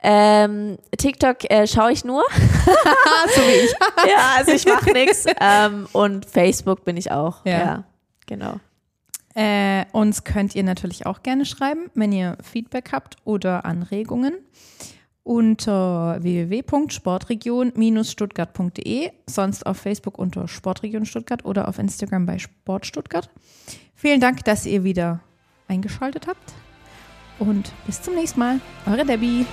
Ähm, 0.03 0.77
TikTok 0.95 1.49
äh, 1.49 1.65
schaue 1.65 1.91
ich 1.91 2.05
nur. 2.05 2.23
so 3.35 3.41
wie 3.41 3.65
ich. 3.65 3.71
ja, 4.07 4.35
also 4.37 4.51
ich 4.51 4.65
mache 4.65 4.91
nichts. 4.91 5.25
Ähm, 5.41 5.87
und 5.91 6.25
Facebook 6.25 6.85
bin 6.85 6.97
ich 6.97 7.11
auch. 7.11 7.43
Ja. 7.45 7.51
Ja, 7.51 7.83
genau. 8.27 8.59
Äh, 9.37 9.85
uns 9.91 10.23
könnt 10.23 10.55
ihr 10.55 10.63
natürlich 10.63 11.05
auch 11.05 11.21
gerne 11.21 11.45
schreiben, 11.45 11.91
wenn 11.93 12.11
ihr 12.11 12.39
Feedback 12.41 12.91
habt 12.91 13.17
oder 13.23 13.65
Anregungen 13.65 14.33
unter 15.21 16.17
www.sportregion-stuttgart.de, 16.23 19.11
sonst 19.27 19.67
auf 19.67 19.77
Facebook 19.77 20.17
unter 20.17 20.47
Sportregion 20.47 21.05
Stuttgart 21.05 21.45
oder 21.45 21.67
auf 21.67 21.77
Instagram 21.77 22.25
bei 22.25 22.39
Sport 22.39 22.87
Stuttgart. 22.87 23.29
Vielen 23.93 24.21
Dank, 24.21 24.43
dass 24.43 24.65
ihr 24.65 24.83
wieder 24.83 25.19
eingeschaltet 25.67 26.25
habt 26.25 26.55
und 27.37 27.71
bis 27.85 28.01
zum 28.01 28.15
nächsten 28.15 28.39
Mal. 28.39 28.59
Eure 28.87 29.05
Debbie. 29.05 29.45